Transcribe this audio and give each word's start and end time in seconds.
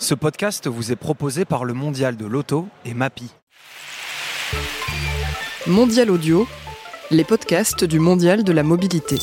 Ce 0.00 0.14
podcast 0.14 0.68
vous 0.68 0.92
est 0.92 0.96
proposé 0.96 1.44
par 1.44 1.64
le 1.64 1.74
Mondial 1.74 2.16
de 2.16 2.24
l'Auto 2.24 2.68
et 2.84 2.94
MAPI. 2.94 3.32
Mondial 5.66 6.12
Audio, 6.12 6.46
les 7.10 7.24
podcasts 7.24 7.84
du 7.84 7.98
Mondial 7.98 8.44
de 8.44 8.52
la 8.52 8.62
mobilité. 8.62 9.18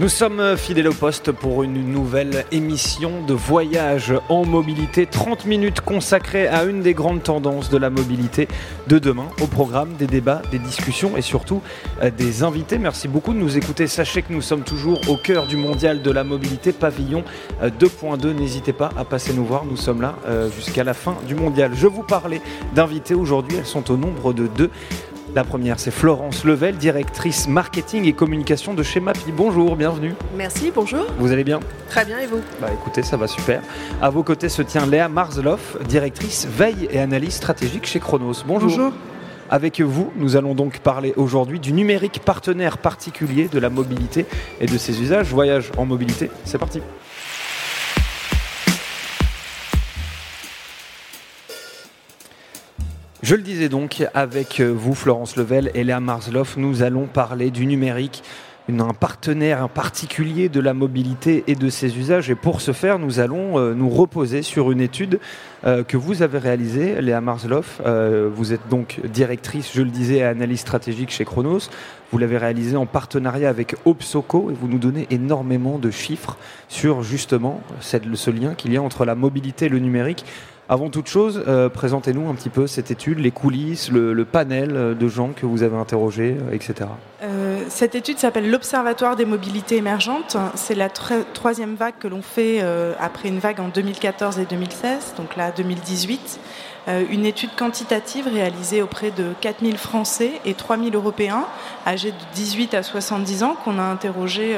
Nous 0.00 0.08
sommes 0.08 0.56
fidèles 0.56 0.88
au 0.88 0.94
poste 0.94 1.30
pour 1.30 1.62
une 1.62 1.92
nouvelle 1.92 2.46
émission 2.52 3.22
de 3.22 3.34
voyage 3.34 4.14
en 4.30 4.46
mobilité. 4.46 5.04
30 5.04 5.44
minutes 5.44 5.82
consacrées 5.82 6.48
à 6.48 6.64
une 6.64 6.80
des 6.80 6.94
grandes 6.94 7.22
tendances 7.22 7.68
de 7.68 7.76
la 7.76 7.90
mobilité 7.90 8.48
de 8.88 8.98
demain. 8.98 9.26
Au 9.42 9.46
programme 9.46 9.92
des 9.98 10.06
débats, 10.06 10.40
des 10.50 10.58
discussions 10.58 11.18
et 11.18 11.20
surtout 11.20 11.60
euh, 12.02 12.10
des 12.10 12.42
invités. 12.42 12.78
Merci 12.78 13.08
beaucoup 13.08 13.34
de 13.34 13.38
nous 13.38 13.58
écouter. 13.58 13.86
Sachez 13.88 14.22
que 14.22 14.32
nous 14.32 14.40
sommes 14.40 14.62
toujours 14.62 14.98
au 15.06 15.18
cœur 15.18 15.46
du 15.46 15.58
mondial 15.58 16.00
de 16.00 16.10
la 16.10 16.24
mobilité, 16.24 16.72
pavillon 16.72 17.22
2.2. 17.62 18.24
Euh, 18.24 18.32
N'hésitez 18.32 18.72
pas 18.72 18.88
à 18.96 19.04
passer 19.04 19.34
nous 19.34 19.44
voir. 19.44 19.66
Nous 19.66 19.76
sommes 19.76 20.00
là 20.00 20.16
euh, 20.26 20.48
jusqu'à 20.50 20.82
la 20.82 20.94
fin 20.94 21.18
du 21.28 21.34
mondial. 21.34 21.72
Je 21.74 21.86
vous 21.86 22.04
parlais 22.04 22.40
d'invités 22.74 23.12
aujourd'hui. 23.12 23.58
Elles 23.58 23.66
sont 23.66 23.90
au 23.90 23.98
nombre 23.98 24.32
de 24.32 24.46
deux. 24.46 24.70
La 25.32 25.44
première, 25.44 25.78
c'est 25.78 25.92
Florence 25.92 26.44
Level, 26.44 26.76
directrice 26.76 27.46
marketing 27.46 28.04
et 28.04 28.12
communication 28.12 28.74
de 28.74 28.82
chez 28.82 28.98
Mapi. 28.98 29.30
Bonjour, 29.30 29.76
bienvenue. 29.76 30.12
Merci, 30.36 30.72
bonjour. 30.74 31.06
Vous 31.18 31.30
allez 31.30 31.44
bien 31.44 31.60
Très 31.88 32.04
bien, 32.04 32.18
et 32.18 32.26
vous 32.26 32.40
Bah 32.60 32.66
écoutez, 32.72 33.04
ça 33.04 33.16
va 33.16 33.28
super. 33.28 33.62
À 34.02 34.10
vos 34.10 34.24
côtés 34.24 34.48
se 34.48 34.60
tient 34.62 34.86
Léa 34.86 35.08
Marzloff, 35.08 35.76
directrice 35.86 36.48
veille 36.48 36.88
et 36.90 36.98
analyse 36.98 37.34
stratégique 37.34 37.86
chez 37.86 38.00
Chronos. 38.00 38.42
Bonjour. 38.44 38.70
Bonjour. 38.70 38.92
Avec 39.48 39.80
vous, 39.80 40.12
nous 40.16 40.34
allons 40.34 40.54
donc 40.54 40.80
parler 40.80 41.14
aujourd'hui 41.16 41.60
du 41.60 41.72
numérique 41.72 42.20
partenaire 42.24 42.78
particulier 42.78 43.46
de 43.46 43.58
la 43.60 43.70
mobilité 43.70 44.26
et 44.60 44.66
de 44.66 44.78
ses 44.78 45.00
usages. 45.00 45.28
Voyage 45.28 45.70
en 45.76 45.86
mobilité, 45.86 46.28
c'est 46.44 46.58
parti. 46.58 46.80
Je 53.22 53.34
le 53.34 53.42
disais 53.42 53.68
donc, 53.68 54.02
avec 54.14 54.62
vous, 54.62 54.94
Florence 54.94 55.36
Level 55.36 55.70
et 55.74 55.84
Léa 55.84 56.00
Marzloff, 56.00 56.56
nous 56.56 56.82
allons 56.82 57.06
parler 57.06 57.50
du 57.50 57.66
numérique, 57.66 58.22
un 58.78 58.94
partenaire 58.94 59.68
particulier 59.68 60.48
de 60.48 60.60
la 60.60 60.72
mobilité 60.72 61.44
et 61.46 61.54
de 61.54 61.68
ses 61.68 61.98
usages. 61.98 62.30
Et 62.30 62.34
pour 62.34 62.60
ce 62.60 62.72
faire, 62.72 62.98
nous 62.98 63.18
allons 63.18 63.58
euh, 63.58 63.74
nous 63.74 63.90
reposer 63.90 64.42
sur 64.42 64.70
une 64.70 64.80
étude 64.80 65.18
euh, 65.66 65.82
que 65.82 65.96
vous 65.96 66.22
avez 66.22 66.38
réalisée, 66.38 67.00
Léa 67.02 67.20
Marzloff. 67.20 67.80
Euh, 67.84 68.30
vous 68.32 68.52
êtes 68.52 68.68
donc 68.70 69.00
directrice, 69.04 69.72
je 69.74 69.82
le 69.82 69.90
disais, 69.90 70.16
et 70.16 70.22
analyse 70.22 70.60
stratégique 70.60 71.10
chez 71.10 71.24
Chronos. 71.24 71.68
Vous 72.12 72.18
l'avez 72.18 72.38
réalisée 72.38 72.76
en 72.76 72.86
partenariat 72.86 73.48
avec 73.48 73.74
Opsoco 73.84 74.50
et 74.50 74.54
vous 74.54 74.68
nous 74.68 74.78
donnez 74.78 75.06
énormément 75.10 75.78
de 75.78 75.90
chiffres 75.90 76.38
sur 76.68 77.02
justement 77.02 77.60
ce 77.80 78.30
lien 78.30 78.54
qu'il 78.54 78.72
y 78.72 78.76
a 78.76 78.82
entre 78.82 79.04
la 79.04 79.14
mobilité 79.14 79.66
et 79.66 79.68
le 79.68 79.78
numérique. 79.78 80.24
Avant 80.72 80.88
toute 80.88 81.08
chose, 81.08 81.42
euh, 81.48 81.68
présentez-nous 81.68 82.30
un 82.30 82.34
petit 82.36 82.48
peu 82.48 82.68
cette 82.68 82.92
étude, 82.92 83.18
les 83.18 83.32
coulisses, 83.32 83.90
le, 83.90 84.24
panel 84.24 84.76
euh, 84.76 84.94
de 84.94 85.08
gens 85.08 85.30
que 85.34 85.44
vous 85.44 85.64
avez 85.64 85.76
interrogés, 85.76 86.36
euh, 86.40 86.54
etc. 86.54 86.88
Cette 87.68 87.96
étude 87.96 88.18
s'appelle 88.18 88.48
l'Observatoire 88.48 89.16
des 89.16 89.24
mobilités 89.24 89.76
émergentes. 89.76 90.36
C'est 90.54 90.76
la 90.76 90.88
tro- 90.88 91.24
troisième 91.34 91.74
vague 91.74 91.94
que 91.98 92.06
l'on 92.06 92.22
fait 92.22 92.60
après 92.98 93.28
une 93.28 93.38
vague 93.38 93.60
en 93.60 93.68
2014 93.68 94.38
et 94.38 94.44
2016, 94.44 95.14
donc 95.16 95.36
là 95.36 95.52
2018. 95.56 96.40
Euh, 96.88 97.04
une 97.10 97.26
étude 97.26 97.50
quantitative 97.56 98.26
réalisée 98.26 98.80
auprès 98.80 99.10
de 99.10 99.26
4000 99.40 99.76
Français 99.76 100.32
et 100.44 100.54
3000 100.54 100.94
Européens 100.94 101.44
âgés 101.86 102.12
de 102.12 102.34
18 102.34 102.74
à 102.74 102.82
70 102.82 103.42
ans 103.42 103.56
qu'on 103.64 103.78
a 103.78 103.82
interrogés 103.82 104.56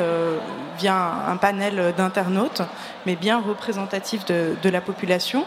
via 0.78 1.12
un, 1.28 1.36
panel 1.36 1.92
d'internautes, 1.96 2.62
mais 3.06 3.16
bien 3.16 3.40
représentatif 3.40 4.24
de 4.26 4.68
la 4.70 4.80
population. 4.80 5.44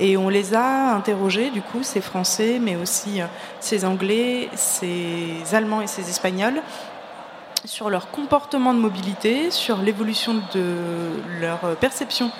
Et 0.00 0.16
on 0.16 0.28
les 0.28 0.54
a 0.54 0.94
interrogés, 0.94 1.50
du 1.50 1.62
coup, 1.62 1.82
ces 1.82 2.00
Français, 2.00 2.58
mais 2.60 2.76
aussi 2.76 3.20
euh, 3.20 3.26
ces 3.60 3.84
Anglais, 3.84 4.48
ces 4.54 5.54
Allemands 5.54 5.80
et 5.80 5.86
ces 5.86 6.08
Espagnols, 6.10 6.60
sur 7.64 7.90
leur 7.90 8.10
comportement 8.10 8.74
de 8.74 8.78
mobilité, 8.78 9.50
sur 9.50 9.78
l'évolution 9.78 10.34
de 10.54 10.74
leur 11.40 11.76
perception 11.76 12.30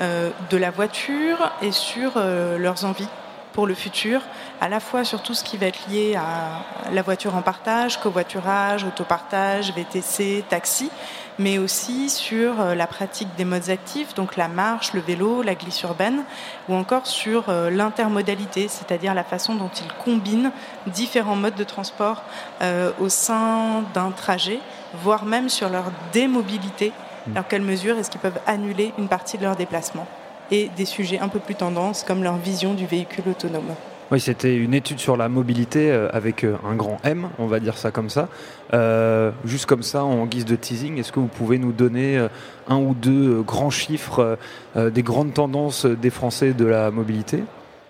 euh, 0.00 0.30
de 0.50 0.56
la 0.56 0.70
voiture 0.70 1.52
et 1.62 1.70
sur 1.70 2.14
euh, 2.16 2.58
leurs 2.58 2.84
envies 2.84 3.08
pour 3.54 3.68
le 3.68 3.74
futur, 3.74 4.20
à 4.60 4.68
la 4.68 4.80
fois 4.80 5.04
sur 5.04 5.22
tout 5.22 5.32
ce 5.32 5.44
qui 5.44 5.56
va 5.56 5.66
être 5.66 5.88
lié 5.88 6.16
à 6.16 6.90
la 6.92 7.02
voiture 7.02 7.36
en 7.36 7.40
partage, 7.40 8.00
covoiturage, 8.00 8.84
autopartage, 8.84 9.72
VTC, 9.72 10.44
taxi, 10.48 10.90
mais 11.38 11.58
aussi 11.58 12.10
sur 12.10 12.60
euh, 12.60 12.74
la 12.74 12.88
pratique 12.88 13.28
des 13.36 13.44
modes 13.44 13.70
actifs, 13.70 14.14
donc 14.14 14.36
la 14.36 14.48
marche, 14.48 14.92
le 14.92 15.00
vélo, 15.00 15.42
la 15.42 15.54
glisse 15.54 15.82
urbaine, 15.82 16.24
ou 16.68 16.74
encore 16.74 17.06
sur 17.06 17.48
euh, 17.48 17.70
l'intermodalité, 17.70 18.66
c'est-à-dire 18.66 19.14
la 19.14 19.24
façon 19.24 19.54
dont 19.54 19.70
ils 19.80 19.92
combinent 20.04 20.50
différents 20.88 21.36
modes 21.36 21.54
de 21.54 21.64
transport 21.64 22.24
euh, 22.60 22.90
au 23.00 23.08
sein 23.08 23.84
d'un 23.94 24.10
trajet, 24.10 24.58
voire 24.94 25.24
même 25.24 25.48
sur 25.48 25.68
leur 25.68 25.92
démobilité, 26.12 26.92
dans 27.28 27.42
quelle 27.42 27.62
mesure 27.62 27.96
est-ce 27.96 28.10
qu'ils 28.10 28.20
peuvent 28.20 28.40
annuler 28.46 28.92
une 28.98 29.08
partie 29.08 29.38
de 29.38 29.44
leur 29.44 29.56
déplacement 29.56 30.06
et 30.50 30.70
des 30.76 30.84
sujets 30.84 31.18
un 31.18 31.28
peu 31.28 31.38
plus 31.38 31.54
tendance 31.54 32.02
comme 32.02 32.22
leur 32.22 32.36
vision 32.36 32.74
du 32.74 32.86
véhicule 32.86 33.24
autonome. 33.30 33.74
Oui, 34.10 34.20
c'était 34.20 34.54
une 34.54 34.74
étude 34.74 34.98
sur 34.98 35.16
la 35.16 35.30
mobilité 35.30 35.90
euh, 35.90 36.08
avec 36.12 36.44
euh, 36.44 36.56
un 36.68 36.74
grand 36.74 36.98
M, 37.04 37.28
on 37.38 37.46
va 37.46 37.58
dire 37.58 37.78
ça 37.78 37.90
comme 37.90 38.10
ça. 38.10 38.28
Euh, 38.74 39.30
juste 39.46 39.64
comme 39.64 39.82
ça, 39.82 40.04
en 40.04 40.26
guise 40.26 40.44
de 40.44 40.56
teasing, 40.56 40.98
est-ce 40.98 41.10
que 41.10 41.20
vous 41.20 41.26
pouvez 41.26 41.58
nous 41.58 41.72
donner 41.72 42.26
un 42.68 42.76
ou 42.76 42.94
deux 42.94 43.40
grands 43.42 43.70
chiffres 43.70 44.38
euh, 44.76 44.90
des 44.90 45.02
grandes 45.02 45.32
tendances 45.32 45.86
des 45.86 46.10
Français 46.10 46.52
de 46.52 46.66
la 46.66 46.90
mobilité? 46.90 47.44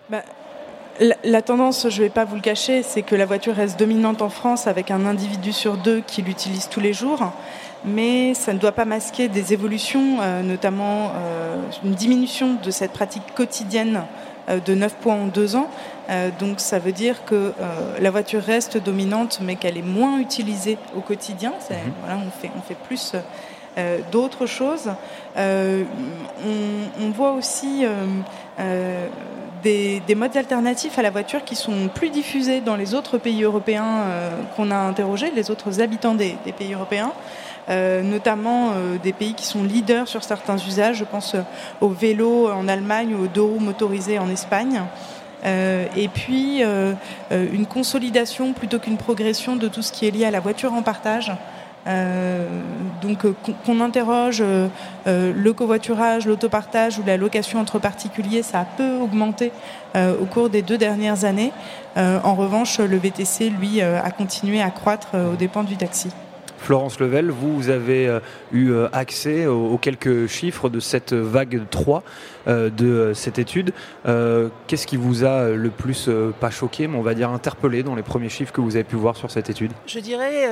Bah, 0.09 0.23
la, 1.01 1.17
la 1.25 1.43
tendance, 1.43 1.89
je 1.91 1.99
ne 1.99 2.05
vais 2.05 2.11
pas 2.11 2.25
vous 2.25 2.37
le 2.37 2.41
cacher, 2.41 2.85
c'est 2.85 3.03
que 3.03 3.17
la 3.17 3.27
voiture 3.27 3.57
reste 3.57 3.77
dominante 3.77 4.23
en 4.23 4.29
France 4.29 4.69
avec 4.69 4.93
un 4.93 5.07
individu 5.07 5.53
sur 5.53 5.77
deux 5.77 6.01
qui 6.07 6.23
l'utilise 6.23 6.69
tous 6.69 6.81
les 6.81 6.93
jours. 6.93 7.33
Mais 7.84 8.33
ça 8.34 8.53
ne 8.55 8.59
doit 8.59 8.72
pas 8.72 8.84
masquer 8.87 9.28
des 9.28 9.53
évolutions, 9.53 10.19
euh, 10.21 10.43
notamment 10.43 11.12
euh, 11.15 11.56
une 11.84 11.93
diminution 11.95 12.55
de 12.62 12.71
cette 12.71 12.93
pratique 12.93 13.34
quotidienne 13.34 14.03
euh, 14.49 14.59
de 14.59 14.75
9 14.75 14.95
points 14.95 15.15
en 15.17 15.27
deux 15.27 15.56
ans. 15.56 15.69
Donc 16.39 16.61
ça 16.61 16.78
veut 16.78 16.93
dire 16.93 17.25
que 17.25 17.55
la 17.99 18.11
voiture 18.11 18.43
reste 18.43 18.77
dominante, 18.77 19.39
mais 19.43 19.56
qu'elle 19.56 19.78
est 19.78 19.83
moins 19.83 20.19
utilisée 20.19 20.77
au 20.94 21.00
quotidien. 21.00 21.55
C'est- 21.61 21.78
voilà, 22.05 22.21
on, 22.27 22.31
fait, 22.31 22.50
on 22.55 22.61
fait 22.61 22.75
plus 22.75 23.15
euh, 23.78 23.99
d'autres 24.12 24.44
choses. 24.47 24.91
Euh, 25.37 25.83
on, 26.47 27.05
on 27.06 27.11
voit 27.11 27.33
aussi 27.33 27.87
euh, 28.61 29.09
des, 29.62 30.00
des 30.06 30.15
modes 30.15 30.37
alternatifs 30.37 30.99
à 30.99 31.03
la 31.03 31.11
voiture 31.11 31.43
qui 31.43 31.56
sont 31.56 31.89
plus 31.93 32.11
diffusés 32.11 32.61
dans 32.61 32.77
les 32.77 32.94
autres 32.94 33.17
pays 33.19 33.43
européens 33.43 34.05
qu'on 34.56 34.71
a 34.71 34.77
interrogés, 34.77 35.33
les 35.34 35.50
autres 35.50 35.81
habitants 35.81 36.15
des, 36.15 36.37
des 36.44 36.53
pays 36.53 36.75
européens. 36.75 37.12
Euh, 37.71 38.03
notamment 38.03 38.73
euh, 38.73 38.99
des 39.03 39.15
pays 39.15 39.33
qui 39.33 39.47
sont 39.47 39.63
leaders 39.63 40.07
sur 40.07 40.23
certains 40.23 40.59
usages. 40.59 40.99
Je 40.99 41.05
pense 41.05 41.35
euh, 41.35 41.41
au 41.81 41.89
vélo 41.89 42.51
en 42.51 42.69
Allemagne 42.69 43.15
ou 43.15 43.25
aux 43.25 43.27
deux 43.27 43.41
roues 43.41 43.61
motorisées 43.61 44.19
en 44.19 44.29
Espagne. 44.29 44.83
Et 45.95 46.09
puis 46.09 46.63
une 47.31 47.67
consolidation 47.67 48.55
plutôt 48.55 48.79
qu'une 48.79 48.97
progression 48.97 49.57
de 49.57 49.69
tout 49.69 49.83
ce 49.83 49.93
qui 49.93 50.07
est 50.07 50.11
lié 50.11 50.25
à 50.25 50.31
la 50.31 50.41
voiture 50.41 50.73
en 50.73 50.81
partage. 50.81 51.31
Donc 53.03 53.27
qu'on 53.67 53.81
interroge 53.83 54.43
le 55.05 55.53
covoiturage, 55.53 56.27
l'autopartage 56.27 56.99
ou 56.99 57.03
la 57.07 57.19
location 57.19 57.61
entre 57.61 57.79
particuliers, 57.79 58.43
ça 58.43 58.61
a 58.61 58.65
peu 58.65 58.95
augmenté 58.95 59.53
au 59.95 60.25
cours 60.25 60.49
des 60.49 60.63
deux 60.63 60.79
dernières 60.79 61.27
années. 61.27 61.53
En 61.95 62.35
revanche, 62.35 62.79
le 62.79 62.97
VTC, 62.97 63.51
lui, 63.51 63.83
a 63.83 64.11
continué 64.13 64.63
à 64.63 64.71
croître 64.71 65.09
aux 65.15 65.37
dépens 65.37 65.63
du 65.63 65.77
taxi. 65.77 66.09
Florence 66.65 66.99
Level, 66.99 67.31
vous, 67.31 67.69
avez 67.69 68.09
euh, 68.09 68.21
eu 68.51 68.71
euh, 68.71 68.89
accès 68.95 69.47
aux, 69.47 69.77
quelques 69.77 70.27
chiffres 70.29 70.71
de 70.71 70.81
cette 70.81 71.13
vague 71.13 71.61
3 71.71 72.03
euh, 72.49 72.71
de 72.71 73.13
cette 73.15 73.38
étude. 73.38 73.73
Qu'est-ce 74.67 74.87
qui 74.87 74.97
vous 74.97 75.25
a 75.25 75.50
le 75.50 75.69
plus, 75.69 76.09
pas 76.41 76.50
choqué, 76.50 76.87
mais 76.87 76.97
on 76.97 77.03
va 77.03 77.15
dire 77.15 77.31
interpellé 77.31 77.83
dans 77.83 77.94
les 77.94 78.03
premiers 78.03 78.31
chiffres 78.31 78.53
que 78.53 78.62
vous 78.62 78.77
avez 78.77 78.85
pu 78.85 78.97
voir 78.97 79.17
sur 79.17 79.31
cette 79.31 79.50
étude? 79.50 79.73
Je 79.87 79.99
dirais 79.99 80.49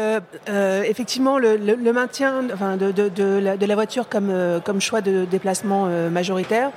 effectivement 0.87 1.39
le, 1.39 1.93
maintien 1.93 2.43
de, 2.43 3.67
la, 3.67 3.75
voiture 3.75 4.09
comme, 4.09 4.81
choix 4.81 5.01
de 5.01 5.25
déplacement 5.25 5.87
majoritaire, 6.11 6.71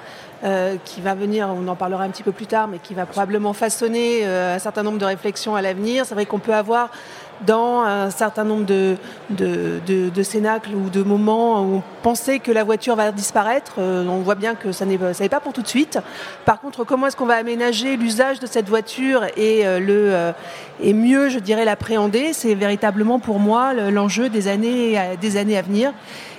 qui 0.86 1.02
va 1.02 1.16
venir, 1.16 1.50
on 1.50 1.68
en 1.68 1.76
parlera 1.76 2.04
un 2.04 2.10
petit 2.10 2.24
peu 2.24 2.32
plus 2.32 2.48
tard, 2.48 2.68
mais 2.68 2.80
qui 2.80 2.94
va 2.94 3.06
probablement 3.06 3.54
façonner 3.54 4.26
un 4.26 4.60
certain 4.60 4.84
nombre 4.84 4.98
de 4.98 5.06
réflexions 5.06 5.56
à 5.56 5.62
l'avenir. 5.62 6.06
C'est 6.06 6.16
vrai 6.16 6.26
qu'on 6.26 6.40
peut 6.40 6.54
avoir 6.54 6.90
dans 7.46 7.82
un 7.82 8.10
certain 8.10 8.44
nombre 8.44 8.66
de, 8.66 8.96
de, 9.30 9.80
de, 9.86 10.10
de 10.10 10.24
cénacles 10.24 10.72
ou 10.74 10.90
de 10.90 11.04
moments 11.04 11.62
où 11.62 11.76
on 11.78 11.84
pensait 12.02 12.40
que 12.40 12.52
la 12.52 12.64
voiture 12.64 12.96
va 12.96 13.12
disparaître. 13.12 13.74
Euh, 13.80 14.06
on 14.08 14.20
voit 14.20 14.36
bien 14.36 14.56
que 14.56 14.72
ça 14.72 14.86
n'est 14.86 14.98
pas 14.98 15.40
pour 15.40 15.54
tout 15.54 15.62
de 15.62 15.68
suite. 15.68 16.00
Par 16.46 16.60
contre, 16.62 16.84
comment 16.84 17.08
est-ce 17.08 17.16
qu'on 17.18 17.26
va 17.26 17.36
aménager 17.36 17.98
l'usage 17.98 18.40
de 18.40 18.48
cette 18.48 18.70
voiture 18.70 19.26
et 19.36 19.66
euh, 19.68 19.80
le 19.80 20.14
euh, 20.14 20.32
et 20.82 20.94
mieux, 20.94 21.30
je 21.30 21.40
dirais, 21.40 21.64
l'appréhender, 21.66 22.34
c'est 22.34 22.54
véritablement 22.54 23.20
pour 23.20 23.40
moi 23.40 23.74
le- 23.74 23.90
l'enjeu 23.92 24.28
des 24.30 24.48
années 24.50 25.00
des 25.22 25.38
années 25.38 25.58
à 25.58 25.62
venir. 25.62 25.94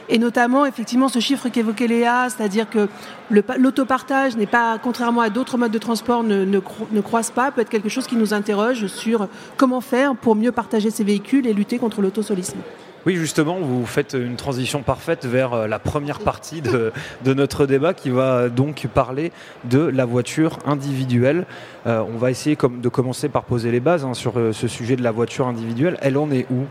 Et 0.09 0.19
notamment 0.19 0.67
effectivement 0.67 1.09
ce 1.09 1.19
chiffre 1.19 1.49
qu'évoquait 1.49 1.87
Léa, 1.87 2.29
c'est-à-dire 2.31 2.69
que 2.69 2.89
l'autopartage 3.31 4.37
n'est 4.37 4.47
pas, 4.47 4.79
contrairement 4.83 5.21
à 5.21 5.31
d'autres 5.31 5.59
modes 5.59 5.73
de 5.73 5.79
transport, 5.79 6.23
ne, 6.23 6.45
ne, 6.45 7.01
croise 7.01 7.31
pas, 7.31 7.51
peut 7.51 7.61
être 7.61 7.69
quelque 7.69 7.89
chose 7.89 8.07
qui 8.07 8.17
nous 8.17 8.35
interroge 8.35 8.87
sur 8.87 9.29
comment 9.57 9.81
faire 9.81 10.15
pour 10.15 10.37
mieux 10.37 10.53
partager 10.53 10.91
ces 10.91 11.05
véhicules 11.05 11.47
et 11.47 11.53
lutter 11.53 11.79
contre 11.79 12.03
l'autosolisme. 12.03 12.59
Oui, 13.07 13.15
justement, 13.15 13.61
vous 13.61 13.87
faites 13.87 14.15
une 14.15 14.35
transition 14.35 14.83
parfaite 14.83 15.27
vers 15.27 15.53
euh, 15.53 15.67
la 15.69 15.79
première 15.79 16.19
partie 16.19 16.61
de, 16.61 16.93
notre 17.25 17.65
débat 17.65 17.95
qui 17.95 18.11
va 18.11 18.49
donc 18.49 18.89
parler 18.93 19.31
de 19.63 19.79
la 19.79 20.05
voiture 20.05 20.59
individuelle. 20.67 21.47
Euh, 21.87 22.03
on 22.13 22.19
va 22.19 22.33
essayer 22.33 22.57
de 22.57 22.89
commencer 22.89 23.29
par 23.29 23.45
poser 23.45 23.71
les 23.71 23.79
bases 23.79 24.05
hein, 24.05 24.13
sur 24.13 24.37
euh, 24.37 24.53
ce 24.53 24.67
sujet 24.67 24.97
de 24.97 25.05
la 25.05 25.13
voiture 25.13 25.47
individuelle. 25.47 25.99
Elle 26.03 26.19
en 26.19 26.33
est 26.33 26.47
où 26.51 26.65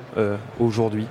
aujourd'hui? 0.60 1.08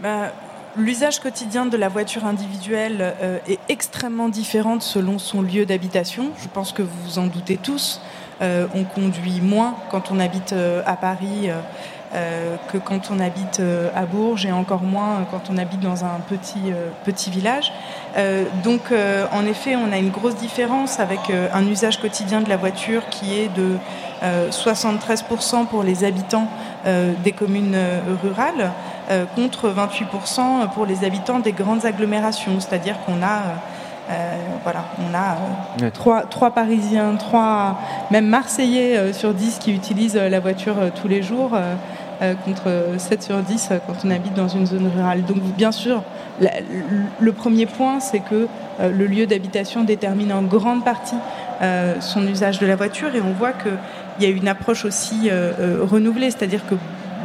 Bah, 0.00 0.32
L'usage 0.76 1.20
quotidien 1.20 1.66
de 1.66 1.76
la 1.76 1.88
voiture 1.88 2.24
individuelle 2.24 3.14
est 3.46 3.58
extrêmement 3.68 4.28
différent 4.28 4.80
selon 4.80 5.18
son 5.18 5.42
lieu 5.42 5.66
d'habitation. 5.66 6.30
Je 6.42 6.48
pense 6.48 6.72
que 6.72 6.80
vous 6.80 7.02
vous 7.04 7.18
en 7.18 7.26
doutez 7.26 7.58
tous. 7.58 8.00
on 8.40 8.84
conduit 8.84 9.42
moins 9.42 9.76
quand 9.90 10.10
on 10.10 10.18
habite 10.18 10.54
à 10.86 10.96
Paris 10.96 11.50
euh, 12.14 12.56
que 12.70 12.76
quand 12.76 13.10
on 13.10 13.20
habite 13.20 13.60
euh, 13.60 13.88
à 13.96 14.04
Bourges 14.04 14.44
et 14.44 14.52
encore 14.52 14.82
moins 14.82 15.12
euh, 15.12 15.22
quand 15.30 15.44
on 15.50 15.56
habite 15.56 15.80
dans 15.80 16.04
un 16.04 16.20
petit, 16.28 16.74
petit 17.06 17.30
village. 17.30 17.72
donc 18.62 18.92
en 19.32 19.46
effet, 19.46 19.76
on 19.76 19.90
a 19.92 19.98
une 19.98 20.10
grosse 20.10 20.36
différence 20.36 21.00
avec 21.00 21.20
un 21.30 21.66
usage 21.66 22.00
quotidien 22.00 22.42
de 22.42 22.48
la 22.48 22.56
voiture 22.58 23.08
qui 23.08 23.38
est 23.38 23.48
de 23.48 23.76
73% 24.50 25.66
pour 25.66 25.82
les 25.82 26.04
habitants 26.04 26.48
des 27.24 27.32
communes 27.32 27.76
rurales 28.22 28.72
contre 29.34 29.68
28% 29.68 30.70
pour 30.74 30.86
les 30.86 31.04
habitants 31.04 31.38
des 31.38 31.52
grandes 31.52 31.84
agglomérations. 31.84 32.60
C'est-à-dire 32.60 32.96
qu'on 33.04 33.22
a 33.22 33.42
voilà, 34.64 34.84
on 34.98 35.14
a 35.14 35.90
trois, 35.90 36.22
trois, 36.22 36.50
Parisiens, 36.50 37.16
trois, 37.16 37.78
même 38.10 38.26
Marseillais 38.26 39.12
sur 39.12 39.32
10 39.32 39.58
qui 39.58 39.72
utilisent 39.72 40.16
la 40.16 40.40
voiture 40.40 40.74
tous 40.94 41.08
les 41.08 41.22
jours. 41.22 41.56
Euh, 42.22 42.34
contre 42.34 42.70
7 42.98 43.20
sur 43.20 43.38
10 43.38 43.68
euh, 43.70 43.78
quand 43.84 43.94
on 44.04 44.10
habite 44.10 44.34
dans 44.34 44.46
une 44.46 44.64
zone 44.64 44.88
rurale. 44.94 45.24
Donc 45.24 45.38
bien 45.56 45.72
sûr, 45.72 46.04
le 46.38 47.32
premier 47.32 47.66
point, 47.66 47.98
c'est 47.98 48.20
que 48.20 48.46
euh, 48.80 48.90
le 48.90 49.06
lieu 49.06 49.26
d'habitation 49.26 49.82
détermine 49.82 50.32
en 50.32 50.42
grande 50.42 50.84
partie 50.84 51.16
son 52.00 52.26
usage 52.26 52.58
de 52.58 52.66
la 52.66 52.74
voiture 52.74 53.14
et 53.14 53.20
on 53.20 53.32
voit 53.34 53.52
qu'il 53.52 53.70
y 54.18 54.26
a 54.26 54.28
une 54.28 54.48
approche 54.48 54.84
aussi 54.84 55.30
renouvelée, 55.30 56.32
c'est-à-dire 56.32 56.66
que 56.66 56.74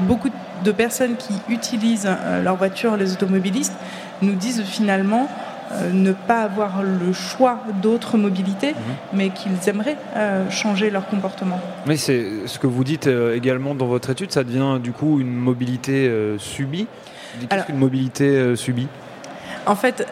beaucoup 0.01 0.29
de 0.29 0.35
personnes 0.71 1.15
qui 1.15 1.33
utilisent 1.49 2.09
leur 2.43 2.55
voiture, 2.55 2.97
les 2.97 3.13
automobilistes, 3.13 3.73
nous 4.21 4.33
disent 4.33 4.63
finalement 4.63 5.27
euh, 5.71 5.91
ne 5.91 6.13
pas 6.13 6.43
avoir 6.43 6.81
le 6.81 7.11
choix 7.11 7.59
d'autres 7.81 8.17
mobilités, 8.17 8.71
mhm. 8.71 8.77
mais 9.13 9.29
qu'ils 9.31 9.67
aimeraient 9.67 9.97
euh, 10.15 10.49
changer 10.49 10.89
leur 10.89 11.07
comportement. 11.07 11.59
Mais 11.85 11.97
c'est 11.97 12.25
ce 12.45 12.57
que 12.57 12.67
vous 12.67 12.85
dites 12.85 13.07
euh, 13.07 13.35
également 13.35 13.75
dans 13.75 13.87
votre 13.87 14.09
étude, 14.09 14.31
ça 14.31 14.45
devient 14.45 14.79
du 14.81 14.93
coup 14.93 15.19
une 15.19 15.33
mobilité 15.33 16.09
subie? 16.37 16.87
Qu'est-ce 17.49 17.65
qu'une 17.65 17.77
mobilité 17.77 18.55
subie? 18.55 18.87
En 19.65 19.75
fait, 19.75 20.07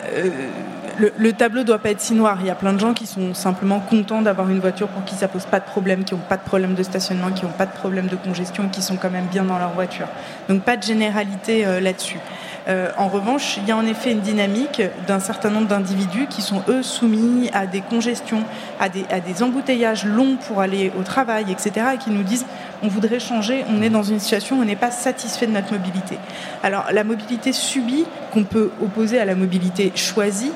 le, 0.98 1.34
tableau 1.34 1.62
ne 1.62 1.66
doit 1.66 1.80
pas 1.80 1.92
être 1.92 2.02
si 2.02 2.14
noir. 2.14 2.38
Il 2.42 2.48
y 2.48 2.50
a 2.50 2.56
plein 2.56 2.74
de 2.74 2.80
gens 2.80 2.94
qui 2.94 3.06
sont 3.06 3.34
simplement 3.34 3.80
contents 3.80 4.22
d'avoir 4.22 4.50
une 4.50 4.60
voiture 4.60 4.88
pour 4.88 5.04
qui 5.06 5.16
ça 5.16 5.28
pose 5.28 5.46
pas 5.46 5.60
de 5.60 5.66
problème, 5.66 6.04
qui 6.04 6.14
n'ont 6.14 6.22
pas 6.22 6.38
de 6.38 6.44
problème 6.44 6.76
de 6.76 6.84
stationnement, 6.84 7.32
qui 7.32 7.46
n'ont 7.46 7.52
pas 7.52 7.66
de 7.66 7.74
problème 7.74 8.08
de 8.08 8.16
congestion, 8.16 8.70
qui 8.70 8.82
sont 8.82 8.98
quand 8.98 9.10
même 9.10 9.26
bien 9.26 9.44
dans 9.44 9.60
leur 9.60 9.72
voiture. 9.72 10.08
Donc 10.50 10.64
pas 10.64 10.78
de 10.78 10.84
généralité 10.84 11.66
là-dessus. 11.82 12.20
Euh, 12.68 12.90
en 12.98 13.08
revanche, 13.08 13.58
il 13.58 13.68
y 13.68 13.72
a 13.72 13.78
en 13.78 13.86
effet 13.86 14.12
une 14.12 14.22
dynamique 14.22 14.82
d'un 15.08 15.20
certain 15.20 15.50
nombre 15.50 15.68
d'individus 15.68 16.26
qui 16.28 16.42
sont, 16.42 16.64
eux, 16.68 16.82
soumis 16.82 17.50
à 17.54 17.68
des 17.68 17.82
congestions, 17.82 18.44
à 18.80 18.90
des, 18.90 19.06
à 19.12 19.20
des 19.20 19.44
embouteillages 19.44 20.06
longs 20.06 20.38
pour 20.48 20.62
aller 20.62 20.92
au 20.98 21.04
travail, 21.04 21.46
etc., 21.52 21.88
et 21.94 21.98
qui 21.98 22.10
nous 22.10 22.24
disent 22.24 22.46
on 22.82 22.88
voudrait 22.88 23.20
changer, 23.20 23.64
on 23.70 23.82
est 23.82 23.90
dans 23.90 24.04
une 24.04 24.20
situation 24.20 24.58
où 24.58 24.62
on 24.62 24.66
n'est 24.66 24.76
pas 24.76 24.92
satisfait 24.92 25.48
de 25.48 25.52
notre 25.52 25.72
mobilité. 25.74 26.18
Alors, 26.64 26.86
la 26.92 27.04
mobilité 27.04 27.54
subie, 27.54 28.06
qu'on 28.34 28.44
peut 28.44 28.72
opposer 28.82 29.20
à 29.20 29.26
la 29.26 29.36
mobilité 29.36 29.92
choisie, 29.96 30.52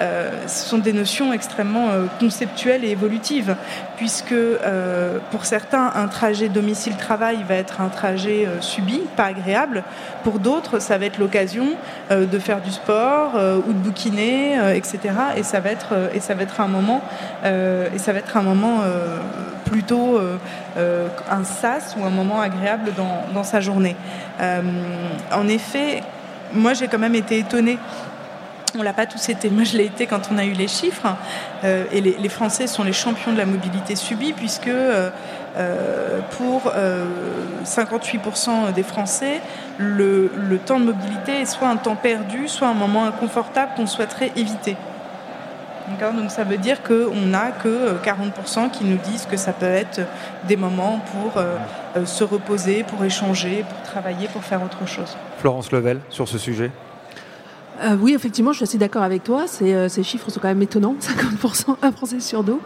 euh, 0.00 0.30
ce 0.46 0.68
sont 0.68 0.78
des 0.78 0.92
notions 0.92 1.32
extrêmement 1.32 1.90
euh, 1.90 2.06
conceptuelles 2.18 2.84
et 2.84 2.90
évolutives, 2.90 3.56
puisque 3.96 4.32
euh, 4.32 5.18
pour 5.30 5.44
certains, 5.44 5.92
un 5.94 6.08
trajet 6.08 6.48
domicile-travail 6.48 7.44
va 7.48 7.54
être 7.54 7.80
un 7.80 7.88
trajet 7.88 8.48
subi, 8.60 9.00
pas 9.16 9.26
agréable. 9.26 9.84
Pour 10.22 10.38
d'autres, 10.38 10.78
ça 10.78 10.98
va 10.98 11.06
être 11.06 11.18
l'occasion 11.18 11.66
de 12.10 12.38
faire 12.38 12.60
du 12.60 12.70
sport 12.70 13.34
ou 13.34 13.72
de 13.72 13.78
bouquiner, 13.78 14.56
etc. 14.74 14.98
Et 15.36 15.42
ça 15.42 15.60
va 15.60 15.70
être, 15.70 15.94
et 16.14 16.20
ça 16.20 16.34
va 16.34 16.42
être 16.42 16.60
un 16.60 16.68
moment, 16.68 17.02
et 17.44 17.98
ça 17.98 18.12
va 18.12 18.18
être 18.18 18.36
un 18.36 18.42
moment 18.42 18.80
plutôt 19.64 20.18
un 20.76 21.44
sas 21.44 21.96
ou 21.98 22.04
un 22.04 22.10
moment 22.10 22.40
agréable 22.40 22.92
dans, 22.96 23.24
dans 23.32 23.44
sa 23.44 23.60
journée. 23.60 23.96
en 24.40 25.48
effet, 25.48 26.02
moi 26.52 26.74
j'ai 26.74 26.88
quand 26.88 26.98
même 26.98 27.14
été 27.14 27.38
étonnée 27.38 27.78
on 28.78 28.82
l'a 28.82 28.92
pas 28.92 29.06
tous 29.06 29.28
été. 29.28 29.50
Moi, 29.50 29.64
je 29.64 29.76
l'ai 29.76 29.86
été 29.86 30.06
quand 30.06 30.30
on 30.32 30.38
a 30.38 30.44
eu 30.44 30.52
les 30.52 30.68
chiffres. 30.68 31.06
Euh, 31.64 31.84
et 31.92 32.00
les, 32.00 32.28
Français 32.28 32.66
sont 32.66 32.82
les 32.82 32.92
champions 32.92 33.32
de 33.32 33.38
la 33.38 33.46
mobilité 33.46 33.96
subie, 33.96 34.32
puisque 34.32 34.68
euh, 34.68 35.10
euh, 35.56 36.20
pour 36.32 36.72
58% 37.64 38.72
des 38.72 38.82
Français, 38.82 39.40
le, 39.78 40.30
temps 40.64 40.80
de 40.80 40.84
mobilité 40.84 41.40
est 41.40 41.46
soit 41.46 41.68
un 41.68 41.76
temps 41.76 41.96
perdu, 41.96 42.48
soit 42.48 42.68
un 42.68 42.74
moment 42.74 43.06
inconfortable 43.06 43.72
qu'on 43.76 43.86
souhaiterait 43.86 44.32
éviter. 44.36 44.76
Donc 46.00 46.30
ça 46.30 46.44
veut 46.44 46.56
dire 46.56 46.82
qu'on 46.82 47.26
n'a 47.26 47.50
que 47.50 47.98
40% 48.02 48.70
qui 48.70 48.84
nous 48.84 48.96
disent 48.96 49.26
que 49.26 49.36
ça 49.36 49.52
peut 49.52 49.66
être 49.66 50.00
des 50.48 50.56
moments 50.56 50.98
pour 51.12 51.42
se 52.06 52.24
reposer, 52.24 52.84
pour 52.84 53.04
échanger, 53.04 53.66
pour 53.68 53.82
travailler, 53.82 54.26
pour 54.28 54.42
faire 54.42 54.62
autre 54.62 54.88
chose. 54.88 55.14
Florence 55.38 55.72
Level, 55.72 56.00
sur 56.08 56.26
ce 56.26 56.38
sujet 56.38 56.70
euh, 57.82 57.96
oui, 58.00 58.14
effectivement, 58.14 58.52
je 58.52 58.58
suis 58.58 58.64
assez 58.64 58.78
d'accord 58.78 59.02
avec 59.02 59.24
toi. 59.24 59.46
Euh, 59.62 59.88
ces 59.88 60.02
chiffres 60.02 60.30
sont 60.30 60.40
quand 60.40 60.48
même 60.48 60.62
étonnants. 60.62 60.96
50%, 61.00 61.76
un 61.82 61.92
Français 61.92 62.20
sur 62.20 62.44
deux. 62.44 62.58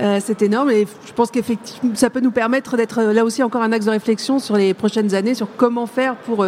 Euh, 0.00 0.18
c'est 0.22 0.42
énorme 0.42 0.70
et 0.70 0.86
je 1.06 1.12
pense 1.12 1.30
qu'effectivement, 1.30 1.94
ça 1.94 2.10
peut 2.10 2.20
nous 2.20 2.30
permettre 2.30 2.76
d'être 2.76 3.02
là 3.02 3.24
aussi 3.24 3.42
encore 3.42 3.62
un 3.62 3.72
axe 3.72 3.86
de 3.86 3.90
réflexion 3.90 4.38
sur 4.38 4.56
les 4.56 4.74
prochaines 4.74 5.14
années, 5.14 5.34
sur 5.34 5.48
comment 5.56 5.86
faire 5.86 6.16
pour 6.16 6.46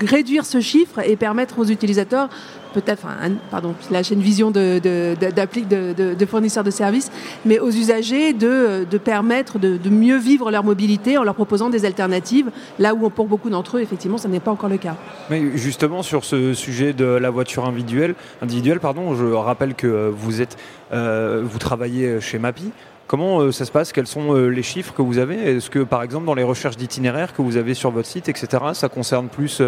réduire 0.00 0.44
ce 0.44 0.60
chiffre 0.60 1.00
et 1.00 1.16
permettre 1.16 1.58
aux 1.58 1.64
utilisateurs 1.64 2.28
peut-être, 2.72 3.04
enfin, 3.04 3.30
pardon, 3.50 3.74
j'ai 3.90 4.14
une 4.14 4.20
vision 4.20 4.50
de, 4.50 4.80
de, 4.82 5.14
de, 5.14 6.14
de, 6.14 6.26
fournisseurs 6.26 6.64
de 6.64 6.70
services, 6.70 7.10
mais 7.44 7.58
aux 7.58 7.70
usagers 7.70 8.32
de, 8.32 8.84
permettre 8.98 9.58
de, 9.58 9.78
mieux 9.90 10.18
vivre 10.18 10.50
leur 10.50 10.64
mobilité 10.64 11.18
en 11.18 11.22
leur 11.22 11.34
proposant 11.34 11.70
des 11.70 11.84
alternatives, 11.84 12.50
là 12.78 12.94
où 12.94 13.08
pour 13.10 13.26
beaucoup 13.26 13.50
d'entre 13.50 13.76
eux, 13.76 13.80
effectivement, 13.80 14.18
ça 14.18 14.28
n'est 14.28 14.40
pas 14.40 14.50
encore 14.50 14.70
le 14.70 14.78
cas. 14.78 14.96
Mais 15.30 15.56
justement, 15.56 16.02
sur 16.02 16.24
ce 16.24 16.54
sujet 16.54 16.92
de 16.92 17.04
la 17.04 17.30
voiture 17.30 17.64
individuelle, 17.66 18.14
individuelle 18.40 18.80
pardon, 18.80 19.14
je 19.14 19.24
rappelle 19.26 19.74
que 19.74 20.10
vous, 20.14 20.40
êtes, 20.40 20.56
euh, 20.92 21.42
vous 21.44 21.58
travaillez 21.58 22.20
chez 22.20 22.38
MAPI. 22.38 22.72
Comment 23.06 23.40
euh, 23.40 23.52
ça 23.52 23.64
se 23.64 23.70
passe? 23.70 23.92
Quels 23.92 24.06
sont 24.06 24.34
euh, 24.34 24.48
les 24.48 24.62
chiffres 24.62 24.94
que 24.94 25.02
vous 25.02 25.18
avez? 25.18 25.34
Est-ce 25.34 25.70
que, 25.70 25.80
par 25.80 26.02
exemple, 26.02 26.26
dans 26.26 26.34
les 26.34 26.42
recherches 26.42 26.76
d'itinéraires 26.76 27.34
que 27.34 27.42
vous 27.42 27.56
avez 27.56 27.74
sur 27.74 27.90
votre 27.90 28.08
site, 28.08 28.28
etc., 28.28 28.48
ça 28.74 28.88
concerne 28.88 29.28
plus 29.28 29.60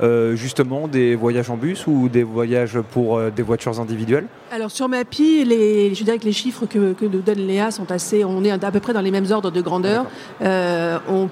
euh, 0.00 0.36
justement 0.36 0.88
des 0.88 1.14
voyages 1.14 1.50
en 1.50 1.56
bus 1.56 1.86
ou 1.86 2.08
des 2.08 2.22
voyages 2.22 2.78
pour 2.92 3.20
des 3.30 3.42
voitures 3.42 3.80
individuelles? 3.80 4.26
Alors, 4.52 4.70
sur 4.70 4.88
MAPI, 4.88 5.44
je 5.94 6.04
dirais 6.04 6.18
que 6.18 6.24
les 6.24 6.32
chiffres 6.32 6.66
que, 6.66 6.94
nous 7.00 7.20
donne 7.20 7.38
Léa 7.38 7.70
sont 7.70 7.90
assez. 7.90 8.24
On 8.24 8.42
est 8.44 8.50
à 8.50 8.70
peu 8.70 8.80
près 8.80 8.92
dans 8.92 9.00
les 9.00 9.10
mêmes 9.10 9.30
ordres 9.30 9.50
de 9.50 9.60
grandeur. 9.60 10.06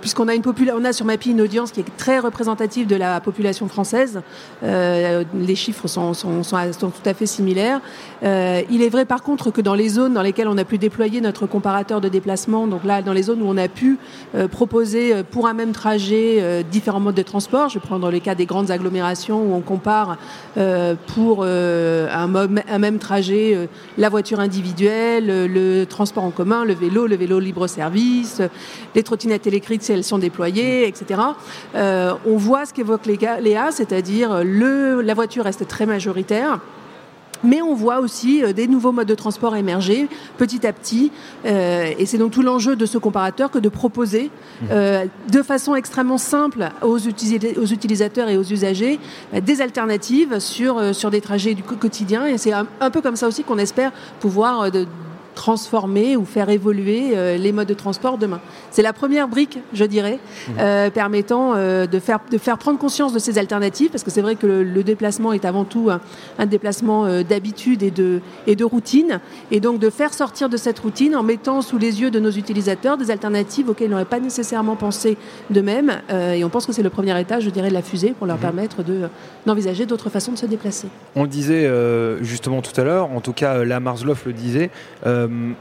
Puisqu'on 0.00 0.28
a, 0.28 0.34
une 0.34 0.42
on 0.74 0.84
a 0.84 0.92
sur 0.92 1.04
MAPI 1.04 1.30
une 1.32 1.40
audience 1.40 1.72
qui 1.72 1.80
est 1.80 1.96
très 1.96 2.18
représentative 2.18 2.86
de 2.86 2.96
la 2.96 3.20
population 3.20 3.68
française, 3.68 4.20
les 4.62 5.54
chiffres 5.54 5.88
sont, 5.88 6.14
sont, 6.14 6.42
tout 6.42 7.08
à 7.08 7.14
fait 7.14 7.26
similaires. 7.26 7.80
il 8.22 8.82
est 8.82 8.88
vrai, 8.88 9.04
par 9.04 9.22
contre, 9.22 9.50
que 9.50 9.60
dans 9.60 9.74
les 9.74 9.88
zones 9.88 10.14
dans 10.14 10.22
lesquelles 10.22 10.48
on 10.48 10.58
a 10.58 10.64
pu 10.64 10.78
déployer 10.78 11.20
notre 11.20 11.46
comparateur 11.48 12.00
de 12.00 12.08
déplacement. 12.08 12.66
Donc 12.66 12.84
là, 12.84 13.02
dans 13.02 13.12
les 13.12 13.22
zones 13.22 13.42
où 13.42 13.46
on 13.46 13.56
a 13.56 13.68
pu 13.68 13.98
euh, 14.34 14.48
proposer 14.48 15.14
euh, 15.14 15.22
pour 15.28 15.46
un 15.46 15.54
même 15.54 15.72
trajet 15.72 16.38
euh, 16.40 16.62
différents 16.62 17.00
modes 17.00 17.14
de 17.14 17.22
transport, 17.22 17.68
je 17.68 17.74
vais 17.78 17.84
prendre 17.84 18.10
le 18.10 18.18
cas 18.20 18.34
des 18.34 18.46
grandes 18.46 18.70
agglomérations 18.70 19.42
où 19.42 19.54
on 19.54 19.60
compare 19.60 20.18
pour 21.14 21.44
un, 21.44 22.26
même 22.78 22.98
trajet 22.98 23.68
la 23.96 24.08
voiture 24.08 24.40
individuelle, 24.40 25.26
le 25.26 25.84
transport 25.84 26.24
en 26.24 26.30
commun, 26.30 26.64
le 26.64 26.74
vélo, 26.74 27.06
le 27.06 27.16
vélo 27.16 27.38
libre-service, 27.38 28.42
les 28.94 29.02
trottinettes 29.02 29.46
électriques 29.46 29.82
si 29.82 29.92
elles 29.92 30.04
sont 30.04 30.18
déployées, 30.18 30.86
etc. 30.86 31.20
on 31.74 32.36
voit 32.36 32.66
ce 32.66 32.74
qu'évoque 32.74 33.06
Léa, 33.06 33.70
c'est-à-dire 33.70 34.42
la 34.44 35.14
voiture 35.14 35.44
reste 35.44 35.66
très 35.66 35.86
majoritaire 35.86 36.60
Mais 37.44 37.62
on 37.62 37.74
voit 37.74 38.00
aussi 38.00 38.42
des 38.54 38.66
nouveaux 38.66 38.92
modes 38.92 39.08
de 39.08 39.14
transport 39.14 39.56
émerger 39.56 40.08
petit 40.36 40.66
à 40.66 40.72
petit. 40.72 41.12
et 41.44 42.06
c'est 42.06 42.18
donc 42.18 42.32
tout 42.32 42.42
l'enjeu 42.42 42.76
de 42.76 42.86
ce 42.86 42.98
comparateur 42.98 43.50
que 43.50 43.58
de 43.58 43.68
proposer 43.68 44.30
mmh. 44.62 44.66
de 45.30 45.42
façon 45.42 45.74
extrêmement 45.74 46.18
simple 46.18 46.68
aux, 46.82 46.98
aux 46.98 47.66
utilisateurs 47.66 48.28
et 48.28 48.36
aux 48.36 48.42
usagers 48.42 48.98
des 49.42 49.60
alternatives 49.60 50.38
sur, 50.40 50.94
sur 50.94 51.10
des 51.10 51.20
trajets 51.20 51.54
du 51.54 51.62
quotidien. 51.62 52.26
Et 52.26 52.38
c'est 52.38 52.52
un, 52.52 52.66
un, 52.80 52.90
peu 52.90 53.00
comme 53.00 53.16
ça 53.16 53.28
aussi 53.28 53.44
qu'on 53.44 53.58
espère 53.58 53.92
pouvoir 54.20 54.70
de, 54.70 54.86
transformer 55.38 56.16
ou 56.16 56.24
faire 56.24 56.50
évoluer 56.50 57.12
euh, 57.14 57.36
les 57.36 57.52
modes 57.52 57.68
de 57.68 57.74
transport 57.74 58.18
demain. 58.18 58.40
C'est 58.72 58.82
la 58.82 58.92
première 58.92 59.28
brique, 59.28 59.60
je 59.72 59.84
dirais, 59.84 60.18
mmh. 60.18 60.52
euh, 60.58 60.90
permettant 60.90 61.54
euh, 61.54 61.86
de, 61.86 62.00
faire, 62.00 62.18
de 62.28 62.38
faire 62.38 62.58
prendre 62.58 62.76
conscience 62.76 63.12
de 63.12 63.20
ces 63.20 63.38
alternatives, 63.38 63.90
parce 63.90 64.02
que 64.02 64.10
c'est 64.10 64.20
vrai 64.20 64.34
que 64.34 64.48
le, 64.48 64.82
déplacement 64.82 65.32
est 65.32 65.44
avant 65.44 65.64
tout 65.64 65.90
un, 65.90 66.46
déplacement 66.46 67.22
d'habitude 67.22 67.82
et 67.84 67.90
de, 67.92 68.20
et 68.48 68.56
de 68.56 68.64
routine, 68.64 69.20
et 69.52 69.60
donc 69.60 69.78
de 69.78 69.90
faire 69.90 70.12
sortir 70.12 70.48
de 70.48 70.56
cette 70.56 70.78
routine 70.78 71.14
en 71.14 71.22
mettant 71.22 71.62
sous 71.62 71.78
les 71.78 72.00
yeux 72.00 72.10
de 72.10 72.18
nos 72.18 72.30
utilisateurs 72.30 72.96
des 72.96 73.10
alternatives 73.10 73.68
auxquelles 73.68 73.88
ils 73.88 73.90
n'auraient 73.90 74.06
pas 74.06 74.18
nécessairement 74.18 74.74
pensé 74.74 75.16
d'eux-mêmes, 75.50 76.00
et 76.10 76.42
on 76.42 76.48
pense 76.48 76.66
que 76.66 76.72
c'est 76.72 76.82
le 76.82 76.90
premier 76.90 77.20
étage, 77.20 77.44
je 77.44 77.50
dirais, 77.50 77.68
de 77.68 77.74
la 77.74 77.82
fusée 77.82 78.14
pour 78.16 78.26
leur 78.26 78.38
mmh. 78.38 78.40
permettre 78.40 78.76
d'envisager 79.46 79.84
d'autres 79.86 80.10
façons 80.10 80.32
de 80.32 80.38
se 80.38 80.46
déplacer. 80.46 80.88
On 81.14 81.22
le 81.22 81.28
disait 81.28 81.70
justement 82.22 82.62
tout 82.62 82.78
à 82.80 82.84
l'heure, 82.84 83.10
en 83.12 83.20
tout 83.20 83.34
cas, 83.34 83.62
la 83.64 83.78
Marsloff 83.78 84.24
le 84.26 84.32
disait, 84.32 84.70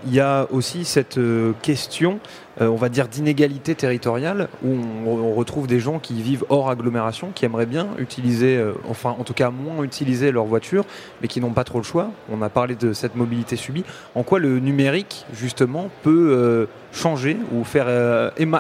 il 0.06 0.14
y 0.14 0.20
a 0.20 0.48
aussi 0.52 0.86
cette 0.86 1.18
euh, 1.18 1.54
question, 1.62 2.20
euh, 2.62 2.68
on 2.68 2.76
va 2.76 2.90
dire, 2.90 3.08
d'inégalité 3.08 3.76
territoriale, 3.76 4.48
où 4.64 4.76
on, 5.06 5.34
retrouve 5.34 5.68
des 5.68 5.80
gens 5.80 6.00
qui 6.00 6.22
vivent 6.22 6.46
hors 6.50 6.70
agglomération, 6.70 7.32
qui 7.34 7.46
aimeraient 7.46 7.66
bien 7.66 7.88
utiliser, 8.00 8.60
enfin 8.90 9.16
en 9.20 9.24
tout 9.24 9.34
cas 9.34 9.52
moins 9.52 9.84
utiliser 9.84 10.32
leur 10.32 10.46
voiture, 10.46 10.86
mais 11.22 11.28
qui 11.28 11.40
n'ont 11.40 11.52
pas 11.52 11.64
trop 11.64 11.78
le 11.78 11.84
choix. 11.84 12.10
On 12.32 12.42
a 12.42 12.50
parlé 12.50 12.76
de 12.76 12.94
cette 12.94 13.16
mobilité 13.16 13.56
subie. 13.56 13.84
En 14.16 14.24
quoi 14.24 14.40
le 14.40 14.60
numérique, 14.60 15.26
justement, 15.34 15.90
peut 16.02 16.68
changer 16.92 17.38
ou 17.54 17.64
faire 17.64 17.88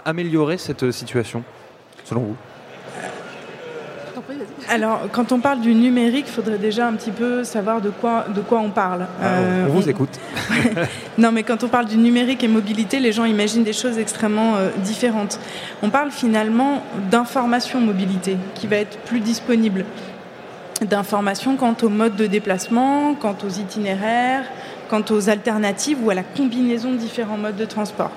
améliorer 0.05 0.57
cette 0.57 0.91
situation, 0.91 1.43
selon 2.03 2.21
vous? 2.21 2.35
Alors, 4.69 5.01
quand 5.11 5.31
on 5.31 5.39
parle 5.39 5.61
du 5.61 5.73
numérique, 5.73 6.25
il 6.27 6.33
faudrait 6.33 6.57
déjà 6.57 6.87
un 6.87 6.93
petit 6.93 7.11
peu 7.11 7.43
savoir 7.43 7.81
de 7.81 7.89
quoi, 7.89 8.25
de 8.33 8.41
quoi 8.41 8.59
on 8.59 8.69
parle. 8.69 9.07
Ah, 9.21 9.39
on 9.67 9.71
vous 9.71 9.87
euh, 9.87 9.91
écoute. 9.91 10.19
non, 11.17 11.31
mais 11.31 11.43
quand 11.43 11.63
on 11.63 11.67
parle 11.67 11.85
du 11.85 11.97
numérique 11.97 12.43
et 12.43 12.47
mobilité, 12.47 12.99
les 12.99 13.11
gens 13.11 13.25
imaginent 13.25 13.63
des 13.63 13.73
choses 13.73 13.97
extrêmement 13.97 14.55
euh, 14.55 14.69
différentes. 14.83 15.39
On 15.81 15.89
parle 15.89 16.11
finalement 16.11 16.83
d'information 17.09 17.79
mobilité 17.79 18.37
qui 18.55 18.67
va 18.67 18.77
être 18.77 18.97
plus 18.99 19.19
disponible. 19.19 19.85
D'informations 20.81 21.55
quant 21.55 21.75
au 21.81 21.89
mode 21.89 22.15
de 22.15 22.27
déplacement, 22.27 23.15
quant 23.15 23.35
aux 23.45 23.49
itinéraires, 23.49 24.43
quant 24.89 25.03
aux 25.09 25.29
alternatives 25.29 25.97
ou 26.03 26.09
à 26.09 26.13
la 26.13 26.23
combinaison 26.23 26.91
de 26.91 26.97
différents 26.97 27.37
modes 27.37 27.57
de 27.57 27.65
transport. 27.65 28.11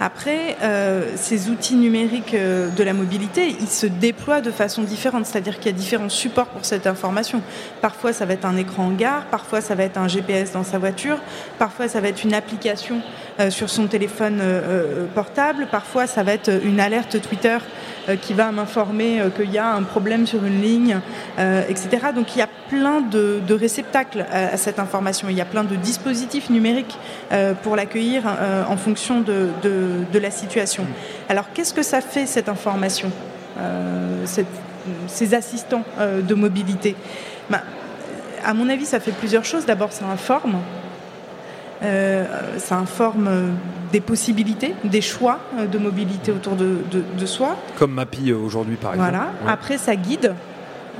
Après, 0.00 0.56
euh, 0.62 1.12
ces 1.16 1.48
outils 1.50 1.76
numériques 1.76 2.34
euh, 2.34 2.68
de 2.68 2.82
la 2.82 2.92
mobilité, 2.92 3.54
ils 3.60 3.68
se 3.68 3.86
déploient 3.86 4.40
de 4.40 4.50
façon 4.50 4.82
différente, 4.82 5.24
c'est-à-dire 5.26 5.58
qu'il 5.58 5.66
y 5.66 5.74
a 5.74 5.78
différents 5.78 6.08
supports 6.08 6.48
pour 6.48 6.64
cette 6.64 6.86
information. 6.86 7.42
Parfois, 7.80 8.12
ça 8.12 8.26
va 8.26 8.34
être 8.34 8.44
un 8.44 8.56
écran 8.56 8.86
en 8.86 8.90
gare, 8.90 9.24
parfois, 9.30 9.60
ça 9.60 9.74
va 9.74 9.84
être 9.84 9.96
un 9.96 10.08
GPS 10.08 10.52
dans 10.52 10.64
sa 10.64 10.78
voiture, 10.78 11.18
parfois, 11.58 11.86
ça 11.88 12.00
va 12.00 12.08
être 12.08 12.24
une 12.24 12.34
application 12.34 13.00
euh, 13.38 13.50
sur 13.50 13.70
son 13.70 13.86
téléphone 13.86 14.42
portable, 15.14 15.68
parfois, 15.70 16.06
ça 16.06 16.22
va 16.22 16.32
être 16.32 16.50
une 16.64 16.80
alerte 16.80 17.20
Twitter 17.20 17.58
qui 18.20 18.34
va 18.34 18.52
m'informer 18.52 19.20
euh, 19.20 19.30
qu'il 19.30 19.50
y 19.50 19.58
a 19.58 19.72
un 19.72 19.82
problème 19.82 20.26
sur 20.26 20.44
une 20.44 20.60
ligne, 20.60 20.98
euh, 21.38 21.62
etc. 21.68 22.08
Donc 22.14 22.34
il 22.34 22.38
y 22.38 22.42
a 22.42 22.48
plein 22.68 23.00
de, 23.00 23.40
réceptacles 23.54 24.26
à, 24.30 24.56
cette 24.56 24.78
information. 24.78 25.28
Il 25.28 25.36
y 25.36 25.40
a 25.40 25.44
plein 25.44 25.64
de 25.64 25.76
dispositifs 25.76 26.50
numériques 26.50 26.98
pour 27.62 27.76
l'accueillir 27.76 28.24
en 28.68 28.76
fonction 28.76 29.20
de, 29.20 29.50
la 30.12 30.30
situation. 30.30 30.86
Alors 31.28 31.46
qu'est-ce 31.52 31.72
que 31.72 31.82
ça 31.82 32.00
fait 32.00 32.26
cette 32.26 32.48
information, 32.48 33.12
ces 35.06 35.34
assistants 35.34 35.84
de 36.00 36.34
mobilité? 36.34 36.96
Ben, 37.48 37.60
À 38.44 38.54
mon 38.54 38.68
avis, 38.68 38.86
ça 38.86 38.98
fait 38.98 39.12
plusieurs 39.12 39.44
choses. 39.44 39.66
D'abord, 39.66 39.92
ça 39.92 40.06
informe. 40.06 40.56
Ça 42.58 42.76
informe 42.76 43.28
des 43.94 44.00
possibilités, 44.00 44.74
des 44.82 45.00
choix 45.00 45.38
euh, 45.56 45.66
de 45.68 45.78
mobilité 45.78 46.32
autour 46.32 46.56
de, 46.56 47.26
soi. 47.26 47.56
Comme 47.78 47.94
euh, 48.32 48.36
aujourd'hui 48.36 48.74
par 48.74 48.94
exemple. 48.94 49.10
Voilà. 49.12 49.28
Après, 49.46 49.78
ça 49.78 49.94
guide. 49.94 50.34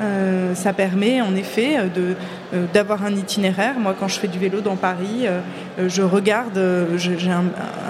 Euh, 0.00 0.54
ça 0.54 0.72
permet 0.72 1.20
en 1.20 1.36
effet 1.36 1.76
de, 1.94 2.14
d'avoir 2.72 3.04
un 3.04 3.12
itinéraire. 3.12 3.74
Moi, 3.78 3.94
quand 3.98 4.08
je 4.08 4.18
fais 4.18 4.28
du 4.28 4.38
vélo 4.38 4.60
dans 4.60 4.76
Paris, 4.76 5.26
je 5.78 6.02
regarde, 6.02 6.60
j'ai 6.96 7.30
un, 7.30 7.44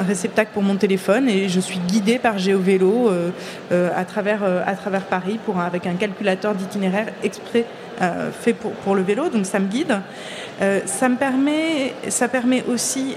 réceptacle 0.07 0.51
pour 0.53 0.63
mon 0.63 0.77
téléphone 0.77 1.29
et 1.29 1.49
je 1.49 1.61
suis 1.61 1.79
guidée 1.79 2.19
par 2.19 2.39
GeoVélo 2.39 3.11
à, 3.71 4.05
travers, 4.05 4.41
Paris 5.09 5.39
avec 5.61 5.87
un 5.87 5.95
calculateur 5.95 6.55
d'itinéraire 6.55 7.07
exprès 7.23 7.65
fait 8.41 8.53
pour, 8.53 8.73
pour, 8.73 8.95
le 8.95 9.03
vélo. 9.03 9.29
Donc 9.29 9.47
ça 9.47 9.59
me 9.59 9.67
guide. 9.67 10.01
ça, 10.87 11.09
me 11.09 11.17
permet, 11.17 11.95
ça 12.09 12.29
permet 12.29 12.65
aussi 12.69 13.17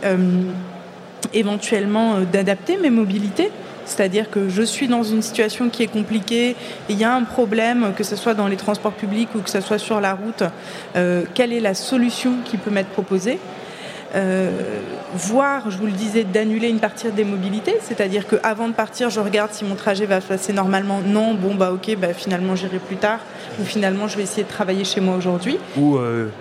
éventuellement 1.33 2.15
euh, 2.15 2.25
d'adapter 2.25 2.77
mes 2.77 2.89
mobilités. 2.89 3.51
C'est-à-dire 3.87 4.29
que 4.29 4.49
je 4.49 4.61
suis 4.61 4.87
dans 4.87 5.03
une 5.03 5.21
situation 5.21 5.69
qui 5.69 5.81
est 5.81 5.87
compliquée, 5.87 6.55
il 6.89 6.97
y 6.97 7.03
a 7.03 7.13
un 7.13 7.23
problème, 7.23 7.93
que 7.95 8.03
ce 8.03 8.15
soit 8.15 8.33
dans 8.33 8.47
les 8.47 8.57
transports 8.57 8.91
publics 8.91 9.29
ou 9.33 9.39
que 9.39 9.49
ce 9.49 9.61
soit 9.61 9.77
sur 9.77 10.01
la 10.01 10.13
route, 10.13 10.43
euh, 10.95 11.23
quelle 11.33 11.53
est 11.53 11.61
la 11.61 11.73
solution 11.73 12.33
qui 12.43 12.57
peut 12.57 12.69
m'être 12.69 12.89
proposée? 12.89 13.39
Euh, 14.15 14.51
voire, 15.13 15.69
je 15.69 15.77
vous 15.77 15.85
le 15.85 15.91
disais, 15.91 16.23
d'annuler 16.23 16.69
une 16.69 16.79
partie 16.79 17.09
des 17.11 17.23
mobilités, 17.23 17.75
c'est-à-dire 17.81 18.27
qu'avant 18.27 18.67
de 18.67 18.73
partir, 18.73 19.09
je 19.09 19.19
regarde 19.19 19.51
si 19.51 19.63
mon 19.65 19.75
trajet 19.75 20.05
va 20.05 20.21
se 20.21 20.27
passer 20.27 20.53
normalement. 20.53 21.01
Non, 21.05 21.33
bon, 21.33 21.55
bah 21.55 21.71
ok, 21.71 21.95
bah, 21.97 22.13
finalement 22.13 22.55
j'irai 22.55 22.79
plus 22.79 22.95
tard, 22.95 23.19
ou 23.59 23.65
finalement 23.65 24.07
je 24.07 24.17
vais 24.17 24.23
essayer 24.23 24.43
de 24.43 24.49
travailler 24.49 24.85
chez 24.85 25.01
moi 25.01 25.15
aujourd'hui. 25.15 25.57
Ou 25.77 25.99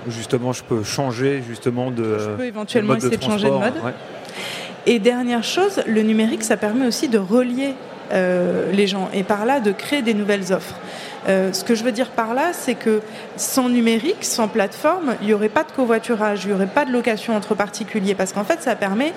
justement, 0.08 0.52
je 0.52 0.62
peux 0.62 0.82
changer 0.84 1.42
justement 1.46 1.90
de. 1.90 2.18
Je 2.18 2.30
peux 2.30 2.46
éventuellement 2.46 2.94
essayer 2.94 3.16
de, 3.16 3.22
changer 3.22 3.46
de 3.46 3.52
mode. 3.52 3.74
Et 4.86 5.00
dernière 5.00 5.42
chose, 5.42 5.82
le 5.86 6.02
numérique, 6.02 6.44
ça 6.44 6.56
permet 6.56 6.86
aussi 6.86 7.08
de 7.08 7.18
relier 7.18 7.74
euh, 8.12 8.70
les 8.70 8.86
gens 8.86 9.08
et 9.12 9.24
par 9.24 9.44
là 9.44 9.58
de 9.58 9.72
créer 9.72 10.00
des 10.00 10.14
nouvelles 10.14 10.52
offres. 10.52 10.76
Euh, 11.28 11.52
ce 11.52 11.64
que 11.64 11.74
je 11.74 11.82
veux 11.82 11.90
dire 11.90 12.10
par 12.10 12.34
là, 12.34 12.52
c'est 12.52 12.76
que 12.76 13.00
sans 13.36 13.68
numérique, 13.68 14.24
sans 14.24 14.46
plateforme, 14.46 15.16
il 15.22 15.26
n'y 15.26 15.34
aurait 15.34 15.48
pas 15.48 15.64
de 15.64 15.72
covoiturage, 15.72 16.44
il 16.44 16.48
n'y 16.48 16.54
aurait 16.54 16.68
pas 16.68 16.84
de 16.84 16.92
location 16.92 17.34
entre 17.34 17.56
particuliers, 17.56 18.14
parce 18.14 18.32
qu'en 18.32 18.44
fait, 18.44 18.62
ça 18.62 18.76
permet 18.76 19.12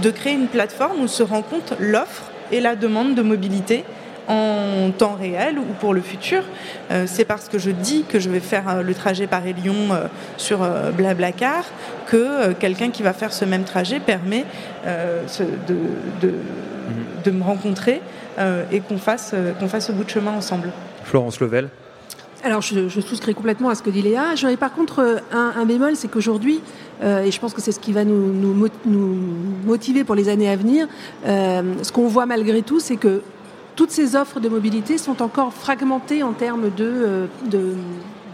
de 0.00 0.10
créer 0.10 0.34
une 0.34 0.46
plateforme 0.46 1.00
où 1.00 1.08
se 1.08 1.24
rencontrent 1.24 1.74
l'offre 1.80 2.30
et 2.52 2.60
la 2.60 2.76
demande 2.76 3.16
de 3.16 3.22
mobilité 3.22 3.84
en 4.28 4.90
temps 4.90 5.16
réel 5.18 5.58
ou 5.58 5.64
pour 5.80 5.94
le 5.94 6.00
futur. 6.00 6.42
Euh, 6.90 7.04
c'est 7.06 7.24
parce 7.24 7.48
que 7.48 7.58
je 7.58 7.70
dis 7.70 8.04
que 8.06 8.20
je 8.20 8.28
vais 8.28 8.40
faire 8.40 8.68
euh, 8.68 8.82
le 8.82 8.94
trajet 8.94 9.26
Paris-Lyon 9.26 9.74
euh, 9.90 10.06
sur 10.36 10.58
Blablacar 10.96 11.64
que 12.06 12.52
quelqu'un 12.52 12.90
qui 12.90 13.02
va 13.02 13.12
faire 13.12 13.32
ce 13.32 13.44
même 13.44 13.64
trajet 13.64 14.00
permet 14.00 14.44
de, 14.86 15.74
de, 16.20 16.34
de, 17.24 17.30
me 17.30 17.42
rencontrer 17.42 18.00
et 18.70 18.80
qu'on 18.80 18.98
fasse, 18.98 19.34
qu'on 19.58 19.68
fasse 19.68 19.88
ce 19.88 19.92
bout 19.92 20.04
de 20.04 20.10
chemin 20.10 20.32
ensemble. 20.32 20.70
Florence 21.04 21.40
Level 21.40 21.68
alors, 22.44 22.62
je, 22.62 22.88
souscris 22.88 23.34
complètement 23.34 23.68
à 23.68 23.74
ce 23.74 23.82
que 23.82 23.90
dit 23.90 24.00
Léa. 24.00 24.36
J'aurais 24.36 24.56
par 24.56 24.72
contre 24.72 25.20
un, 25.32 25.64
bémol, 25.64 25.96
c'est 25.96 26.06
qu'aujourd'hui, 26.06 26.60
et 27.02 27.32
je 27.32 27.40
pense 27.40 27.52
que 27.52 27.60
c'est 27.60 27.72
ce 27.72 27.80
qui 27.80 27.92
va 27.92 28.04
nous, 28.04 28.32
nous, 28.32 28.68
nous, 28.86 29.18
motiver 29.66 30.04
pour 30.04 30.14
les 30.14 30.28
années 30.28 30.48
à 30.48 30.54
venir, 30.54 30.86
ce 31.26 31.90
qu'on 31.90 32.06
voit 32.06 32.26
malgré 32.26 32.62
tout, 32.62 32.78
c'est 32.78 32.96
que 32.96 33.22
toutes 33.78 33.92
ces 33.92 34.16
offres 34.16 34.40
de 34.40 34.48
mobilité 34.48 34.98
sont 34.98 35.22
encore 35.22 35.52
fragmentées 35.52 36.24
en 36.24 36.32
termes 36.32 36.68
de, 36.76 37.28
euh, 37.54 37.76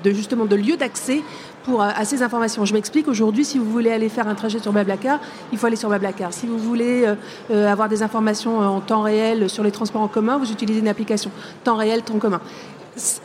justement 0.06 0.46
de 0.46 0.56
lieux 0.56 0.78
d'accès 0.78 1.22
pour, 1.64 1.82
euh, 1.82 1.90
à 1.94 2.06
ces 2.06 2.22
informations. 2.22 2.64
Je 2.64 2.72
m'explique, 2.72 3.08
aujourd'hui, 3.08 3.44
si 3.44 3.58
vous 3.58 3.70
voulez 3.70 3.90
aller 3.90 4.08
faire 4.08 4.26
un 4.26 4.34
trajet 4.34 4.58
sur 4.58 4.72
Blablacar, 4.72 5.20
il 5.52 5.58
faut 5.58 5.66
aller 5.66 5.76
sur 5.76 5.90
Blablacar. 5.90 6.32
Si 6.32 6.46
vous 6.46 6.56
voulez 6.56 7.04
euh, 7.50 7.70
avoir 7.70 7.90
des 7.90 8.02
informations 8.02 8.58
en 8.58 8.80
temps 8.80 9.02
réel 9.02 9.50
sur 9.50 9.62
les 9.62 9.70
transports 9.70 10.00
en 10.00 10.08
commun, 10.08 10.38
vous 10.38 10.50
utilisez 10.50 10.80
une 10.80 10.88
application 10.88 11.30
temps 11.62 11.76
réel, 11.76 12.00
temps 12.00 12.18
commun. 12.18 12.40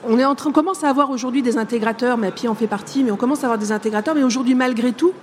On, 0.06 0.20
est 0.20 0.26
en 0.26 0.36
train, 0.36 0.50
on 0.50 0.54
commence 0.54 0.84
à 0.84 0.90
avoir 0.90 1.12
aujourd'hui 1.12 1.42
des 1.42 1.58
intégrateurs, 1.58 2.18
mais 2.18 2.32
puis 2.32 2.50
en 2.50 2.56
fait 2.56 2.68
partie, 2.68 3.02
mais 3.02 3.12
on 3.12 3.18
commence 3.18 3.46
à 3.46 3.48
avoir 3.48 3.60
des 3.60 3.72
intégrateurs, 3.72 4.14
mais 4.14 4.24
aujourd'hui, 4.24 4.56
malgré 4.56 4.92
tout, 4.92 5.14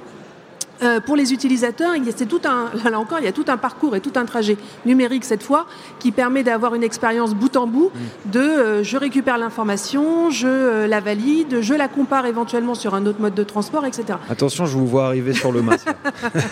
Euh, 0.83 1.01
pour 1.01 1.17
les 1.17 1.33
utilisateurs, 1.33 1.93
c'est 2.15 2.27
tout 2.27 2.41
un, 2.45 2.71
là 2.91 2.99
encore, 2.99 3.19
il 3.19 3.25
y 3.25 3.29
a 3.29 3.33
tout 3.33 3.45
un 3.49 3.57
parcours 3.57 3.97
et 3.97 4.01
tout 4.01 4.13
un 4.17 4.25
trajet 4.25 4.57
numérique 4.85 5.25
cette 5.25 5.43
fois 5.43 5.67
qui 5.99 6.13
permet 6.13 6.43
d'avoir 6.43 6.75
une 6.75 6.83
expérience 6.83 7.35
bout 7.35 7.57
en 7.57 7.67
bout 7.67 7.91
de 8.27 8.41
euh, 8.41 8.83
je 8.83 8.97
récupère 8.97 9.39
l'information, 9.39 10.31
je 10.31 10.47
euh, 10.47 10.87
la 10.87 11.01
valide, 11.01 11.61
je 11.61 11.75
la 11.75 11.89
compare 11.89 12.27
éventuellement 12.27 12.75
sur 12.75 12.95
un 12.95 13.07
autre 13.07 13.21
mode 13.21 13.35
de 13.35 13.43
transport, 13.43 13.87
etc. 13.87 14.19
Attention, 14.29 14.67
je 14.67 14.77
vous 14.77 14.87
vois 14.87 15.07
arriver 15.07 15.33
sur 15.33 15.53
le 15.53 15.63
masque. 15.63 15.89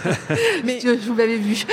mais 0.65 0.81
je, 0.81 0.89
vous 1.07 1.17
l'avais 1.17 1.37
vu. 1.37 1.65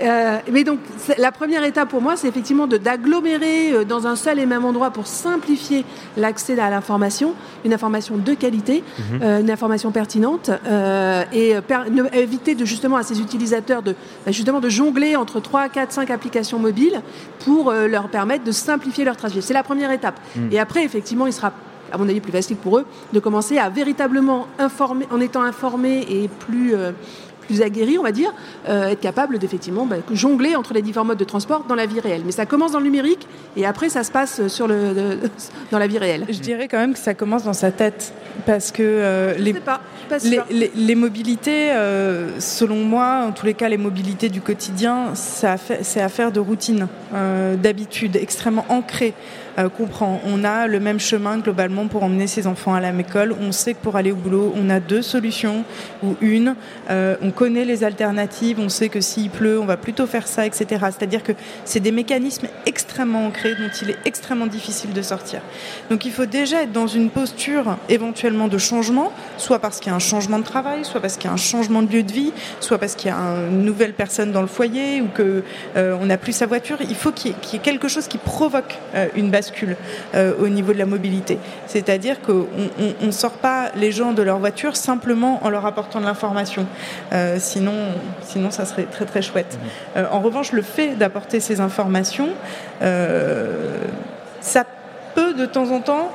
mais 0.52 0.64
donc 0.64 0.80
la 1.18 1.32
première 1.32 1.64
étape 1.64 1.88
pour 1.88 2.02
moi, 2.02 2.16
c'est 2.16 2.28
effectivement 2.28 2.66
d'agglomérer 2.66 3.84
dans 3.84 4.06
un 4.06 4.16
seul 4.16 4.38
et 4.38 4.46
même 4.46 4.64
endroit 4.64 4.90
pour 4.90 5.06
simplifier 5.06 5.84
l'accès 6.16 6.58
à 6.58 6.70
l'information, 6.70 7.34
une 7.64 7.72
information 7.72 8.16
de 8.16 8.34
qualité, 8.34 8.82
mm-hmm. 8.98 9.40
une 9.40 9.50
information 9.50 9.90
pertinente 9.90 10.50
et 11.32 11.56
euh, 11.56 11.60
éviter 12.12 12.54
de, 12.54 12.64
justement 12.64 12.96
à 12.96 13.02
ces 13.02 13.20
utilisateurs 13.20 13.82
de, 13.82 13.94
bah, 14.24 14.32
justement 14.32 14.60
de 14.60 14.68
jongler 14.68 15.16
entre 15.16 15.40
3, 15.40 15.68
4, 15.68 15.92
5 15.92 16.10
applications 16.10 16.58
mobiles 16.58 17.00
pour 17.44 17.70
euh, 17.70 17.86
leur 17.86 18.08
permettre 18.08 18.44
de 18.44 18.52
simplifier 18.52 19.04
leur 19.04 19.16
trajet. 19.16 19.40
C'est 19.40 19.54
la 19.54 19.62
première 19.62 19.90
étape. 19.90 20.20
Mm. 20.36 20.48
Et 20.52 20.58
après, 20.58 20.84
effectivement, 20.84 21.26
il 21.26 21.32
sera 21.32 21.52
à 21.92 21.98
mon 21.98 22.08
avis 22.08 22.20
plus 22.20 22.32
facile 22.32 22.56
pour 22.56 22.78
eux 22.78 22.86
de 23.12 23.20
commencer 23.20 23.58
à 23.58 23.68
véritablement 23.68 24.46
informer, 24.58 25.06
en 25.10 25.20
étant 25.20 25.42
informés 25.42 26.06
et 26.08 26.28
plus 26.28 26.74
euh, 26.74 26.92
plus 27.48 27.62
aguerri, 27.62 27.98
on 27.98 28.02
va 28.02 28.12
dire, 28.12 28.32
euh, 28.68 28.88
être 28.88 29.00
capable 29.00 29.38
d'effectivement 29.38 29.86
bah, 29.86 29.96
jongler 30.12 30.54
entre 30.54 30.74
les 30.74 30.82
différents 30.82 31.06
modes 31.06 31.18
de 31.18 31.24
transport 31.24 31.64
dans 31.68 31.74
la 31.74 31.86
vie 31.86 31.98
réelle. 31.98 32.22
Mais 32.24 32.32
ça 32.32 32.46
commence 32.46 32.72
dans 32.72 32.78
le 32.78 32.84
numérique 32.84 33.26
et 33.56 33.66
après 33.66 33.88
ça 33.88 34.04
se 34.04 34.12
passe 34.12 34.46
sur 34.48 34.68
le, 34.68 35.18
dans 35.72 35.78
la 35.78 35.86
vie 35.86 35.98
réelle. 35.98 36.26
Je 36.28 36.38
dirais 36.38 36.68
quand 36.68 36.78
même 36.78 36.92
que 36.92 36.98
ça 36.98 37.14
commence 37.14 37.44
dans 37.44 37.54
sa 37.54 37.72
tête 37.72 38.12
parce 38.46 38.70
que 38.70 38.82
euh, 38.84 39.34
les, 39.38 39.54
pas, 39.54 39.80
les, 40.50 40.94
mobilités, 40.94 41.70
euh, 41.72 42.38
selon 42.38 42.84
moi, 42.84 43.24
en 43.26 43.32
tous 43.32 43.46
les 43.46 43.54
cas 43.54 43.68
les 43.68 43.78
mobilités 43.78 44.28
du 44.28 44.42
quotidien, 44.42 45.14
c'est 45.14 46.00
affaire 46.00 46.30
de 46.30 46.40
routine, 46.40 46.86
d'habitude, 47.12 48.16
extrêmement 48.16 48.66
ancrée. 48.68 49.14
Euh, 49.58 49.68
comprend. 49.68 50.20
On 50.24 50.44
a 50.44 50.66
le 50.66 50.78
même 50.78 51.00
chemin 51.00 51.38
globalement 51.38 51.88
pour 51.88 52.04
emmener 52.04 52.26
ses 52.26 52.46
enfants 52.46 52.74
à 52.74 52.80
la 52.80 52.92
école. 52.98 53.34
On 53.40 53.52
sait 53.52 53.74
que 53.74 53.78
pour 53.78 53.96
aller 53.96 54.12
au 54.12 54.16
boulot, 54.16 54.52
on 54.56 54.70
a 54.70 54.80
deux 54.80 55.02
solutions 55.02 55.64
ou 56.02 56.16
une. 56.20 56.54
Euh, 56.90 57.16
on 57.22 57.30
connaît 57.30 57.64
les 57.64 57.84
alternatives. 57.84 58.58
On 58.60 58.68
sait 58.68 58.88
que 58.88 59.00
s'il 59.00 59.30
pleut, 59.30 59.60
on 59.60 59.64
va 59.64 59.76
plutôt 59.76 60.06
faire 60.06 60.26
ça, 60.26 60.46
etc. 60.46 60.66
C'est-à-dire 60.86 61.22
que 61.22 61.32
c'est 61.64 61.80
des 61.80 61.92
mécanismes 61.92 62.48
extrêmement 62.66 63.26
ancrés 63.26 63.54
dont 63.54 63.70
il 63.82 63.90
est 63.90 63.98
extrêmement 64.04 64.46
difficile 64.46 64.92
de 64.92 65.02
sortir. 65.02 65.40
Donc 65.90 66.04
il 66.04 66.12
faut 66.12 66.26
déjà 66.26 66.62
être 66.62 66.72
dans 66.72 66.86
une 66.86 67.10
posture 67.10 67.76
éventuellement 67.88 68.48
de 68.48 68.58
changement, 68.58 69.12
soit 69.36 69.58
parce 69.58 69.80
qu'il 69.80 69.90
y 69.90 69.92
a 69.92 69.96
un 69.96 70.00
changement 70.00 70.38
de 70.38 70.44
travail, 70.44 70.84
soit 70.84 71.00
parce 71.00 71.16
qu'il 71.16 71.26
y 71.26 71.30
a 71.30 71.34
un 71.34 71.36
changement 71.36 71.82
de 71.82 71.92
lieu 71.92 72.02
de 72.02 72.12
vie, 72.12 72.32
soit 72.60 72.78
parce 72.78 72.94
qu'il 72.94 73.10
y 73.10 73.14
a 73.14 73.16
une 73.16 73.64
nouvelle 73.64 73.92
personne 73.92 74.32
dans 74.32 74.42
le 74.42 74.46
foyer 74.46 75.00
ou 75.00 75.08
que 75.08 75.42
euh, 75.76 76.04
n'a 76.04 76.16
plus 76.16 76.32
sa 76.32 76.46
voiture. 76.46 76.78
Il 76.80 76.94
faut 76.94 77.12
qu'il 77.12 77.32
y, 77.32 77.56
ait 77.56 77.58
quelque 77.58 77.88
chose 77.88 78.08
qui 78.08 78.18
provoque 78.18 78.78
une 79.14 79.30
euh, 80.14 80.32
au 80.40 80.48
niveau 80.48 80.72
de 80.72 80.78
la 80.78 80.86
mobilité. 80.86 81.38
C'est-à-dire 81.66 82.20
qu'on 82.20 82.46
ne 83.00 83.10
sort 83.10 83.32
pas 83.32 83.66
les 83.76 83.92
gens 83.92 84.12
de 84.12 84.22
leur 84.22 84.38
voiture 84.38 84.76
simplement 84.76 85.40
en 85.44 85.50
leur 85.50 85.66
apportant 85.66 86.00
de 86.00 86.04
l'information. 86.04 86.66
Euh, 87.12 87.36
sinon, 87.38 87.74
sinon, 88.22 88.50
ça 88.50 88.64
serait 88.64 88.84
très 88.84 89.04
très 89.04 89.22
chouette. 89.22 89.58
Mmh. 89.58 89.98
Euh, 89.98 90.04
en 90.10 90.20
revanche, 90.20 90.52
le 90.52 90.62
fait 90.62 90.94
d'apporter 90.96 91.40
ces 91.40 91.60
informations, 91.60 92.28
ça 94.40 94.64
peut 95.14 95.34
de 95.34 95.46
temps 95.46 95.70
en 95.70 95.80
temps 95.80 96.10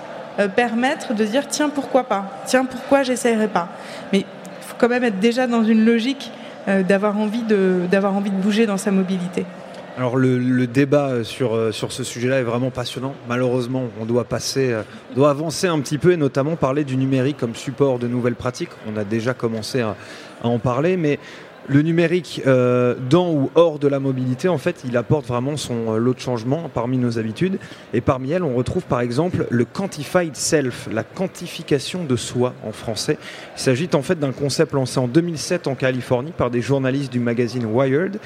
permettre 0.55 1.13
de 1.13 1.25
dire 1.25 1.47
tiens 1.47 1.69
pourquoi 1.69 2.05
pas, 2.05 2.25
tiens 2.45 2.65
pourquoi 2.65 3.03
j'essayerai 3.03 3.47
pas? 3.47 3.67
Mais 4.11 4.19
il 4.19 4.25
faut 4.61 4.75
quand 4.77 4.89
même 4.89 5.03
être 5.03 5.19
déjà 5.19 5.45
dans 5.45 5.63
une 5.63 5.85
logique 5.85 6.31
d'avoir 6.67 7.17
envie 7.17 7.43
de 7.43 7.81
envie 8.05 8.31
de 8.31 8.35
bouger 8.35 8.65
dans 8.65 8.77
sa 8.77 8.91
mobilité. 8.91 9.45
Alors 9.95 10.17
le, 10.17 10.65
débat 10.65 11.23
sur, 11.23 11.53
euh, 11.53 11.71
sur 11.71 11.91
ce 11.91 12.03
sujet-là 12.03 12.39
est 12.39 12.43
vraiment 12.43 12.71
passionnant. 12.71 13.13
Malheureusement, 13.29 13.89
on 14.01 14.05
doit 14.05 14.23
passer, 14.23 14.71
euh, 14.71 14.81
doit 15.15 15.29
avancer 15.29 15.67
un 15.67 15.79
petit 15.81 15.99
peu 15.99 16.13
et 16.13 16.17
notamment 16.17 16.55
parler 16.55 16.83
du 16.83 16.97
numérique 16.97 17.37
comme 17.37 17.53
support 17.53 17.99
de 17.99 18.07
nouvelles 18.07 18.35
pratiques. 18.35 18.71
On 18.91 18.97
a 18.97 19.03
déjà 19.03 19.35
commencé 19.35 19.81
à, 19.81 19.95
en 20.41 20.57
parler, 20.57 20.97
mais 20.97 21.19
le 21.67 21.83
numérique 21.83 22.41
euh, 22.47 22.95
dans 23.09 23.31
ou 23.31 23.51
hors 23.53 23.77
de 23.77 23.87
la 23.87 23.99
mobilité, 23.99 24.49
en 24.49 24.57
fait, 24.57 24.83
il 24.83 24.97
apporte 24.97 25.27
vraiment 25.27 25.57
son 25.57 25.93
lot 25.93 26.15
de 26.15 26.19
changements 26.19 26.69
parmi 26.73 26.97
nos 26.97 27.19
habitudes. 27.19 27.59
Et 27.93 28.01
parmi 28.01 28.31
elles, 28.31 28.43
on 28.43 28.55
retrouve 28.55 28.83
par 28.83 28.99
exemple 28.99 29.45
le 29.49 29.63
quantified 29.63 30.35
self, 30.35 30.89
la 30.91 31.03
quantification 31.03 32.03
de 32.03 32.15
soi 32.15 32.55
en 32.65 32.71
français. 32.71 33.19
Il 33.55 33.61
s'agit 33.61 33.89
en 33.93 34.01
fait 34.01 34.19
d'un 34.19 34.31
concept 34.31 34.73
lancé 34.73 34.99
en 34.99 35.07
2007 35.07 35.67
en 35.67 35.75
Californie 35.75 36.33
par 36.35 36.49
des 36.49 36.61
journalistes 36.61 37.11
du 37.13 37.19
magazine 37.19 37.65
Wired. 37.65 38.19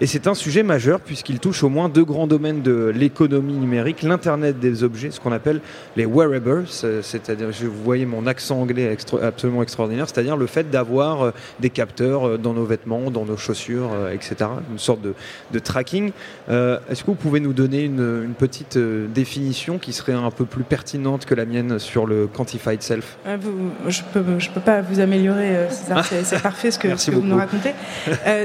Et 0.00 0.06
c'est 0.06 0.26
un 0.26 0.34
sujet 0.34 0.62
majeur 0.62 1.00
puisqu'il 1.00 1.38
touche 1.38 1.62
au 1.62 1.68
moins 1.68 1.88
deux 1.88 2.04
grands 2.04 2.26
domaines 2.26 2.62
de 2.62 2.92
l'économie 2.94 3.54
numérique, 3.54 4.02
l'Internet 4.02 4.58
des 4.58 4.84
objets, 4.84 5.10
ce 5.10 5.20
qu'on 5.20 5.32
appelle 5.32 5.60
les 5.96 6.06
wearables, 6.06 6.66
c'est-à-dire, 6.66 7.48
vous 7.50 7.84
voyez 7.84 8.06
mon 8.06 8.26
accent 8.26 8.60
anglais 8.60 8.96
absolument 9.22 9.62
extraordinaire, 9.62 10.06
c'est-à-dire 10.08 10.36
le 10.36 10.46
fait 10.46 10.70
d'avoir 10.70 11.22
euh, 11.22 11.30
des 11.60 11.70
capteurs 11.70 12.28
euh, 12.28 12.38
dans 12.38 12.52
nos 12.52 12.64
vêtements 12.64 12.82
dans 13.10 13.24
nos 13.24 13.36
chaussures, 13.36 13.90
euh, 13.92 14.12
etc. 14.12 14.36
Une 14.70 14.78
sorte 14.78 15.00
de, 15.02 15.58
tracking. 15.58 16.12
Euh, 16.48 16.78
est-ce 16.90 17.02
que 17.02 17.06
vous 17.06 17.14
pouvez 17.14 17.40
nous 17.40 17.52
donner 17.52 17.84
une, 17.84 18.34
petite 18.38 18.76
euh, 18.76 19.06
définition 19.06 19.78
qui 19.78 19.92
serait 19.92 20.12
un 20.12 20.30
peu 20.30 20.44
plus 20.44 20.64
pertinente 20.64 21.24
que 21.24 21.34
la 21.34 21.44
mienne 21.44 21.78
sur 21.78 22.06
le 22.06 22.26
quantified 22.26 22.82
self? 22.82 23.16
Je 23.26 24.00
ne 24.16 24.48
peux, 24.54 24.60
pas 24.60 24.80
vous 24.80 25.00
améliorer, 25.00 25.68
c'est 25.70 26.42
parfait 26.42 26.70
ce 26.70 26.78
que, 26.78 26.88
vous 27.10 27.22
nous 27.22 27.36
racontez. 27.36 27.72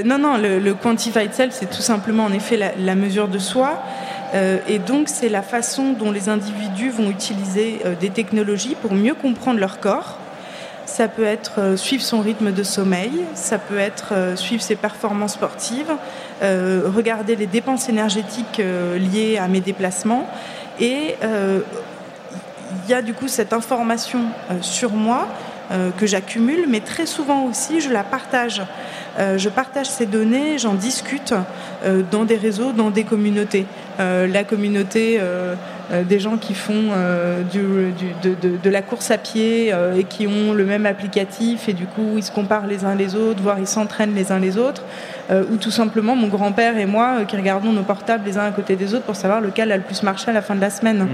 non, 0.04 0.18
non, 0.18 0.36
le, 0.38 0.74
quantified 0.74 1.32
self, 1.32 1.47
c'est 1.50 1.70
tout 1.70 1.82
simplement 1.82 2.24
en 2.24 2.32
effet 2.32 2.56
la, 2.56 2.94
mesure 2.94 3.28
de 3.28 3.38
soi. 3.38 3.82
et 4.34 4.78
donc, 4.78 5.08
c'est 5.08 5.28
la 5.28 5.42
façon 5.42 5.92
dont 5.92 6.10
les 6.10 6.28
individus 6.28 6.90
vont 6.90 7.10
utiliser 7.10 7.80
des 8.00 8.10
technologies 8.10 8.76
pour 8.80 8.94
mieux 8.94 9.14
comprendre 9.14 9.58
leur 9.58 9.80
corps, 9.80 10.18
ça 10.88 11.06
peut 11.06 11.24
être 11.24 11.60
euh, 11.60 11.76
suivre 11.76 12.02
son 12.02 12.20
rythme 12.20 12.50
de 12.50 12.62
sommeil, 12.62 13.12
ça 13.34 13.58
peut 13.58 13.78
être 13.78 14.14
euh, 14.14 14.36
suivre 14.36 14.62
ses 14.62 14.74
performances 14.74 15.34
sportives, 15.34 15.92
euh, 16.42 16.90
regarder 16.92 17.36
les 17.36 17.46
dépenses 17.46 17.90
énergétiques 17.90 18.58
liées 18.58 19.38
à 19.38 19.48
mes 19.48 19.60
déplacements. 19.60 20.26
Et 20.80 21.16
il 21.22 22.90
y 22.90 22.94
a 22.94 23.02
du 23.02 23.12
coup 23.12 23.28
cette 23.28 23.52
information 23.52 24.20
sur 24.60 24.92
moi 24.92 25.26
que 25.98 26.06
j'accumule, 26.06 26.66
mais 26.68 26.80
très 26.80 27.06
souvent 27.06 27.44
aussi 27.44 27.80
je 27.80 27.90
la 27.90 28.02
partage. 28.02 28.62
je 29.18 29.48
partage 29.48 29.86
ces 29.86 30.06
données, 30.06 30.56
j'en 30.58 30.74
discute 30.74 31.34
dans 32.10 32.24
des 32.24 32.36
réseaux, 32.36 32.72
dans 32.72 32.90
des 32.90 33.04
communautés. 33.04 33.66
la 33.98 34.44
communauté 34.44 35.20
euh, 35.90 36.02
des 36.02 36.20
gens 36.20 36.36
qui 36.36 36.52
font 36.52 36.90
euh, 36.92 37.42
de, 37.44 38.70
la 38.70 38.82
course 38.82 39.10
à 39.10 39.16
pied 39.16 39.72
euh, 39.72 39.96
et 39.96 40.04
qui 40.04 40.26
ont 40.26 40.52
le 40.52 40.66
même 40.66 40.84
applicatif 40.84 41.66
et 41.66 41.72
du 41.72 41.86
coup 41.86 42.14
ils 42.18 42.22
se 42.22 42.30
comparent 42.30 42.66
les 42.66 42.84
uns 42.84 42.94
les 42.94 43.14
autres, 43.14 43.42
voire 43.42 43.58
ils 43.58 43.66
s'entraînent 43.66 44.14
les 44.14 44.30
uns 44.30 44.38
les 44.38 44.58
autres, 44.58 44.82
ou 45.30 45.56
tout 45.56 45.70
simplement 45.70 46.14
mon 46.14 46.28
grand-père 46.28 46.76
et 46.76 46.86
moi 46.86 47.24
qui 47.26 47.36
regardons 47.36 47.72
nos 47.72 47.82
portables 47.82 48.24
les 48.26 48.36
uns 48.36 48.44
à 48.44 48.50
côté 48.50 48.76
des 48.76 48.94
autres 48.94 49.04
pour 49.04 49.16
savoir 49.16 49.40
lequel 49.40 49.72
a 49.72 49.76
le 49.76 49.82
plus 49.82 50.02
marché 50.02 50.30
à 50.30 50.34
la 50.34 50.42
fin 50.42 50.54
de 50.54 50.60
la 50.60 50.70
semaine. 50.70 50.98
Mhm. 50.98 51.08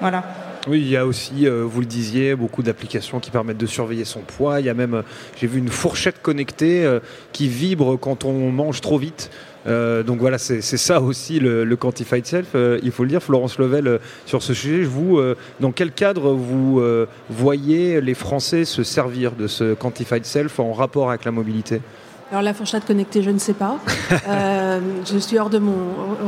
Voilà. 0.00 0.22
Oui, 0.68 0.80
il 0.80 0.88
y 0.88 0.96
a 0.96 1.06
aussi, 1.06 1.46
vous 1.46 1.80
le 1.80 1.86
disiez, 1.86 2.34
beaucoup 2.34 2.62
d'applications 2.62 3.20
qui 3.20 3.30
permettent 3.30 3.56
de 3.56 3.66
surveiller 3.66 4.04
son 4.04 4.20
poids. 4.20 4.60
Il 4.60 4.66
y 4.66 4.68
a 4.68 4.74
même, 4.74 5.02
j'ai 5.36 5.46
vu 5.46 5.60
une 5.60 5.68
fourchette 5.68 6.20
connectée 6.20 6.98
qui 7.32 7.46
vibre 7.46 7.96
quand 7.96 8.24
on 8.24 8.50
mange 8.50 8.80
trop 8.80 8.98
vite. 8.98 9.30
Euh, 9.66 10.02
donc 10.02 10.20
voilà, 10.20 10.38
c'est 10.38 10.60
ça 10.60 11.00
aussi 11.00 11.40
le, 11.40 11.76
quantified 11.76 12.26
self. 12.26 12.48
Euh, 12.54 12.78
il 12.82 12.92
faut 12.92 13.02
le 13.02 13.08
dire, 13.08 13.22
Florence 13.22 13.58
Level, 13.58 13.86
euh, 13.86 13.98
sur 14.24 14.42
ce 14.42 14.54
sujet, 14.54 14.82
vous, 14.82 15.20
dans 15.60 15.72
quel 15.72 15.92
cadre 15.92 16.32
vous 16.32 16.82
voyez 17.28 18.00
les 18.00 18.14
Français 18.14 18.64
se 18.64 18.82
servir 18.82 19.32
de 19.32 19.46
ce 19.46 19.74
quantified 19.74 20.24
self 20.24 20.60
en 20.60 20.72
rapport 20.72 21.10
avec 21.10 21.24
la 21.24 21.32
mobilité? 21.32 21.80
Alors 22.30 22.42
la 22.42 22.54
fourchette 22.54 22.84
connectée, 22.84 23.22
je 23.22 23.30
ne 23.30 23.38
sais 23.38 23.54
pas. 23.54 23.78
Euh, 24.28 24.80
je 25.04 25.18
suis 25.18 25.38
hors 25.38 25.50
de 25.50 25.58
mon, 25.58 25.74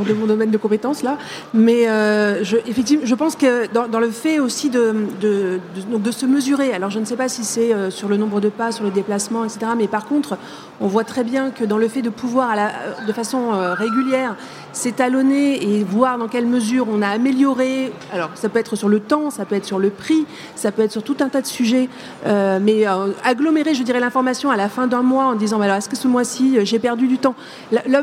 de 0.06 0.12
mon 0.12 0.26
domaine 0.26 0.50
de 0.50 0.56
compétences 0.56 1.02
là. 1.02 1.16
Mais 1.54 1.88
euh, 1.88 2.44
je, 2.44 2.56
effectivement, 2.66 3.04
je 3.06 3.14
pense 3.14 3.34
que 3.34 3.66
dans, 3.72 3.98
le 3.98 4.10
fait 4.10 4.40
aussi 4.40 4.68
de, 4.68 4.94
de, 5.20 5.60
de, 5.96 6.10
se 6.10 6.26
mesurer, 6.26 6.72
alors 6.72 6.90
je 6.90 6.98
ne 6.98 7.04
sais 7.04 7.16
pas 7.16 7.28
si 7.28 7.44
c'est 7.44 7.72
euh, 7.72 7.90
sur 7.90 8.08
le 8.08 8.16
nombre 8.16 8.40
de 8.40 8.48
pas, 8.48 8.72
sur 8.72 8.84
le 8.84 8.90
déplacement, 8.90 9.44
etc. 9.44 9.72
Mais 9.76 9.88
par 9.88 10.06
contre, 10.06 10.38
on 10.80 10.86
voit 10.86 11.04
très 11.04 11.24
bien 11.24 11.50
que 11.50 11.64
dans 11.64 11.78
le 11.78 11.88
fait 11.88 12.02
de 12.02 12.10
pouvoir 12.10 12.54
la, 12.56 12.72
de 13.06 13.12
façon 13.12 13.50
régulière 13.74 14.36
s'étalonner 14.72 15.62
et 15.62 15.82
voir 15.82 16.18
dans 16.18 16.28
quelle 16.28 16.46
mesure 16.46 16.86
on 16.92 17.02
a 17.02 17.08
amélioré, 17.08 17.92
alors 18.12 18.30
ça 18.34 18.48
peut 18.48 18.58
être 18.60 18.76
sur 18.76 18.88
le 18.88 19.00
temps, 19.00 19.30
ça 19.30 19.44
peut 19.44 19.56
être 19.56 19.64
sur 19.64 19.78
le 19.78 19.90
prix, 19.90 20.24
ça 20.54 20.70
peut 20.70 20.82
être 20.82 20.92
sur 20.92 21.02
tout 21.02 21.16
un 21.20 21.28
tas 21.28 21.40
de 21.40 21.46
sujets, 21.46 21.88
mais 22.26 22.84
agglomérer, 23.24 23.74
je 23.74 23.82
dirais, 23.82 23.98
l'information 23.98 24.50
à 24.50 24.56
la 24.56 24.68
fin 24.68 24.86
d'un 24.86 25.02
mois 25.02 25.24
en 25.24 25.34
disant, 25.34 25.60
alors, 25.60 25.74
parce 25.74 25.88
que 25.88 25.96
ce 25.96 26.06
mois-ci 26.06 26.58
j'ai 26.62 26.78
perdu 26.78 27.08
du 27.08 27.18
temps? 27.18 27.34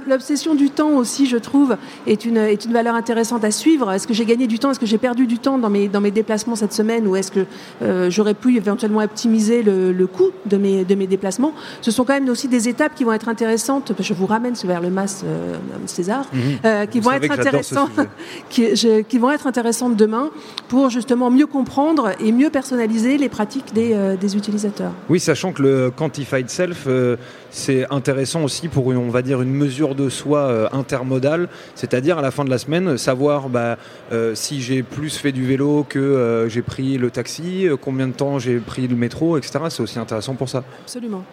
L'obsession 0.08 0.56
du 0.56 0.70
temps 0.70 0.92
aussi, 0.92 1.28
je 1.28 1.38
trouve, 1.38 1.78
est 2.08 2.26
une, 2.26 2.38
est 2.38 2.66
une 2.66 2.74
valeur 2.74 2.96
intéressante 2.96 3.44
à 3.46 3.52
suivre. 3.52 3.92
Est-ce 3.92 4.08
que 4.08 4.14
j'ai 4.14 4.26
gagné 4.26 4.48
du 4.48 4.60
temps? 4.60 4.72
Est-ce 4.72 4.80
que 4.80 4.86
j'ai 4.86 4.98
perdu 4.98 5.28
du 5.28 5.40
temps 5.40 5.58
dans 5.58 5.70
mes, 5.70 5.88
dans 5.88 6.02
mes 6.02 6.12
déplacements 6.12 6.56
cette 6.56 6.74
semaine? 6.74 7.08
Ou 7.08 7.16
est-ce 7.16 7.32
que 7.32 7.46
j'aurais 8.10 8.34
pu 8.34 8.58
éventuellement 8.58 9.00
optimiser 9.02 9.64
le, 9.64 9.94
le 9.94 10.08
coût 10.08 10.32
de 10.46 10.58
mes, 10.58 10.84
de 10.84 10.96
mes 10.96 11.08
déplacements? 11.08 11.54
Ce 11.82 11.92
sont 11.92 12.04
quand 12.04 12.14
même 12.14 12.28
aussi 12.28 12.48
des 12.48 12.65
étapes 12.68 12.96
qui 12.96 13.04
vont 13.04 13.14
être 13.14 13.30
intéressantes. 13.30 13.92
Je 14.00 14.14
vous 14.14 14.26
ramène 14.26 14.54
vers 14.64 14.82
le 14.82 14.90
MAS 14.90 15.24
César, 15.86 16.26
mhm. 16.34 16.88
qui 16.88 17.00
vont 17.00 17.12
être 17.12 17.32
intéressantes, 17.32 17.92
qui, 18.50 18.74
qui 19.08 19.18
vont 19.18 19.32
être 19.32 19.48
intéressantes 19.48 19.96
demain 19.96 20.30
pour 20.68 20.90
justement 20.90 21.30
mieux 21.30 21.48
comprendre 21.48 22.12
et 22.20 22.32
mieux 22.32 22.50
personnaliser 22.50 23.18
les 23.18 23.30
pratiques 23.30 23.74
des, 23.74 23.94
euh, 23.94 24.16
des 24.16 24.36
utilisateurs. 24.36 24.92
Oui, 25.10 25.20
sachant 25.20 25.52
que 25.52 25.62
le 25.62 25.92
quantified 25.92 26.50
self, 26.50 26.86
euh, 26.88 27.18
c'est 27.52 27.86
intéressant 27.92 28.44
aussi 28.44 28.68
pour, 28.68 28.88
on 28.88 29.10
va 29.10 29.22
dire, 29.22 29.42
une 29.42 29.54
mesure 29.54 29.96
de 29.96 30.10
soi 30.10 30.40
euh, 30.40 30.68
intermodale, 30.72 31.48
c'est-à-dire 31.76 32.18
à 32.18 32.22
la 32.22 32.32
fin 32.32 32.46
de 32.46 32.50
la 32.50 32.58
semaine, 32.58 32.98
savoir 32.98 33.50
bah, 33.50 33.78
si 34.34 34.62
j'ai 34.62 34.84
plus 34.84 35.18
fait 35.18 35.32
du 35.32 35.46
vélo 35.46 35.86
que 35.88 36.48
j'ai 36.50 36.62
pris 36.62 36.98
le 36.98 37.10
taxi, 37.12 37.68
combien 37.82 38.08
de 38.08 38.14
temps 38.14 38.40
j'ai 38.40 38.58
pris 38.58 38.88
le 38.88 38.96
métro, 38.96 39.38
etc. 39.38 39.60
C'est 39.70 39.84
aussi 39.84 40.00
intéressant 40.00 40.36
pour 40.36 40.50
ça. 40.50 40.64
Absolument. 40.84 41.24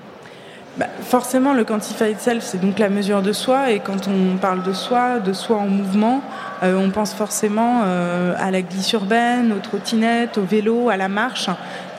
Bah, 0.78 0.86
forcément, 1.02 1.52
le 1.52 1.64
quantified 1.64 2.18
self, 2.18 2.42
c'est 2.42 2.58
donc 2.58 2.78
la 2.78 2.88
mesure 2.88 3.20
de 3.20 3.34
soi. 3.34 3.70
Et 3.70 3.80
quand 3.80 4.08
on 4.08 4.38
parle 4.38 4.62
de 4.62 4.72
soi, 4.72 5.18
de 5.18 5.34
soi 5.34 5.58
en 5.58 5.66
mouvement, 5.66 6.22
euh, 6.62 6.76
on 6.76 6.88
pense 6.88 7.12
forcément 7.12 7.82
euh, 7.84 8.34
à 8.38 8.50
la 8.50 8.62
glisse 8.62 8.90
urbaine, 8.94 9.52
aux 9.52 9.60
trottinettes, 9.60 10.38
au 10.38 10.44
vélo, 10.44 10.88
à 10.88 10.96
la 10.96 11.10
marche. 11.10 11.50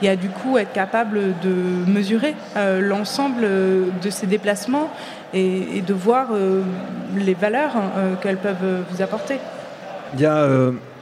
Et 0.02 0.08
à 0.08 0.16
du 0.16 0.28
coup 0.28 0.58
être 0.58 0.72
capable 0.72 1.20
de 1.40 1.54
mesurer 1.86 2.34
euh, 2.56 2.80
l'ensemble 2.80 3.42
de 3.42 4.10
ces 4.10 4.26
déplacements 4.26 4.90
et, 5.32 5.80
de 5.80 5.94
voir 5.94 6.28
les 7.16 7.34
valeurs 7.34 7.72
qu'elles 8.20 8.36
peuvent 8.36 8.84
vous 8.90 9.02
apporter. 9.02 9.38
Il 10.14 10.20
y 10.20 10.26
a 10.26 10.46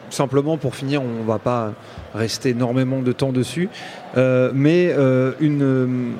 simplement 0.09 0.57
pour 0.57 0.75
finir, 0.75 1.03
on 1.03 1.23
ne 1.23 1.27
va 1.27 1.39
pas 1.39 1.73
rester 2.15 2.51
énormément 2.51 3.01
de 3.01 3.13
temps 3.13 3.33
dessus, 3.33 3.69
mais 4.17 4.95
une 5.41 6.15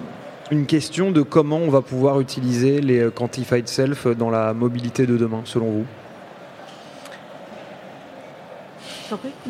une 0.53 0.67
question 0.67 1.11
de 1.11 1.23
comment 1.23 1.57
on 1.57 1.71
va 1.71 1.81
pouvoir 1.81 2.21
utiliser 2.21 2.83
les 2.83 3.01
euh, 3.01 3.11
quantified 3.11 3.67
self 3.69 4.07
dans 4.07 4.29
la 4.29 4.53
mobilité 4.53 5.07
de 5.07 5.17
demain, 5.17 5.41
selon 5.45 5.71
vous 5.71 5.87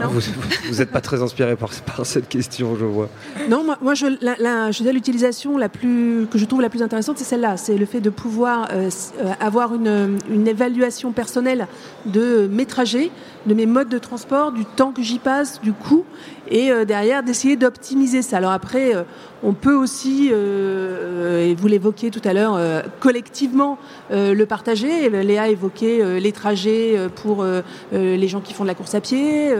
ah, 0.00 0.06
vous 0.06 0.78
n'êtes 0.78 0.90
pas 0.90 1.00
très 1.00 1.22
inspiré 1.22 1.56
par, 1.56 1.70
cette 2.04 2.28
question, 2.28 2.74
je 2.76 2.84
vois. 2.84 3.08
Non, 3.48 3.64
moi, 3.80 3.94
je, 3.94 4.06
je 4.06 4.90
l'utilisation 4.90 5.56
la 5.56 5.68
plus 5.68 6.26
que 6.30 6.38
je 6.38 6.44
trouve 6.46 6.60
la 6.60 6.68
plus 6.68 6.82
intéressante, 6.82 7.18
c'est 7.18 7.24
celle-là. 7.24 7.56
C'est 7.56 7.76
le 7.76 7.86
fait 7.86 8.00
de 8.00 8.10
pouvoir 8.10 8.68
euh, 8.72 8.90
euh, 9.20 9.32
avoir 9.38 9.74
une, 9.74 10.18
une, 10.28 10.48
évaluation 10.48 11.12
personnelle 11.12 11.68
de 12.06 12.48
mes 12.50 12.66
trajets, 12.66 13.10
de 13.46 13.54
mes 13.54 13.66
modes 13.66 13.88
de 13.88 13.98
transport, 13.98 14.50
du 14.50 14.64
temps 14.64 14.90
que 14.90 15.02
j'y 15.02 15.20
passe, 15.20 15.60
du 15.60 15.72
coût, 15.72 16.04
et 16.52 16.70
euh, 16.70 16.84
derrière 16.84 17.22
d'essayer 17.22 17.56
d'optimiser 17.56 18.22
ça. 18.22 18.36
Alors 18.36 18.52
après, 18.52 18.94
euh, 18.94 19.02
on 19.42 19.54
peut 19.54 19.74
aussi, 19.74 20.28
euh, 20.30 21.48
et 21.48 21.54
vous 21.54 21.66
l'évoquiez 21.66 22.10
tout 22.10 22.20
à 22.24 22.32
l'heure, 22.32 22.60
collectivement 23.00 23.76
le 24.10 24.44
partager. 24.44 25.10
Léa 25.10 25.48
évoquait 25.48 26.20
les 26.20 26.30
trajets 26.30 26.96
pour 27.16 27.44
les 27.92 28.28
gens 28.28 28.40
qui 28.40 28.54
font 28.54 28.62
de 28.62 28.68
la 28.68 28.76
course 28.76 28.94
à 28.94 29.00
pied, 29.00 29.52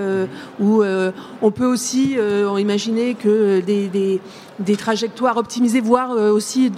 ou 0.61 0.85
on 1.43 1.51
peut 1.51 1.67
aussi 1.67 2.17
imaginer 2.59 3.15
que 3.15 3.59
des, 3.59 3.89
des 3.89 4.21
trajectoires 4.77 5.37
optimisées, 5.37 5.81
voire 5.81 6.11
aussi, 6.11 6.71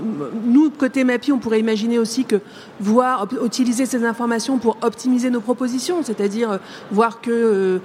nous, 0.47 0.70
côté 0.70 1.05
MAPI, 1.05 1.33
on 1.33 1.38
pourrait 1.38 1.61
imaginer 1.61 1.99
aussi 1.99 2.25
que 2.25 2.37
voir, 2.81 3.29
utiliser 3.44 3.87
ces 3.87 4.05
informations 4.05 4.59
pour 4.59 4.77
optimiser 4.83 5.31
nos 5.31 5.40
propositions, 5.40 6.03
c'est-à-dire 6.03 6.59
voir 6.90 7.20
que 7.20 7.81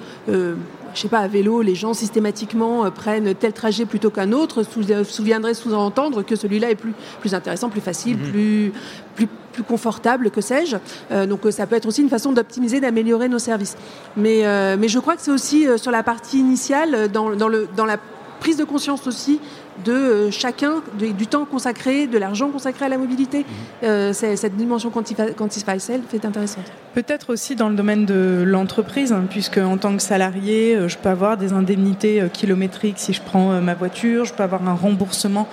je 0.93 1.01
sais 1.01 1.07
pas, 1.07 1.19
à 1.19 1.27
vélo, 1.27 1.61
les 1.61 1.75
gens 1.75 1.93
systématiquement 1.93 2.85
euh, 2.85 2.89
prennent 2.89 3.33
tel 3.35 3.53
trajet 3.53 3.85
plutôt 3.85 4.09
qu'un 4.09 4.31
autre, 4.31 4.63
euh, 4.91 5.03
souviendrait 5.03 5.53
sous-entendre 5.53 6.23
que 6.23 6.35
celui-là 6.35 6.71
est 6.71 6.75
plus, 6.75 6.93
plus 7.19 7.33
intéressant, 7.33 7.69
plus 7.69 7.81
facile, 7.81 8.17
mhm. 8.17 8.31
plus, 8.31 8.73
plus, 9.15 9.27
plus, 9.53 9.63
confortable, 9.63 10.31
que 10.31 10.41
sais-je. 10.41 10.77
Euh, 11.11 11.25
donc 11.25 11.41
ça 11.51 11.67
peut 11.67 11.75
être 11.75 11.87
aussi 11.87 12.01
une 12.01 12.09
façon 12.09 12.31
d'optimiser, 12.31 12.79
d'améliorer 12.79 13.29
nos 13.29 13.39
services. 13.39 13.75
Mais, 14.17 14.43
mais 14.77 14.87
je 14.87 14.99
crois 14.99 15.15
que 15.15 15.21
c'est 15.21 15.31
aussi 15.31 15.67
sur 15.77 15.91
la 15.91 16.03
partie 16.03 16.39
initiale, 16.39 17.11
dans, 17.11 17.35
dans, 17.35 17.47
le, 17.47 17.67
dans 17.75 17.85
la 17.85 17.97
prise 18.39 18.57
de 18.57 18.63
conscience 18.63 19.05
aussi 19.07 19.39
de 19.85 19.91
euh, 19.91 20.31
chacun, 20.31 20.81
du 20.97 21.27
temps 21.27 21.45
consacré, 21.45 22.07
de 22.07 22.17
l'argent 22.17 22.49
consacré 22.49 22.85
à 22.85 22.89
la 22.89 22.97
mobilité. 22.97 23.39
Mhm. 23.39 23.45
Euh, 23.83 24.13
cette 24.13 24.55
dimension 24.55 24.89
Quantify 24.89 25.79
Self 25.79 26.13
est 26.13 26.25
intéressante. 26.25 26.65
Peut-être 26.93 27.31
aussi 27.31 27.55
dans 27.55 27.69
le 27.69 27.75
domaine 27.75 28.05
de 28.05 28.43
l'entreprise, 28.45 29.11
hein, 29.11 29.25
puisque 29.29 29.57
en 29.57 29.77
tant 29.77 29.95
que 29.95 30.01
salarié, 30.01 30.75
euh, 30.75 30.87
je 30.87 30.97
peux 30.97 31.09
avoir 31.09 31.37
des 31.37 31.53
indemnités 31.53 32.23
kilométriques 32.33 32.97
si 32.97 33.13
je 33.13 33.21
prends 33.21 33.61
ma 33.61 33.73
voiture, 33.73 34.25
je 34.25 34.33
peux 34.33 34.43
avoir 34.43 34.67
un 34.67 34.73
remboursement 34.73 35.47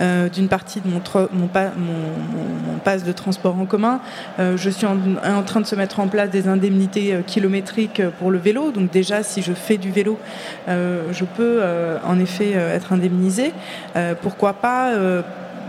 d'une 0.00 0.48
partie 0.48 0.80
de 0.80 0.88
mon, 0.88 1.00
mon, 1.32 1.48
mon, 1.48 2.78
passe 2.84 3.04
de 3.04 3.12
transport 3.12 3.58
en 3.58 3.66
commun. 3.66 4.00
je 4.38 4.70
suis 4.70 4.86
en, 4.86 4.96
en, 5.24 5.42
train 5.42 5.60
de 5.60 5.66
se 5.66 5.74
mettre 5.74 6.00
en 6.00 6.08
place 6.08 6.30
des 6.30 6.48
indemnités 6.48 7.16
kilométriques 7.26 8.02
pour 8.18 8.30
le 8.30 8.38
vélo, 8.38 8.70
donc 8.70 8.90
déjà 8.90 9.22
si 9.22 9.42
je 9.42 9.52
fais 9.52 9.76
du 9.76 9.90
vélo, 9.90 10.18
je 10.66 11.24
peux 11.24 11.62
en 12.04 12.18
effet 12.18 12.52
être 12.52 12.92
indemnisé. 12.92 13.52
Euh, 13.96 14.14
pourquoi 14.20 14.52
pas 14.54 14.92
euh, 14.92 15.22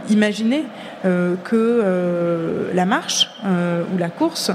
imaginer 0.09 0.63
euh, 1.05 1.35
que 1.43 2.71
la 2.73 2.85
marche 2.85 3.29
ou 3.43 3.97
la 3.97 4.09
course 4.09 4.51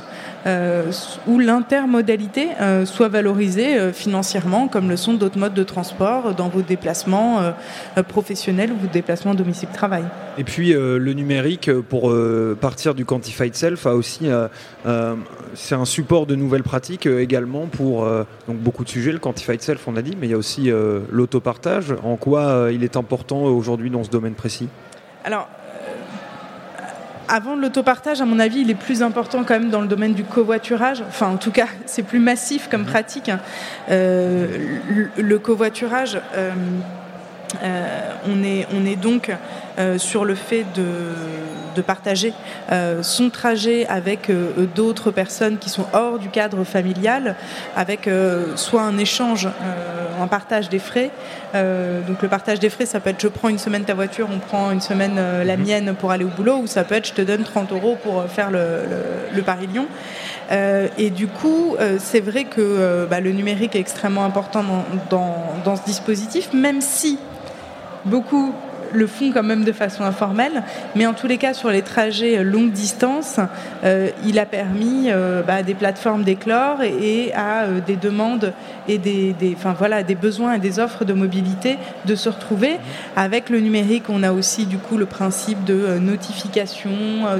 ou 1.27 1.39
l'intermodalité 1.41 2.49
soit 2.85 3.09
valorisée 3.09 3.93
financièrement 3.93 4.69
comme 4.69 4.89
le 4.89 4.97
sont 4.97 5.15
d'autres 5.15 5.39
modes 5.39 5.55
de 5.55 5.63
transport 5.65 6.35
dans 6.35 6.49
vos 6.49 6.63
déplacements 6.63 7.41
professionnels 8.09 8.71
ou 8.71 8.77
vos 8.77 8.87
déplacements 8.87 9.35
domicile-travail. 9.35 10.05
Et 10.39 10.45
puis 10.45 10.73
le 10.73 11.13
numérique, 11.13 11.73
pour 11.89 12.15
partir 12.61 12.95
du 12.95 13.05
quantified 13.05 13.55
self, 13.57 13.87
a 13.87 13.95
aussi 13.95 14.29
c'est 15.55 15.75
un 15.75 15.85
support 15.85 16.27
de 16.27 16.37
nouvelles 16.37 16.63
pratiques 16.63 17.07
également 17.07 17.67
pour 17.67 18.07
donc 18.47 18.59
beaucoup 18.59 18.85
de 18.85 18.89
sujets. 18.89 19.13
Le 19.13 19.19
quantified 19.19 19.61
self, 19.61 19.89
on 19.89 19.97
a 19.97 20.03
dit, 20.03 20.17
mais 20.21 20.29
il 20.29 20.31
y 20.31 20.35
a 20.35 20.39
aussi 20.39 20.71
l'autopartage. 21.11 21.93
En 22.05 22.17
quoi 22.17 22.69
il 22.73 22.85
est 22.85 22.97
important 22.97 23.43
aujourd'hui 23.43 23.91
dans 23.91 24.05
ce 24.05 24.11
domaine 24.11 24.35
précis? 24.35 24.69
Alors, 25.27 25.49
euh, 26.79 26.83
avant 27.27 27.57
l'autopartage, 27.57 28.21
à 28.21 28.27
mon 28.27 28.39
avis, 28.39 28.61
il 28.61 28.71
est 28.71 28.77
plus 28.77 29.03
important 29.03 29.43
quand 29.43 29.55
même 29.55 29.71
dans 29.71 29.81
le 29.81 29.89
domaine 29.89 30.15
du 30.15 30.23
covoiturage. 30.23 31.03
Enfin, 31.09 31.27
en 31.27 31.37
tout 31.37 31.51
cas, 31.51 31.67
c'est 31.87 32.05
plus 32.05 32.21
massif 32.21 32.69
comme 32.71 32.83
mhm. 32.83 32.87
pratique. 32.87 33.29
Hein. 33.29 33.41
Euh, 33.91 34.47
le, 35.17 35.39
covoiturage, 35.41 36.21
euh, 36.37 36.53
on, 38.29 38.45
est, 38.45 38.69
on 38.73 38.87
est 38.87 38.95
donc 38.95 39.33
sur 39.99 40.25
le 40.25 40.35
fait 40.37 40.65
de 40.75 40.85
de 41.75 41.83
partager 41.83 42.33
son 43.03 43.29
trajet 43.29 43.87
avec 43.87 44.31
d'autres 44.75 45.11
personnes 45.11 45.59
qui 45.59 45.69
sont 45.69 45.85
hors 45.93 46.19
du 46.19 46.31
cadre 46.31 46.65
familial, 46.65 47.37
avec 47.77 48.09
soit 48.55 48.81
un 48.81 48.97
échange, 48.97 49.47
un 50.27 50.29
partage 50.29 50.69
des 50.69 50.79
frais. 50.79 51.11
donc 51.55 52.21
le 52.23 52.29
partage 52.29 52.59
des 52.59 52.71
frais, 52.71 52.87
ça 52.87 53.01
peut 53.01 53.11
être 53.11 53.21
je 53.21 53.29
prends 53.29 53.49
une 53.49 53.59
semaine 53.59 53.85
ta 53.85 53.95
voiture, 53.95 54.29
on 54.33 54.39
prend 54.39 54.71
une 54.71 54.81
semaine 54.81 55.17
la 55.17 55.57
mhm. 55.57 55.63
mienne 55.65 55.95
pour 55.99 56.11
aller 56.11 56.25
au 56.25 56.29
boulot, 56.29 56.57
ou 56.57 56.67
ça 56.67 56.85
peut 56.85 56.97
être 56.97 57.07
je 57.07 57.13
te 57.13 57.23
donne 57.23 57.45
30 57.45 57.73
euros 57.73 57.97
pour 58.03 58.25
faire 58.25 58.51
le, 58.51 59.43
Paris-Lyon. 59.43 59.87
et 60.51 61.11
du 61.11 61.29
coup, 61.29 61.77
c'est 61.99 62.21
vrai 62.21 62.45
que 62.45 63.07
bah, 63.09 63.21
le 63.21 63.31
numérique 63.31 63.77
est 63.77 63.81
extrêmement 63.81 64.25
important 64.25 64.65
dans, 65.11 65.77
ce 65.77 65.85
dispositif, 65.85 66.53
même 66.53 66.81
si 66.81 67.19
beaucoup 68.05 68.53
le 68.97 69.07
font 69.07 69.31
quand 69.33 69.43
même 69.43 69.65
de 69.65 69.73
façon 69.73 70.05
informelle. 70.05 70.63
Mais 70.95 71.07
en 71.07 71.15
tous 71.15 71.27
les 71.27 71.39
cas, 71.39 71.55
sur 71.55 71.71
les 71.71 71.83
trajets 71.83 72.43
longue 72.43 72.73
distance, 72.73 73.39
euh, 73.85 74.09
il 74.25 74.39
a 74.39 74.47
permis 74.47 75.07
euh, 75.09 75.43
bah, 75.43 75.63
des 75.63 75.75
plateformes 75.75 76.25
d'éclore 76.25 76.83
et, 76.83 77.33
à 77.35 77.65
euh, 77.65 77.81
des 77.81 77.97
demandes 77.97 78.53
et 78.89 78.99
des, 78.99 79.35
voilà, 79.79 80.03
des 80.03 80.15
besoins 80.15 80.55
et 80.55 80.59
des 80.59 80.79
offres 80.79 81.05
de 81.05 81.13
mobilité 81.13 81.79
de 82.05 82.15
se 82.15 82.29
retrouver. 82.29 82.79
Avec 83.17 83.51
le 83.51 83.61
numérique, 83.61 84.05
on 84.09 84.23
a 84.23 84.33
aussi 84.33 84.67
du 84.67 84.79
coup 84.79 84.97
le 84.97 85.07
principe 85.07 85.65
de 85.65 85.99
notification, 85.99 86.91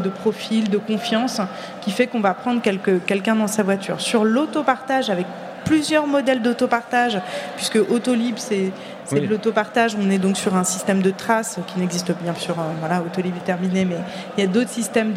de 0.03 0.09
profil, 0.09 0.69
de 0.71 0.79
confiance, 0.79 1.41
qui 1.83 1.91
fait 1.91 2.07
qu'on 2.07 2.21
va 2.21 2.35
prendre 2.35 2.61
quelqu'un 2.61 3.37
dans 3.37 3.47
sa 3.47 3.63
voiture. 3.63 4.01
Sur 4.01 4.25
l'autopartage 4.25 5.11
avec 5.11 5.27
plusieurs 5.67 6.07
modèles 6.07 6.43
d'autopartage, 6.43 7.21
puisque 7.57 7.79
Autolib, 7.91 8.37
c'est 8.39 8.73
c'est 9.07 9.21
de 9.21 9.27
l'autopartage. 9.27 9.97
On 10.01 10.11
est 10.11 10.19
donc 10.19 10.37
sur 10.37 10.55
un 10.55 10.65
système 10.65 11.03
de 11.03 11.11
traces 11.11 11.59
qui 11.67 11.79
n'existe 11.79 12.13
bien 12.23 12.35
sûr, 12.35 12.59
euh, 12.59 12.63
voilà, 12.81 13.03
Autolib 13.03 13.35
est 13.37 13.45
terminé, 13.45 13.85
mais 13.85 13.97
il 14.37 14.45
y 14.45 14.45
a 14.45 14.51
d'autres 14.51 14.71
systèmes 14.71 15.13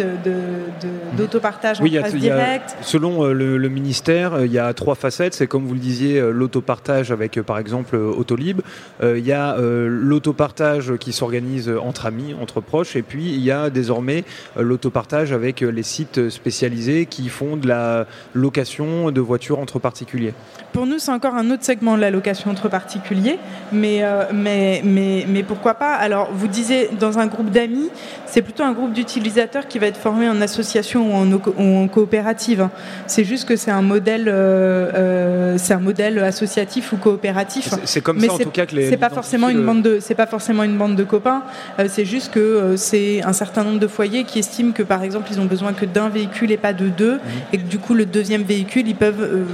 d'autopartage 1.16 1.80
de, 1.80 1.86
de, 1.86 1.90
de, 1.90 1.98
en 1.98 2.02
trace 2.02 2.16
directe. 2.16 2.78
selon 2.82 3.26
euh, 3.26 3.34
le, 3.34 3.70
ministère, 3.70 4.46
il 4.46 4.52
y 4.52 4.60
a 4.60 4.74
trois 4.74 4.96
facettes. 4.96 5.34
C'est 5.34 5.48
comme 5.48 5.66
vous 5.66 5.74
le 5.74 5.80
disiez, 5.80 6.20
l'autopartage 6.20 7.12
avec 7.12 7.42
par 7.42 7.60
exemple 7.60 7.96
Autolib. 7.96 8.62
il 9.02 9.26
y 9.26 9.32
a 9.32 9.56
l'autopartage 9.60 10.98
qui 10.98 11.14
s'organise 11.14 11.72
entre 11.82 12.06
amis, 12.06 12.36
entre 12.42 12.62
proches, 12.62 12.96
et 12.96 13.02
puis 13.02 13.26
il 13.26 13.42
y 13.42 13.52
a 13.52 13.70
désormais 13.70 14.24
l'autopartage 14.58 15.32
avec 15.32 15.62
les 15.62 15.84
sites 15.84 16.30
spécialisés 16.30 17.06
qui 17.06 17.30
font 17.30 17.58
de 17.58 17.68
la 17.68 18.06
location 18.34 19.12
de 19.12 19.22
voitures 19.22 19.60
entre 19.60 19.80
particuliers. 19.80 20.34
Pour 20.72 20.86
nous, 20.86 21.00
c'est 21.00 21.12
encore 21.12 21.36
un 21.36 21.50
autre 21.52 21.64
segment 21.64 21.96
de 21.96 22.02
la 22.02 22.12
location 22.12 22.52
entre 22.52 22.70
particuliers, 22.70 23.40
mais, 23.72 23.79
euh, 24.04 24.24
mais, 24.34 24.82
mais, 24.84 25.26
mais, 25.28 25.44
pourquoi 25.44 25.76
pas 25.76 25.94
Alors, 25.94 26.30
vous 26.34 26.48
disiez, 26.48 26.90
dans 27.00 27.20
un 27.20 27.28
groupe 27.28 27.50
d'amis, 27.50 27.90
c'est 28.26 28.42
plutôt 28.42 28.64
un 28.64 28.74
groupe 28.74 28.94
d'utilisateurs 28.94 29.68
qui 29.68 29.80
va 29.80 29.88
être 29.88 29.98
formé 29.98 30.30
en 30.30 30.42
association 30.42 31.12
ou 31.12 31.84
en, 31.84 31.88
coopérative. 31.88 32.70
C'est 33.08 33.24
juste 33.24 33.48
que 33.48 33.56
c'est 33.56 33.72
un 33.72 33.82
modèle, 33.82 34.28
euh, 34.28 34.92
euh, 34.94 35.56
c'est 35.58 35.74
un 35.74 35.80
modèle 35.80 36.20
associatif 36.20 36.94
ou 36.94 36.98
coopératif. 36.98 37.74
C'est 37.86 38.02
comme 38.02 38.20
ça 38.20 38.34
en 38.34 38.38
tout 38.38 38.52
cas 38.52 38.66
que 38.66 38.76
les. 38.76 38.90
C'est 38.90 38.98
pas 38.98 39.10
forcément 39.10 39.50
une 39.50 39.66
bande 39.66 39.82
de, 39.82 40.00
c'est 40.00 40.16
pas 40.16 40.28
forcément 40.28 40.64
une 40.64 40.78
bande 40.78 40.96
de 40.96 41.04
copains. 41.04 41.44
c'est 41.88 42.06
juste 42.06 42.32
que 42.32 42.76
c'est 42.76 43.24
un 43.24 43.34
certain 43.34 43.64
nombre 43.64 43.80
de 43.80 43.88
foyers 43.88 44.24
qui 44.24 44.40
estiment 44.40 44.72
que 44.72 44.84
par 44.84 45.04
exemple 45.04 45.30
ils 45.32 45.40
ont 45.40 45.46
besoin 45.46 45.74
que 45.74 45.86
d'un 45.86 46.10
véhicule 46.10 46.52
et 46.52 46.58
pas 46.58 46.74
de 46.74 46.90
deux, 46.90 47.16
mmh. 47.16 47.20
et 47.54 47.58
que 47.58 47.68
du 47.68 47.80
coup 47.80 47.94
le 47.94 48.06
deuxième 48.06 48.44
véhicule 48.44 48.88
ils 48.88 48.96
peuvent 48.96 49.46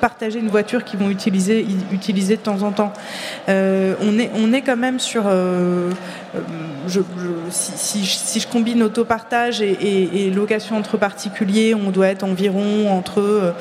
partager 0.00 0.38
une 0.38 0.48
voiture 0.48 0.84
qu'ils 0.84 0.98
vont 0.98 1.10
utiliser, 1.10 1.66
utiliser 1.92 2.36
de 2.36 2.42
temps 2.42 2.62
en 2.62 2.72
temps. 2.72 2.92
Euh, 3.48 3.94
on, 4.00 4.18
est, 4.18 4.30
on 4.34 4.52
est 4.52 4.62
quand 4.62 4.76
même 4.76 4.98
sur. 4.98 5.24
Euh, 5.26 5.90
euh, 6.34 7.02
si, 7.50 8.04
je 8.04 8.46
combine 8.46 8.82
autopartage 8.82 9.62
et, 9.62 10.26
et, 10.26 10.30
location 10.30 10.76
entre 10.76 10.96
particuliers, 10.96 11.74
on 11.74 11.90
doit 11.90 12.08
être 12.08 12.24
environ 12.24 12.90
entre. 12.90 13.54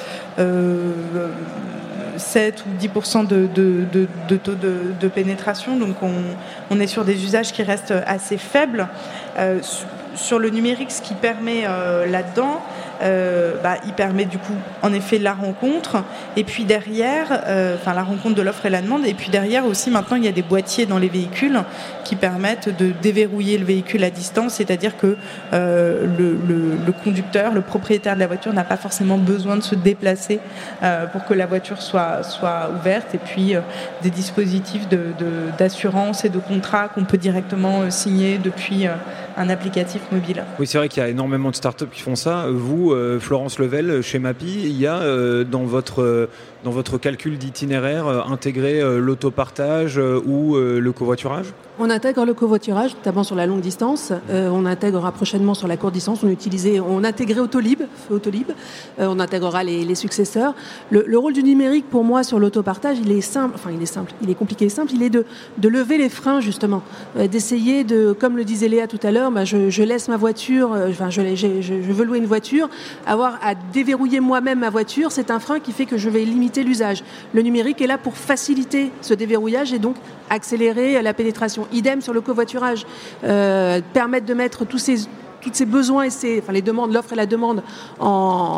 7 2.15 2.63
ou 2.67 2.83
10% 2.83 3.25
de, 3.25 3.47
de, 3.47 4.35
taux 4.37 4.53
de, 4.53 5.07
pénétration. 5.07 5.77
Donc 5.77 5.95
on, 6.03 6.11
on, 6.69 6.79
est 6.79 6.85
sur 6.85 7.05
des 7.05 7.23
usages 7.23 7.51
qui 7.51 7.63
restent 7.63 7.93
assez 8.05 8.37
faibles. 8.37 8.87
sur 10.13 10.37
le 10.37 10.49
numérique, 10.51 10.91
ce 10.91 11.01
qui 11.01 11.15
permet 11.15 11.63
là-dedans, 12.07 12.61
euh, 13.03 13.55
bah, 13.61 13.75
il 13.85 13.93
permet 13.93 14.25
du 14.25 14.37
coup 14.37 14.53
en 14.81 14.93
effet 14.93 15.19
la 15.19 15.33
rencontre. 15.33 16.03
Et 16.35 16.43
puis 16.43 16.63
derrière, 16.63 17.43
euh, 17.47 17.75
enfin 17.75 17.93
la 17.93 18.03
rencontre 18.03 18.35
de 18.35 18.41
l'offre 18.41 18.65
et 18.65 18.69
la 18.69 18.81
demande. 18.81 19.05
Et 19.05 19.13
puis 19.13 19.29
derrière 19.29 19.65
aussi 19.65 19.89
maintenant 19.89 20.17
il 20.17 20.25
y 20.25 20.27
a 20.27 20.31
des 20.31 20.41
boîtiers 20.41 20.85
dans 20.85 20.97
les 20.97 21.09
véhicules 21.09 21.59
qui 22.03 22.15
permettent 22.15 22.69
de 22.69 22.91
déverrouiller 23.01 23.57
le 23.57 23.65
véhicule 23.65 24.03
à 24.03 24.09
distance, 24.09 24.55
c'est-à-dire 24.55 24.97
que 24.97 25.17
euh, 25.53 26.05
le, 26.17 26.91
conducteur, 27.03 27.53
le 27.53 27.61
propriétaire 27.61 28.15
de 28.15 28.19
la 28.19 28.27
voiture 28.27 28.53
n'a 28.53 28.63
pas 28.63 28.77
forcément 28.77 29.17
besoin 29.17 29.57
de 29.57 29.63
se 29.63 29.75
déplacer 29.75 30.39
pour 31.11 31.25
que 31.25 31.33
la 31.33 31.45
voiture 31.45 31.81
soit, 31.81 32.21
ouverte. 32.79 33.15
Et 33.15 33.17
puis 33.17 33.55
des 34.01 34.09
dispositifs 34.09 34.87
d'assurance 35.57 36.25
et 36.25 36.29
de 36.29 36.39
contrat 36.39 36.87
qu'on 36.87 37.03
peut 37.03 37.17
directement 37.17 37.89
signer 37.89 38.37
depuis 38.37 38.87
un 39.37 39.49
applicatif 39.49 40.01
mobile. 40.11 40.43
Oui, 40.59 40.67
c'est 40.67 40.77
vrai 40.77 40.89
qu'il 40.89 41.01
y 41.01 41.05
a 41.05 41.09
énormément 41.09 41.49
de 41.49 41.55
startups 41.55 41.87
qui 41.91 42.01
font 42.01 42.15
ça. 42.15 42.47
Vous, 42.49 42.91
euh, 42.91 43.19
Florence 43.19 43.59
Level, 43.59 44.01
chez 44.01 44.19
Mapi, 44.19 44.61
il 44.63 44.79
y 44.79 44.87
a 44.87 44.99
euh, 44.99 45.43
dans 45.43 45.63
votre 45.63 46.29
dans 46.63 46.71
votre 46.71 46.97
calcul 46.97 47.37
d'itinéraire 47.37 48.07
euh, 48.07 48.21
intégrer 48.21 48.81
euh, 48.81 48.99
l'autopartage 48.99 49.97
euh, 49.97 50.21
ou 50.25 50.55
le 50.55 50.91
covoiturage? 50.91 51.47
On 51.79 51.89
intègre 51.89 52.23
le 52.25 52.35
covoiturage, 52.35 52.93
notamment 52.95 53.23
sur 53.23 53.35
la 53.35 53.47
longue 53.47 53.61
distance. 53.61 54.13
on 54.29 54.65
intégrera 54.67 55.11
prochainement 55.11 55.55
sur 55.55 55.67
la 55.67 55.75
courte 55.75 55.93
distance. 55.93 56.19
On 56.23 56.29
utilisait, 56.29 56.79
on 56.79 57.03
intégrait 57.03 57.39
Autolib, 57.39 57.81
Autolib. 58.11 58.51
on 58.99 59.19
intégrera 59.19 59.63
les, 59.63 59.95
successeurs. 59.95 60.53
Le, 60.91 61.17
rôle 61.17 61.33
du 61.33 61.41
numérique 61.41 61.89
pour 61.89 62.03
moi 62.03 62.23
sur 62.23 62.39
l'autopartage, 62.39 62.97
il 63.03 63.11
est 63.11 63.21
simple. 63.21 63.55
Enfin, 63.55 63.71
il 63.75 63.81
est 63.81 63.87
simple. 63.87 64.13
Il 64.21 64.29
est 64.29 64.35
compliqué 64.35 64.65
et 64.65 64.69
simple. 64.69 64.91
Il 64.93 65.01
est 65.01 65.09
de, 65.09 65.25
lever 65.67 65.97
les 65.97 66.09
freins 66.09 66.41
justement, 66.41 66.83
d'essayer 67.15 67.83
de, 67.83 68.13
comme 68.13 68.37
le 68.37 68.43
disait 68.45 68.67
Léa 68.67 68.85
tout 68.85 68.99
à 69.01 69.09
l'heure, 69.09 69.31
bah, 69.31 69.43
je, 69.43 69.83
laisse 69.83 70.07
ma 70.09 70.17
voiture. 70.17 70.77
Enfin, 70.89 71.09
je 71.09 71.21
veux 71.21 72.05
louer 72.05 72.19
une 72.19 72.27
voiture, 72.27 72.69
avoir 73.07 73.39
à 73.41 73.55
déverrouiller 73.55 74.19
moi-même 74.19 74.59
ma 74.59 74.69
voiture, 74.69 75.11
c'est 75.11 75.31
un 75.31 75.39
frein 75.39 75.59
qui 75.59 75.71
fait 75.71 75.87
que 75.87 75.97
je 75.97 76.09
vais 76.09 76.23
limiter 76.23 76.52
l'usage. 76.61 77.03
Le 77.33 77.41
numérique 77.41 77.81
est 77.81 77.87
là 77.87 77.97
pour 77.97 78.17
faciliter 78.17 78.91
ce 79.01 79.13
déverrouillage 79.13 79.73
et 79.73 79.79
donc 79.79 79.95
accélérer 80.29 81.01
la 81.01 81.13
pénétration. 81.13 81.67
Idem 81.71 82.01
sur 82.01 82.13
le 82.13 82.21
covoiturage, 82.21 82.85
euh, 83.23 83.81
permettre 83.93 84.25
de 84.25 84.33
mettre 84.33 84.65
tous 84.65 84.77
ces 84.77 85.07
ces 85.51 85.65
besoins 85.65 86.03
et 86.03 86.43
les 86.51 86.61
demandes, 86.61 86.93
l'offre 86.93 87.13
et 87.13 87.15
la 87.15 87.25
demande 87.25 87.63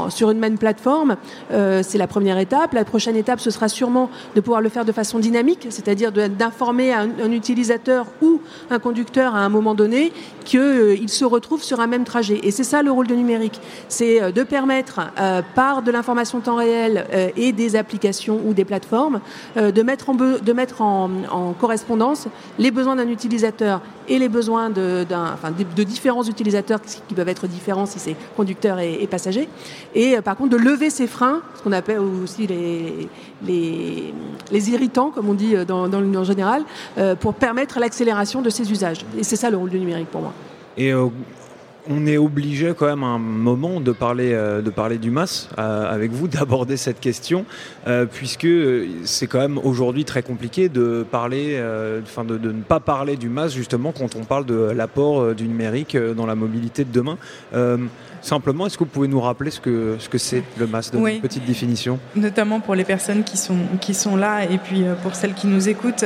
sur 0.09 0.29
une 0.29 0.39
même 0.39 0.57
plateforme, 0.57 1.17
euh, 1.51 1.81
c'est 1.83 1.97
la 1.97 2.07
première 2.07 2.37
étape. 2.37 2.73
La 2.73 2.85
prochaine 2.85 3.15
étape, 3.15 3.39
ce 3.39 3.51
sera 3.51 3.67
sûrement 3.67 4.09
de 4.35 4.41
pouvoir 4.41 4.61
le 4.61 4.69
faire 4.69 4.85
de 4.85 4.91
façon 4.91 5.19
dynamique, 5.19 5.67
c'est-à-dire 5.69 6.11
d'informer 6.11 6.93
un, 6.93 7.31
utilisateur 7.31 8.05
ou 8.21 8.41
un 8.69 8.79
conducteur 8.79 9.35
à 9.35 9.39
un 9.39 9.49
moment 9.49 9.75
donné 9.75 10.11
qu'il 10.43 10.59
euh, 10.59 11.07
se 11.07 11.25
retrouve 11.25 11.63
sur 11.63 11.79
un 11.79 11.87
même 11.87 12.03
trajet. 12.03 12.39
Et 12.43 12.51
c'est 12.51 12.63
ça 12.63 12.81
le 12.81 12.91
rôle 12.91 13.07
de 13.07 13.15
numérique, 13.15 13.59
c'est 13.87 14.21
euh, 14.21 14.31
de 14.31 14.43
permettre 14.43 14.99
par 15.55 15.81
de 15.81 15.91
l'information 15.91 16.39
temps 16.39 16.55
réel 16.55 17.05
et 17.35 17.51
des 17.51 17.75
applications 17.75 18.39
ou 18.45 18.53
des 18.53 18.65
plateformes 18.65 19.19
de 19.55 19.81
mettre, 19.81 20.81
en, 20.81 21.09
correspondance 21.59 22.27
les 22.59 22.71
besoins 22.71 22.95
d'un 22.95 23.07
utilisateur 23.07 23.81
et 24.07 24.19
les 24.19 24.29
besoins 24.29 24.69
de, 24.69 25.05
différents 25.83 26.23
utilisateurs 26.23 26.74
qui 26.81 27.13
peuvent 27.13 27.29
être 27.29 27.47
différents 27.47 27.85
si 27.85 27.99
c'est 27.99 28.15
conducteur 28.35 28.79
et, 28.79 29.07
passager. 29.07 29.47
Et 29.93 30.17
euh, 30.17 30.21
par 30.21 30.35
contre, 30.35 30.51
de 30.51 30.57
lever 30.57 30.89
ces 30.89 31.07
freins, 31.07 31.41
ce 31.55 31.63
qu'on 31.63 31.71
appelle 31.71 31.99
aussi 31.99 32.47
les, 32.47 33.09
les, 33.45 34.71
irritants, 34.71 35.11
comme 35.11 35.29
on 35.29 35.33
dit 35.33 35.55
euh, 35.55 35.65
dans, 35.65 35.87
dans 35.87 36.01
l'Union 36.01 36.23
générale, 36.23 36.63
euh, 36.97 37.15
pour 37.15 37.33
permettre 37.33 37.79
l'accélération 37.79 38.41
de 38.41 38.49
ces 38.49 38.71
usages. 38.71 39.05
Et 39.17 39.23
c'est 39.23 39.35
ça 39.35 39.49
le 39.49 39.57
rôle 39.57 39.69
du 39.69 39.79
numérique 39.79 40.09
pour 40.09 40.21
moi. 40.21 40.33
Et 40.77 40.91
on 41.89 42.07
est 42.07 42.17
obligé 42.17 42.73
quand 42.77 42.87
même 42.87 43.03
à 43.03 43.07
un 43.07 43.19
moment 43.19 43.79
de 43.79 43.91
parler, 43.91 44.31
euh, 44.33 44.61
de 44.61 44.69
parler 44.69 44.97
du 44.97 45.11
MAS 45.11 45.49
euh, 45.57 45.93
avec 45.93 46.11
vous, 46.11 46.27
d'aborder 46.35 46.77
cette 46.77 46.99
question, 46.99 47.45
euh, 47.87 48.05
puisque 48.05 48.47
c'est 49.03 49.27
quand 49.27 49.39
même 49.39 49.57
aujourd'hui 49.57 50.05
très 50.05 50.23
compliqué 50.23 50.69
de 50.69 51.05
parler, 51.09 51.61
enfin 52.03 52.23
de, 52.23 52.37
ne 52.37 52.61
pas 52.61 52.79
parler 52.79 53.15
du 53.15 53.29
MAS 53.29 53.49
justement 53.49 53.91
quand 53.91 54.15
on 54.15 54.23
parle 54.23 54.45
de 54.45 54.71
l'apport 54.75 55.33
du 55.33 55.47
numérique 55.47 55.97
dans 55.97 56.25
la 56.25 56.35
mobilité 56.35 56.83
de 56.83 56.91
demain. 56.91 57.17
Simplement, 58.21 58.65
est-ce 58.65 58.75
que 58.75 58.83
vous 58.83 58.89
pouvez 58.89 59.07
nous 59.07 59.21
rappeler 59.21 59.51
ce 59.51 59.59
que 59.59 59.97
ce 59.99 60.09
que 60.09 60.17
c'est 60.17 60.43
le 60.57 60.65
MAS, 60.65 60.89
de 60.91 60.97
une 60.97 61.21
petite 61.21 61.45
définition? 61.45 61.99
Notamment 62.15 62.59
pour 62.59 62.73
les 62.73 62.83
personnes 62.83 63.23
qui 63.23 63.37
sont 63.37 63.57
qui 63.81 63.93
sont 63.93 64.15
là 64.15 64.45
et 64.45 64.57
puis 64.57 64.83
pour 65.03 65.13
celles 65.15 65.33
qui 65.33 65.47
nous 65.47 65.69
écoutent, 65.69 66.05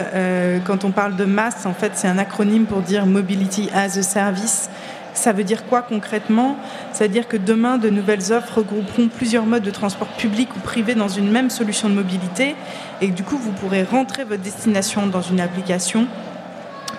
quand 0.65 0.83
on 0.83 0.91
parle 0.91 1.15
de 1.15 1.25
MAS, 1.25 1.65
en 1.65 1.73
fait, 1.73 1.93
c'est 1.95 2.07
un 2.07 2.17
acronyme 2.17 2.65
pour 2.65 2.81
dire 2.81 3.05
Mobility 3.05 3.69
as 3.73 3.97
a 3.97 4.01
Service. 4.01 4.69
Ça 5.13 5.33
veut 5.33 5.43
dire 5.43 5.65
quoi 5.65 5.81
concrètement? 5.81 6.55
C'est-à-dire 6.93 7.27
que 7.27 7.37
demain, 7.37 7.77
de 7.77 7.89
nouvelles 7.89 8.31
offres 8.31 8.59
regrouperont 8.59 9.07
plusieurs 9.07 9.45
modes 9.45 9.63
de 9.63 9.71
transport 9.71 10.07
public 10.07 10.49
ou 10.55 10.59
privé 10.59 10.95
dans 10.95 11.07
une 11.07 11.29
même 11.29 11.49
solution 11.49 11.89
de 11.89 11.95
mobilité. 11.95 12.55
Et 13.01 13.07
du 13.07 13.23
coup, 13.23 13.37
vous 13.37 13.51
pourrez 13.51 13.83
rentrer 13.83 14.23
votre 14.23 14.41
destination 14.41 15.07
dans 15.07 15.21
une 15.21 15.39
application 15.39 16.07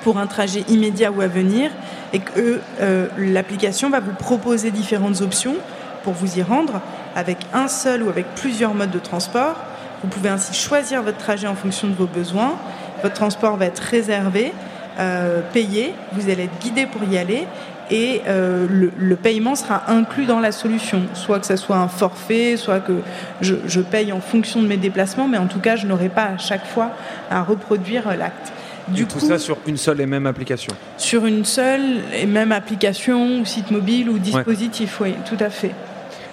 pour 0.02 0.18
un 0.18 0.26
trajet 0.26 0.64
immédiat 0.68 1.10
ou 1.12 1.20
à 1.20 1.26
venir. 1.28 1.70
Et 2.12 2.18
que 2.18 2.60
euh, 2.80 3.06
l'application 3.16 3.90
va 3.90 4.00
vous 4.00 4.12
proposer 4.12 4.70
différentes 4.70 5.20
options 5.20 5.54
pour 6.02 6.12
vous 6.12 6.38
y 6.38 6.42
rendre 6.42 6.80
avec 7.14 7.38
un 7.52 7.68
seul 7.68 8.02
ou 8.02 8.08
avec 8.08 8.26
plusieurs 8.34 8.74
modes 8.74 8.90
de 8.90 8.98
transport. 8.98 9.54
Vous 10.02 10.08
pouvez 10.08 10.28
ainsi 10.28 10.54
choisir 10.54 11.02
votre 11.02 11.18
trajet 11.18 11.46
en 11.46 11.54
fonction 11.54 11.88
de 11.88 11.94
vos 11.94 12.06
besoins. 12.06 12.54
Votre 13.02 13.14
transport 13.14 13.56
va 13.56 13.66
être 13.66 13.80
réservé, 13.80 14.52
euh, 14.98 15.40
payé, 15.52 15.94
vous 16.12 16.30
allez 16.30 16.44
être 16.44 16.58
guidé 16.60 16.86
pour 16.86 17.02
y 17.04 17.16
aller 17.16 17.46
et 17.90 18.22
euh, 18.28 18.66
le, 18.96 19.16
paiement 19.16 19.54
sera 19.54 19.90
inclus 19.90 20.26
dans 20.26 20.40
la 20.40 20.52
solution. 20.52 21.02
Soit 21.14 21.40
que 21.40 21.46
ce 21.46 21.56
soit 21.56 21.76
un 21.76 21.88
forfait, 21.88 22.56
soit 22.56 22.80
que 22.80 23.00
je, 23.40 23.80
paye 23.80 24.12
en 24.12 24.20
fonction 24.20 24.62
de 24.62 24.68
mes 24.68 24.76
déplacements, 24.76 25.26
mais 25.26 25.38
en 25.38 25.46
tout 25.46 25.58
cas, 25.58 25.76
je 25.76 25.86
n'aurai 25.86 26.08
pas 26.08 26.24
à 26.24 26.38
chaque 26.38 26.66
fois 26.66 26.92
à 27.30 27.42
reproduire 27.42 28.16
l'acte. 28.16 28.52
Du 28.88 29.06
tout 29.06 29.20
ça 29.20 29.38
sur 29.38 29.58
une 29.66 29.76
seule 29.76 30.00
et 30.00 30.06
même 30.06 30.26
application 30.26 30.72
Sur 30.96 31.26
une 31.26 31.44
seule 31.44 32.00
et 32.14 32.26
même 32.26 32.50
application, 32.50 33.40
ou 33.40 33.44
site 33.44 33.70
mobile 33.70 34.08
ou 34.10 34.18
dispositif, 34.18 35.00
oui, 35.00 35.14
tout 35.28 35.36
à 35.38 35.50
fait. 35.50 35.72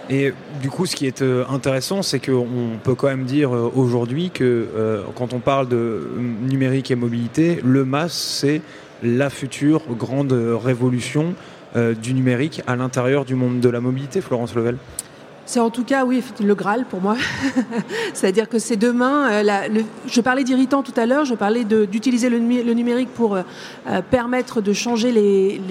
Et 0.09 0.33
du 0.61 0.69
coup, 0.69 0.85
ce 0.85 0.95
qui 0.95 1.05
est 1.05 1.21
euh, 1.21 1.43
intéressant, 1.49 2.01
c'est 2.01 2.19
qu'on 2.19 2.79
peut 2.81 2.95
quand 2.95 3.07
même 3.07 3.25
dire 3.25 3.53
euh, 3.53 3.69
aujourd'hui 3.75 4.29
que 4.29 4.67
quand 5.15 5.33
on 5.33 5.39
parle 5.39 5.67
de 5.67 6.09
numérique 6.17 6.91
et 6.91 6.95
mobilité, 6.95 7.59
le 7.63 7.83
MAS, 7.83 8.09
c'est 8.09 8.61
la 9.03 9.29
future 9.29 9.81
grande 9.91 10.33
révolution 10.33 11.35
euh, 11.75 11.93
du 11.93 12.13
numérique 12.13 12.61
à 12.67 12.75
l'intérieur 12.75 13.25
du 13.25 13.35
monde 13.35 13.59
de 13.59 13.69
la 13.69 13.79
mobilité, 13.79 14.21
Florence 14.21 14.55
Level? 14.55 14.77
C'est 15.47 15.61
en 15.61 15.69
tout 15.69 15.85
cas, 15.85 16.03
oui, 16.03 16.21
le 16.43 16.55
Graal 16.55 16.83
pour 16.83 17.01
moi. 17.01 17.15
C'est-à-dire 18.13 18.49
que 18.49 18.59
c'est 18.59 18.75
demain. 18.75 19.31
Euh, 19.31 19.81
je 20.05 20.19
parlais 20.19 20.43
d'irritant 20.43 20.83
tout 20.83 20.93
à 20.97 21.05
l'heure, 21.05 21.23
je 21.23 21.35
parlais 21.35 21.63
d'utiliser 21.63 22.29
le, 22.29 22.37
numérique 22.37 23.07
pour 23.13 23.35
euh, 23.35 23.43
euh, 23.87 24.01
permettre 24.01 24.59
de 24.59 24.73
changer 24.73 25.13
les, 25.13 25.61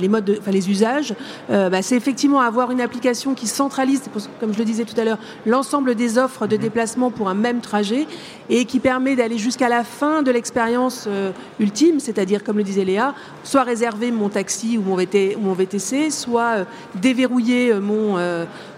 les, 0.00 0.08
modes, 0.08 0.38
enfin, 0.40 0.50
les 0.50 0.70
usages. 0.70 1.14
Bah, 1.50 1.82
c'est 1.82 1.96
effectivement 1.96 2.40
avoir 2.40 2.70
une 2.70 2.80
application 2.80 3.34
qui 3.34 3.46
centralise, 3.46 4.02
comme 4.40 4.54
je 4.54 4.58
le 4.58 4.64
disais 4.64 4.84
tout 4.84 4.98
à 4.98 5.04
l'heure, 5.04 5.18
l'ensemble 5.44 5.94
des 5.94 6.16
offres 6.16 6.46
de 6.46 6.56
mhm. 6.56 6.62
déplacement 6.62 7.10
pour 7.10 7.28
un 7.28 7.34
même 7.34 7.60
trajet 7.60 8.06
et 8.48 8.64
qui 8.64 8.80
permet 8.80 9.16
d'aller 9.16 9.36
jusqu'à 9.36 9.68
la 9.68 9.84
fin 9.84 10.22
de 10.22 10.30
l'expérience 10.30 11.08
ultime, 11.60 12.00
c'est-à-dire, 12.00 12.42
comme 12.42 12.56
le 12.56 12.62
disait 12.62 12.84
Léa, 12.84 13.14
soit 13.42 13.64
réserver 13.64 14.10
mon 14.10 14.30
taxi 14.30 14.78
ou 14.78 14.82
mon, 14.82 14.96
mon 14.96 15.52
VTC, 15.52 16.10
soit 16.10 16.64
déverrouiller 16.94 17.74
mon, 17.74 18.16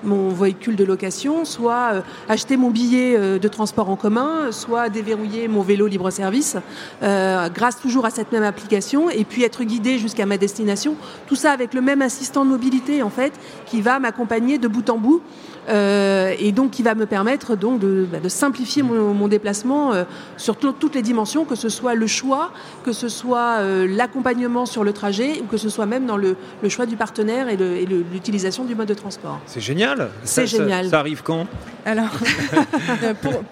mon 0.03 0.16
mon 0.17 0.31
véhicule 0.31 0.77
de 0.77 0.85
location, 0.85 1.45
soit 1.45 1.91
euh, 1.93 2.01
acheter 2.29 2.57
mon 2.57 2.71
billet 2.71 3.17
euh, 3.17 3.39
de 3.39 3.49
transport 3.49 3.89
en 3.91 3.97
commun, 3.97 4.51
soit 4.51 4.89
déverrouiller 4.89 5.49
mon 5.49 5.63
vélo 5.63 5.87
libre-service, 5.87 6.57
euh, 7.03 7.49
grâce 7.49 7.81
toujours 7.81 8.07
à 8.07 8.11
cette 8.11 8.33
même 8.33 8.43
application, 8.43 9.11
et 9.11 9.25
puis 9.25 9.45
être 9.45 9.63
guidé 9.65 9.99
jusqu'à 9.99 10.27
ma 10.27 10.39
destination. 10.39 10.97
Tout 11.27 11.37
ça 11.37 11.53
avec 11.53 11.75
le 11.75 11.81
même 11.81 12.03
assistant 12.03 12.45
de 12.45 12.51
mobilité, 12.51 13.03
en 13.03 13.11
fait, 13.11 13.33
qui 13.67 13.81
va 13.81 13.99
m'accompagner 13.99 14.59
de 14.59 14.69
bout 14.69 14.89
en 14.91 14.99
bout 14.99 15.23
euh, 15.69 16.35
et 16.39 16.53
donc 16.53 16.71
qui 16.71 16.83
va 16.83 16.95
me 16.95 17.07
permettre 17.07 17.57
donc 17.57 17.81
de, 17.81 18.07
bah, 18.11 18.19
simplifier 18.29 18.83
mon, 18.83 19.29
déplacement 19.29 19.93
euh, 19.93 20.05
sur 20.37 20.57
toutes 20.57 20.95
les 20.95 21.03
dimensions, 21.03 21.45
que 21.45 21.57
ce 21.57 21.69
soit 21.69 21.95
le 21.95 22.07
choix, 22.07 22.53
que 22.85 22.93
ce 22.93 23.09
soit 23.09 23.59
euh, 23.59 23.89
l'accompagnement 23.89 24.67
sur 24.67 24.85
le 24.85 24.93
trajet, 24.93 25.41
ou 25.43 25.47
que 25.47 25.57
ce 25.57 25.69
soit 25.69 25.87
même 25.87 26.07
dans 26.07 26.17
le, 26.17 26.37
choix 26.69 26.87
du 26.87 26.97
partenaire 26.97 27.49
et 27.49 27.57
l'utilisation 28.13 28.65
du 28.65 28.75
mode 28.75 28.89
de 28.89 28.95
transport. 28.95 29.41
C'est 29.47 29.61
génial. 29.61 30.09
C'est 30.25 30.47
génial. 30.47 30.89
Ça, 30.89 30.99
arrive 30.99 31.23
quand? 31.23 31.47
Alors, 31.85 32.11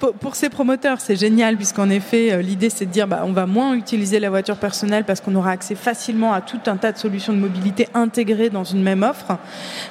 pour, 0.20 0.34
ces 0.34 0.48
promoteurs, 0.48 1.00
c'est 1.00 1.14
génial 1.14 1.56
puisqu'en 1.56 1.88
effet, 1.90 2.42
l'idée 2.42 2.70
c'est 2.70 2.86
de 2.86 2.90
dire 2.90 3.06
bah, 3.06 3.22
on 3.24 3.32
va 3.32 3.46
moins 3.46 3.74
utiliser 3.74 4.18
la 4.18 4.30
voiture 4.30 4.56
personnelle 4.56 5.04
parce 5.04 5.20
qu'on 5.20 5.34
aura 5.36 5.50
accès 5.50 5.76
facilement 5.76 6.32
à 6.32 6.40
tout 6.40 6.58
un 6.66 6.76
tas 6.76 6.90
de 6.90 6.98
solutions 6.98 7.32
de 7.32 7.38
mobilité 7.38 7.88
intégrées 7.94 8.50
dans 8.50 8.64
une 8.64 8.82
même 8.82 9.04
offre. 9.04 9.38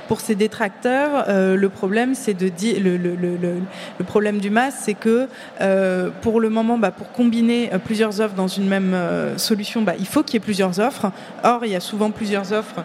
Pour 0.10 0.20
ces 0.20 0.36
détracteurs, 0.36 1.26
le 1.28 1.70
problème 1.70 2.13
c'est 2.16 2.34
de 2.34 2.50
dire 2.50 2.78
le, 2.82 4.04
problème 4.06 4.40
du 4.40 4.50
MAS, 4.50 4.72
c'est 4.72 4.94
que 4.94 5.28
euh, 5.62 6.10
pour 6.22 6.40
le 6.40 6.50
moment, 6.50 6.78
bah, 6.78 6.92
pour 6.92 7.12
combiner 7.12 7.74
euh, 7.74 7.78
plusieurs 7.78 8.22
offres 8.22 8.36
dans 8.36 8.48
une 8.48 8.68
même 8.68 8.94
euh, 8.94 9.38
solution, 9.38 9.82
bah, 9.82 9.94
il 9.98 10.06
faut 10.06 10.24
qu'il 10.24 10.36
y 10.36 10.38
ait 10.38 10.40
plusieurs 10.40 10.80
offres. 10.80 11.12
Or, 11.44 11.66
il 11.66 11.72
y 11.72 11.76
a 11.76 11.80
souvent 11.80 12.12
plusieurs 12.12 12.54
offres 12.54 12.84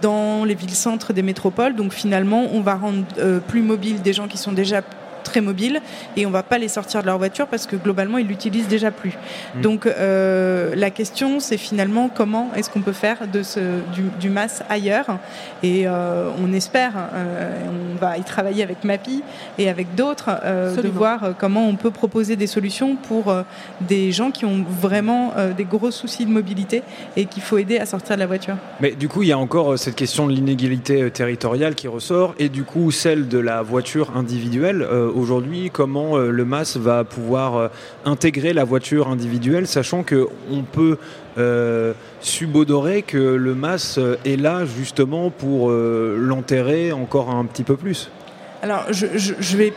dans 0.00 0.44
les 0.44 0.54
villes-centres 0.54 1.12
des 1.12 1.22
métropoles. 1.22 1.74
Donc 1.74 1.92
finalement, 1.92 2.46
on 2.52 2.60
va 2.60 2.74
rendre 2.74 3.04
plus 3.48 3.62
mobiles 3.62 4.02
des 4.02 4.12
gens 4.12 4.28
qui 4.28 4.38
sont 4.38 4.52
déjà 4.52 4.82
très 5.32 5.40
mobiles 5.40 5.80
et 6.16 6.26
on 6.26 6.30
va 6.30 6.42
pas 6.42 6.58
les 6.58 6.68
sortir 6.68 7.00
de 7.00 7.06
leur 7.06 7.16
voiture 7.16 7.46
parce 7.46 7.66
que 7.66 7.76
globalement 7.76 8.18
ils 8.18 8.26
l'utilisent 8.26 8.68
déjà 8.68 8.90
plus. 8.90 9.14
Mm. 9.54 9.60
Donc 9.62 9.86
euh, 9.86 10.74
la 10.76 10.90
question 10.90 11.40
c'est 11.40 11.56
finalement 11.56 12.10
comment 12.14 12.50
est-ce 12.54 12.68
qu'on 12.68 12.82
peut 12.82 12.92
faire 12.92 13.26
de 13.32 13.42
ce, 13.42 13.60
du, 13.94 14.02
du 14.20 14.28
mass 14.28 14.62
ailleurs 14.68 15.06
et 15.62 15.86
euh, 15.86 16.28
on 16.42 16.52
espère, 16.52 16.92
euh, 17.14 17.56
on 17.94 17.98
va 17.98 18.18
y 18.18 18.24
travailler 18.24 18.62
avec 18.62 18.84
MAPI 18.84 19.22
et 19.58 19.70
avec 19.70 19.94
d'autres 19.94 20.30
de 20.82 20.88
voir 20.88 21.34
comment 21.38 21.66
on 21.66 21.76
peut 21.76 21.90
proposer 21.90 22.36
des 22.36 22.46
solutions 22.46 22.96
pour 22.96 23.34
des 23.80 24.12
gens 24.12 24.30
qui 24.30 24.44
ont 24.44 24.64
vraiment 24.80 25.32
des 25.56 25.64
gros 25.64 25.90
soucis 25.90 26.26
de 26.26 26.30
mobilité 26.30 26.82
et 27.16 27.24
qu'il 27.26 27.42
faut 27.42 27.58
aider 27.58 27.78
à 27.78 27.86
sortir 27.86 28.16
de 28.16 28.20
la 28.20 28.26
voiture. 28.26 28.56
Mais 28.80 28.90
du 28.90 29.08
coup 29.08 29.22
il 29.22 29.28
y 29.28 29.32
a 29.32 29.38
encore 29.38 29.78
cette 29.78 29.96
question 29.96 30.26
de 30.26 30.32
l'inégalité 30.32 31.10
territoriale 31.10 31.74
qui 31.74 31.88
ressort 31.88 32.34
et 32.38 32.48
du 32.48 32.64
coup 32.64 32.90
celle 32.90 33.28
de 33.28 33.38
la 33.38 33.62
voiture 33.62 34.16
individuelle 34.16 34.86
aujourd'hui 35.22 35.70
comment 35.70 36.16
euh, 36.16 36.30
le 36.30 36.44
MAS 36.44 36.76
va 36.76 37.04
pouvoir 37.04 37.56
euh, 37.56 37.68
intégrer 38.04 38.52
la 38.52 38.64
voiture 38.64 39.08
individuelle, 39.08 39.66
sachant 39.66 40.02
qu'on 40.02 40.62
peut 40.70 40.98
euh, 41.38 41.94
subodorer 42.20 43.02
que 43.02 43.16
le 43.16 43.54
MAS 43.54 43.98
est 44.24 44.36
là 44.36 44.64
justement 44.66 45.30
pour 45.30 45.70
l'enterrer 45.70 46.92
encore 46.92 47.30
un 47.30 47.44
petit 47.44 47.62
peu 47.62 47.76
plus? 47.76 48.10
Alors, 48.62 48.84
je, 48.90 49.06
je 49.16 49.56
vais 49.56 49.72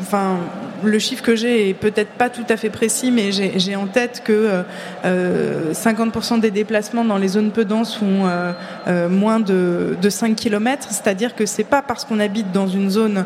enfin, 0.00 0.38
le 0.82 0.98
chiffre 0.98 1.22
que 1.22 1.36
j'ai 1.36 1.70
est 1.70 1.74
peut-être 1.74 2.10
pas 2.10 2.30
tout 2.30 2.44
à 2.48 2.56
fait 2.56 2.70
précis, 2.70 3.10
mais 3.10 3.30
j'ai 3.32 3.76
en 3.76 3.86
tête 3.86 4.22
que 4.24 4.62
50% 5.04 5.04
euh, 5.04 6.38
des 6.38 6.50
déplacements 6.50 7.04
dans 7.04 7.18
les 7.18 7.28
zones 7.28 7.50
peu 7.50 7.64
denses 7.64 7.96
font 7.96 8.26
euh, 8.26 8.52
euh, 8.86 9.08
moins 9.08 9.40
de, 9.40 9.96
5 10.08 10.34
km, 10.34 10.88
c'est-à-dire 10.90 11.34
que 11.34 11.46
c'est 11.46 11.64
pas 11.64 11.82
parce 11.82 12.04
qu'on 12.04 12.18
habite 12.18 12.50
dans 12.52 12.66
une 12.66 12.90
zone 12.90 13.24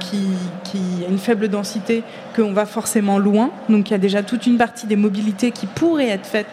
qui, 0.00 0.26
a 0.74 1.10
une 1.10 1.18
faible 1.18 1.48
densité 1.48 2.02
qu'on 2.34 2.52
va 2.52 2.66
forcément 2.66 3.18
loin. 3.18 3.50
Donc 3.68 3.90
il 3.90 3.92
y 3.92 3.94
a 3.94 3.98
déjà 3.98 4.22
toute 4.22 4.46
une 4.46 4.58
partie 4.58 4.86
des 4.86 4.96
mobilités 4.96 5.52
qui 5.52 5.66
pourraient 5.66 6.08
être 6.08 6.26
faites 6.26 6.48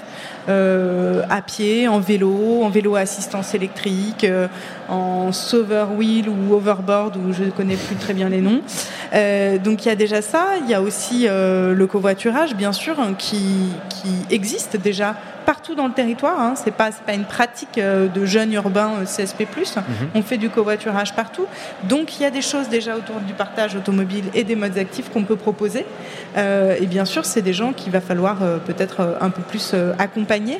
à 0.47 1.41
pied, 1.41 1.87
en 1.87 1.99
vélo, 1.99 2.63
en 2.63 2.69
vélo 2.69 2.95
à 2.95 3.01
assistance 3.01 3.53
électrique, 3.53 4.23
euh, 4.23 4.47
en 4.89 5.31
saver 5.31 5.85
wheel 5.97 6.29
ou 6.29 6.53
overboard, 6.53 7.17
où 7.17 7.33
je 7.33 7.43
ne 7.43 7.51
connais 7.51 7.75
plus 7.75 7.95
très 7.95 8.13
bien 8.13 8.29
les 8.29 8.41
noms. 8.41 8.61
Euh, 9.13 9.57
donc 9.57 9.85
il 9.85 9.89
y 9.89 9.91
a 9.91 9.95
déjà 9.95 10.21
ça. 10.21 10.45
Il 10.63 10.69
y 10.69 10.73
a 10.73 10.81
aussi 10.81 11.27
le 11.27 11.85
covoiturage, 11.85 12.55
bien 12.55 12.71
sûr, 12.71 12.95
qui, 13.17 13.69
qui 13.89 14.33
existe 14.33 14.77
déjà 14.77 15.15
partout 15.45 15.75
dans 15.75 15.87
le 15.87 15.93
territoire. 15.93 16.39
Hein. 16.39 16.53
C'est 16.55 16.73
pas 16.73 16.91
pas 17.05 17.13
une 17.13 17.25
pratique 17.25 17.77
euh, 17.77 18.07
de 18.07 18.25
jeunes 18.25 18.53
urbains 18.53 18.91
euh, 19.01 19.05
CSP+. 19.05 19.45
Mhm. 19.45 19.83
On 20.15 20.21
fait 20.21 20.37
du 20.37 20.49
covoiturage 20.49 21.13
partout. 21.15 21.45
Donc 21.83 22.19
il 22.19 22.23
y 22.23 22.25
a 22.25 22.31
des 22.31 22.41
choses 22.41 22.69
déjà 22.69 22.95
autour 22.95 23.19
du 23.21 23.33
partage 23.33 23.75
automobile 23.75 24.25
et 24.33 24.43
des 24.43 24.55
modes 24.55 24.77
actifs 24.77 25.09
qu'on 25.09 25.23
peut 25.23 25.35
proposer. 25.35 25.85
Euh, 26.37 26.77
et 26.79 26.85
bien 26.85 27.05
sûr, 27.05 27.25
c'est 27.25 27.41
des 27.41 27.53
gens 27.53 27.73
qu'il 27.73 27.91
va 27.91 28.01
falloir 28.01 28.39
peut-être 28.65 29.17
un 29.19 29.29
peu 29.29 29.41
plus 29.41 29.75
accompagner 29.99 30.59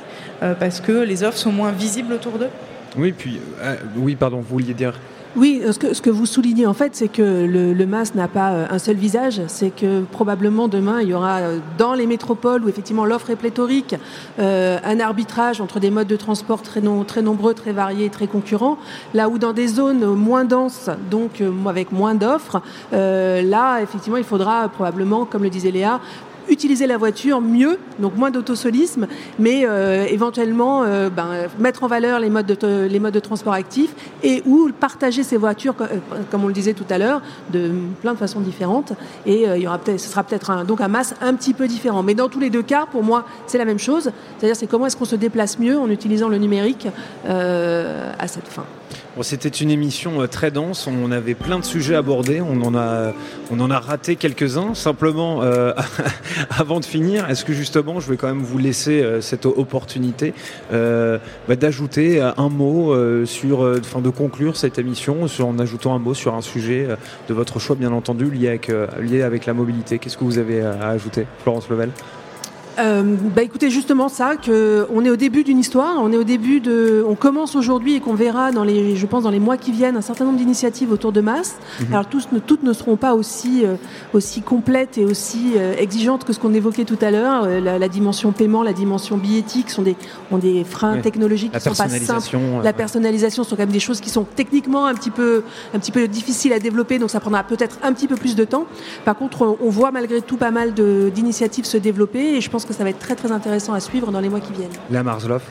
parce 0.59 0.79
que 0.79 0.91
les 0.91 1.23
offres 1.23 1.37
sont 1.37 1.51
moins 1.51 1.71
visibles 1.71 2.13
autour 2.13 2.37
d'eux. 2.37 2.49
Oui, 2.97 3.13
puis 3.13 3.39
oui, 3.95 4.15
pardon, 4.15 4.37
vous 4.37 4.57
vouliez 4.57 4.73
dire 4.73 4.93
oui, 5.37 5.61
ce 5.71 5.79
que, 5.79 5.93
ce 5.93 6.01
que, 6.01 6.09
vous 6.09 6.25
soulignez 6.25 6.65
en 6.65 6.73
fait, 6.73 6.93
c'est 6.93 7.07
que 7.07 7.21
le, 7.21 7.85
MAS 7.85 8.15
n'a 8.15 8.27
pas 8.27 8.51
euh, 8.51 8.65
un 8.69 8.79
seul 8.79 8.97
visage. 8.97 9.41
C'est 9.47 9.69
que 9.69 10.01
probablement 10.01 10.67
demain, 10.67 11.01
il 11.01 11.07
y 11.07 11.13
aura 11.13 11.37
euh, 11.37 11.59
dans 11.77 11.93
les 11.93 12.05
métropoles 12.05 12.65
où 12.65 12.69
effectivement 12.69 13.05
l'offre 13.05 13.29
est 13.29 13.37
pléthorique, 13.37 13.95
euh, 14.39 14.77
un 14.83 14.99
arbitrage 14.99 15.61
entre 15.61 15.79
des 15.79 15.89
modes 15.89 16.07
de 16.07 16.17
transport 16.17 16.61
très, 16.61 16.81
très 17.07 17.21
nombreux, 17.21 17.53
très 17.53 17.71
variés, 17.71 18.09
très 18.09 18.27
concurrents. 18.27 18.77
Là 19.13 19.29
où 19.29 19.37
dans 19.37 19.53
des 19.53 19.67
zones 19.67 20.05
moins 20.15 20.43
denses, 20.43 20.89
donc 21.09 21.41
avec 21.65 21.93
moins 21.93 22.13
d'offres, 22.13 22.61
là 22.91 23.79
effectivement, 23.81 24.17
il 24.17 24.23
faudra 24.23 24.67
probablement, 24.67 25.25
comme 25.25 25.43
le 25.43 25.49
disait 25.49 25.71
Léa, 25.71 26.01
utiliser 26.49 26.87
la 26.87 26.97
voiture 26.97 27.41
mieux, 27.41 27.79
donc 27.99 28.15
moins 28.15 28.31
d'autosolisme, 28.31 29.07
mais 29.39 29.65
euh, 29.65 30.05
éventuellement 30.09 30.83
euh, 30.83 31.09
ben, 31.09 31.47
mettre 31.59 31.83
en 31.83 31.87
valeur 31.87 32.19
les 32.19 32.29
modes, 32.29 32.45
de, 32.45 33.19
transport 33.19 33.53
actifs 33.53 33.93
et 34.23 34.41
ou 34.45 34.69
partager 34.79 35.23
ces 35.23 35.37
voitures, 35.37 35.75
euh, 35.81 35.97
comme 36.29 36.43
on 36.43 36.47
le 36.47 36.53
disait 36.53 36.73
tout 36.73 36.85
à 36.89 36.97
l'heure, 36.97 37.21
de 37.51 37.71
plein 38.01 38.13
de 38.13 38.17
façons 38.17 38.39
différentes. 38.39 38.93
Et 39.25 39.43
il 39.43 39.61
y 39.61 39.67
aura 39.67 39.79
ce 39.85 39.97
sera 39.97 40.23
peut-être 40.23 40.49
un, 40.49 40.63
donc 40.63 40.81
un 40.81 40.87
masse 40.87 41.15
un 41.21 41.33
petit 41.33 41.53
peu 41.53 41.67
différent. 41.67 42.03
Mais 42.03 42.13
dans 42.15 42.29
tous 42.29 42.39
les 42.39 42.49
deux 42.49 42.63
cas, 42.63 42.85
pour 42.91 43.03
moi, 43.03 43.25
c'est 43.47 43.57
la 43.57 43.65
même 43.65 43.79
chose. 43.79 44.11
C'est-à-dire, 44.37 44.55
c'est 44.55 44.67
comment 44.67 44.85
est-ce 44.85 44.97
qu'on 44.97 45.05
se 45.05 45.15
déplace 45.15 45.59
mieux 45.59 45.77
en 45.77 45.89
utilisant 45.89 46.29
le 46.29 46.37
numérique 46.37 46.87
à 47.25 48.27
cette 48.27 48.47
fin. 48.47 48.65
C'était 49.21 49.49
une 49.49 49.69
émission 49.69 50.21
euh, 50.21 50.27
très 50.27 50.51
dense, 50.51 50.87
on 50.87 51.11
avait 51.11 51.35
plein 51.35 51.59
de 51.59 51.65
sujets 51.65 51.95
abordés, 51.95 52.41
on 52.41 52.61
en 52.61 52.73
a, 52.75 53.13
on 53.51 53.59
en 53.59 53.69
a 53.69 53.77
raté 53.77 54.15
quelques-uns. 54.15 54.73
Simplement, 54.73 55.43
euh, 55.43 55.73
avant 56.49 56.79
de 56.79 56.85
finir, 56.85 57.29
est-ce 57.29 57.43
que 57.43 57.53
justement, 57.53 57.99
je 57.99 58.09
vais 58.09 58.15
quand 58.15 58.27
même 58.27 58.41
vous 58.41 58.57
laisser 58.57 59.01
euh, 59.01 59.19
cette 59.21 59.45
opportunité 59.45 60.33
bah, 60.71 61.55
d'ajouter 61.55 62.21
un 62.21 62.49
mot 62.49 62.95
sur, 63.25 63.59
enfin 63.79 63.99
de 63.99 64.09
conclure 64.09 64.55
cette 64.55 64.79
émission 64.79 65.25
en 65.39 65.59
ajoutant 65.59 65.93
un 65.93 65.99
mot 65.99 66.13
sur 66.13 66.35
un 66.35 66.41
sujet 66.41 66.87
de 67.27 67.33
votre 67.33 67.59
choix, 67.59 67.75
bien 67.75 67.91
entendu, 67.91 68.29
lié 68.29 68.47
avec, 68.47 68.71
lié 68.99 69.21
avec 69.21 69.45
la 69.45 69.53
mobilité. 69.53 69.99
Qu'est-ce 69.99 70.17
que 70.17 70.23
vous 70.23 70.37
avez 70.37 70.61
à 70.61 70.89
ajouter, 70.89 71.25
Florence 71.43 71.69
Level? 71.69 71.89
Euh, 72.79 73.15
bah 73.35 73.43
écoutez 73.43 73.69
justement 73.69 74.07
ça 74.07 74.37
que 74.37 74.87
on 74.93 75.03
est 75.03 75.09
au 75.09 75.15
début 75.15 75.43
d'une 75.43 75.59
histoire, 75.59 75.95
on 75.99 76.11
est 76.11 76.17
au 76.17 76.23
début 76.23 76.61
de, 76.61 77.03
on 77.07 77.15
commence 77.15 77.55
aujourd'hui 77.55 77.95
et 77.95 77.99
qu'on 77.99 78.13
verra 78.13 78.51
dans 78.51 78.63
les, 78.63 78.95
je 78.95 79.05
pense 79.05 79.23
dans 79.23 79.29
les 79.29 79.39
mois 79.39 79.57
qui 79.57 79.71
viennent 79.71 79.97
un 79.97 80.01
certain 80.01 80.25
nombre 80.25 80.37
d'initiatives 80.37 80.91
autour 80.91 81.11
de 81.11 81.21
masse. 81.21 81.57
Mhm. 81.81 81.93
Alors 81.93 82.05
tous, 82.05 82.27
toutes 82.47 82.63
ne 82.63 82.71
seront 82.73 82.95
pas 82.95 83.13
aussi 83.13 83.65
euh, 83.65 83.75
aussi 84.13 84.41
complètes 84.41 84.97
et 84.97 85.05
aussi 85.05 85.53
euh, 85.57 85.75
exigeantes 85.77 86.23
que 86.23 86.33
ce 86.33 86.39
qu'on 86.39 86.53
évoquait 86.53 86.85
tout 86.85 86.97
à 87.01 87.11
l'heure. 87.11 87.47
La, 87.47 87.77
la, 87.77 87.89
dimension 87.89 88.31
paiement, 88.31 88.63
la 88.63 88.73
dimension 88.73 89.17
billettique 89.17 89.69
sont 89.69 89.81
des 89.81 89.95
ont 90.31 90.37
des 90.37 90.63
freins 90.63 90.99
technologiques 90.99 91.51
qui 91.51 91.59
sont 91.59 91.75
pas 91.75 91.89
simples. 91.89 92.37
La 92.63 92.73
personnalisation 92.73 93.43
sont 93.43 93.55
quand 93.55 93.63
même 93.63 93.69
des 93.69 93.79
choses 93.79 93.99
qui 93.99 94.09
sont 94.09 94.23
techniquement 94.23 94.85
un 94.85 94.93
petit 94.93 95.11
peu 95.11 95.43
un 95.73 95.79
petit 95.79 95.91
peu 95.91 96.07
difficiles 96.07 96.53
à 96.53 96.59
développer, 96.59 96.99
donc 96.99 97.09
ça 97.09 97.19
prendra 97.19 97.43
peut-être 97.43 97.77
un 97.83 97.91
petit 97.91 98.07
peu 98.07 98.15
plus 98.15 98.35
de 98.35 98.45
temps. 98.45 98.65
Par 99.03 99.15
contre, 99.17 99.57
on 99.61 99.69
voit 99.69 99.91
malgré 99.91 100.21
tout 100.21 100.37
pas 100.37 100.51
mal 100.51 100.73
d'initiatives 100.73 101.65
se 101.65 101.77
développer 101.77 102.35
et 102.35 102.41
je 102.41 102.49
pense 102.49 102.60
que 102.65 102.73
ça 102.73 102.83
va 102.83 102.89
être 102.89 102.99
très 102.99 103.15
très 103.15 103.31
intéressant 103.31 103.73
à 103.73 103.79
suivre 103.79 104.11
dans 104.11 104.19
les 104.19 104.29
mois 104.29 104.39
qui 104.39 104.53
viennent. 104.53 104.71
La 104.89 105.03
Marsloff 105.03 105.43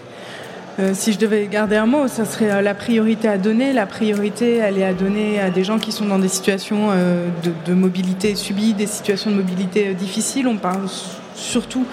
Euh, 0.78 0.92
si 0.94 1.12
je 1.12 1.18
devais 1.18 1.46
garder 1.46 1.76
un 1.76 1.86
mot, 1.86 2.08
ça 2.08 2.24
serait 2.24 2.50
euh, 2.50 2.62
la 2.62 2.74
priorité 2.74 3.28
à 3.28 3.38
donner. 3.38 3.72
La 3.72 3.86
priorité, 3.86 4.56
elle 4.56 4.78
est 4.78 4.84
à 4.84 4.94
donner 4.94 5.40
à 5.40 5.50
des 5.50 5.64
gens 5.64 5.78
qui 5.78 5.92
sont 5.92 6.06
dans 6.06 6.18
des 6.18 6.28
situations 6.28 6.88
euh, 6.90 7.28
de, 7.66 7.74
mobilité 7.74 8.34
subie, 8.34 8.72
des 8.72 8.86
situations 8.86 9.30
de 9.30 9.36
mobilité 9.36 9.92
difficiles. 9.94 10.46
On 10.46 10.56
parle 10.56 10.88
surtout 11.34 11.84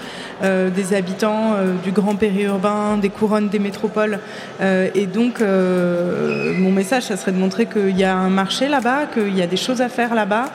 des 0.42 0.94
habitants 0.94 1.56
du 1.82 1.90
grand 1.92 2.14
périurbain, 2.14 2.96
des 2.96 3.08
couronnes, 3.08 3.48
des 3.48 3.58
métropoles. 3.58 4.18
et 4.60 5.06
donc, 5.06 5.40
mon 5.40 6.70
message, 6.70 7.04
ça 7.04 7.16
serait 7.16 7.32
de 7.32 7.38
montrer 7.38 7.66
qu'il 7.66 7.96
y 7.96 8.04
a 8.04 8.14
un 8.14 8.30
marché 8.30 8.68
là-bas, 8.68 9.06
qu'il 9.12 9.36
y 9.36 9.42
a 9.42 9.46
des 9.46 9.56
choses 9.56 9.80
à 9.80 9.88
faire 9.88 10.14
là-bas, 10.14 10.46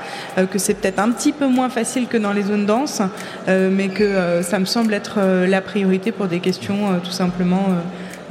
que 0.51 0.57
c'est 0.57 0.75
peut-être 0.75 0.99
un 0.99 1.11
petit 1.11 1.31
peu 1.31 1.47
moins 1.47 1.69
facile 1.69 2.07
que 2.07 2.17
dans 2.17 2.33
les 2.33 2.43
zones 2.43 2.65
denses, 2.65 3.01
mais 3.47 3.89
que 3.89 4.41
ça 4.41 4.59
me 4.59 4.65
semble 4.65 4.93
être 4.93 5.19
la 5.47 5.61
priorité 5.61 6.11
pour 6.11 6.27
des 6.27 6.39
questions 6.39 6.99
tout 7.03 7.11
simplement 7.11 7.67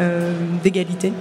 euh, 0.01 0.33
d'égalité. 0.63 1.13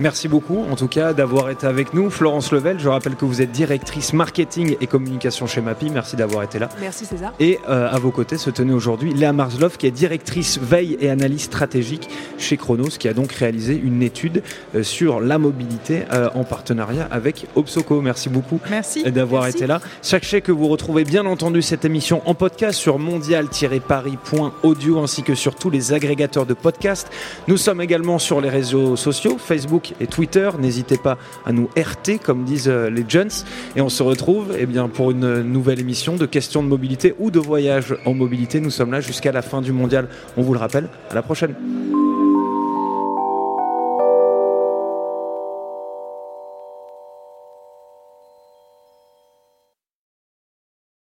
Merci 0.00 0.28
beaucoup, 0.28 0.64
en 0.70 0.76
tout 0.76 0.88
cas, 0.88 1.12
d'avoir 1.12 1.50
été 1.50 1.66
avec 1.66 1.92
nous. 1.92 2.08
Florence 2.08 2.52
Level, 2.52 2.80
je 2.80 2.88
rappelle 2.88 3.16
que 3.16 3.26
vous 3.26 3.42
êtes 3.42 3.52
directrice 3.52 4.14
marketing 4.14 4.78
et 4.80 4.86
communication 4.86 5.46
chez 5.46 5.60
MAPI. 5.60 5.90
Merci 5.90 6.16
d'avoir 6.16 6.42
été 6.42 6.58
là. 6.58 6.70
Merci 6.80 7.04
César. 7.04 7.34
Et 7.38 7.58
euh, 7.68 7.90
à 7.90 7.98
vos 7.98 8.10
côtés 8.10 8.38
se 8.38 8.48
tenait 8.48 8.72
aujourd'hui 8.72 9.12
Léa 9.12 9.34
Marzlov, 9.34 9.76
qui 9.76 9.86
est 9.86 9.90
directrice 9.90 10.58
veille 10.58 10.96
et 11.00 11.10
analyse 11.10 11.42
stratégique 11.42 12.08
chez 12.38 12.56
Chronos, 12.56 12.96
qui 12.98 13.08
a 13.08 13.12
donc 13.12 13.30
réalisé 13.32 13.74
une 13.74 14.02
étude 14.02 14.42
euh, 14.74 14.82
sur 14.82 15.20
la 15.20 15.36
mobilité 15.36 16.04
euh, 16.12 16.30
en 16.34 16.44
partenariat 16.44 17.06
avec 17.10 17.44
Obsoco. 17.54 18.00
Merci 18.00 18.30
beaucoup 18.30 18.58
d'avoir 19.04 19.48
été 19.48 19.66
là. 19.66 19.82
Sachez 20.00 20.40
que 20.40 20.50
vous 20.50 20.68
retrouvez 20.68 21.04
bien 21.04 21.26
entendu 21.26 21.60
cette 21.60 21.84
émission 21.84 22.22
en 22.24 22.34
podcast 22.34 22.78
sur 22.78 22.98
mondial-paris.audio 22.98 24.98
ainsi 24.98 25.22
que 25.22 25.34
sur 25.34 25.56
tous 25.56 25.68
les 25.68 25.92
agrégateurs 25.92 26.46
de 26.46 26.54
podcasts. 26.54 27.10
Nous 27.48 27.58
sommes 27.58 27.82
également 27.82 28.18
sur 28.18 28.40
les 28.40 28.48
réseaux 28.48 28.96
sociaux, 28.96 29.36
Facebook 29.38 29.89
et 30.00 30.06
Twitter. 30.06 30.50
N'hésitez 30.58 30.96
pas 30.96 31.18
à 31.44 31.52
nous 31.52 31.68
RT, 31.76 32.22
comme 32.22 32.44
disent 32.44 32.68
euh, 32.68 32.90
les 32.90 33.04
jeunes. 33.08 33.30
Et 33.76 33.80
on 33.80 33.88
se 33.88 34.02
retrouve 34.02 34.54
eh 34.58 34.66
bien, 34.66 34.88
pour 34.88 35.10
une 35.10 35.42
nouvelle 35.42 35.80
émission 35.80 36.16
de 36.16 36.26
questions 36.26 36.62
de 36.62 36.68
mobilité 36.68 37.14
ou 37.18 37.30
de 37.30 37.38
voyage 37.38 37.96
en 38.04 38.14
mobilité. 38.14 38.60
Nous 38.60 38.70
sommes 38.70 38.92
là 38.92 39.00
jusqu'à 39.00 39.32
la 39.32 39.42
fin 39.42 39.60
du 39.60 39.72
mondial. 39.72 40.08
On 40.36 40.42
vous 40.42 40.52
le 40.52 40.58
rappelle. 40.60 40.88
À 41.10 41.14
la 41.14 41.22
prochaine. 41.22 41.54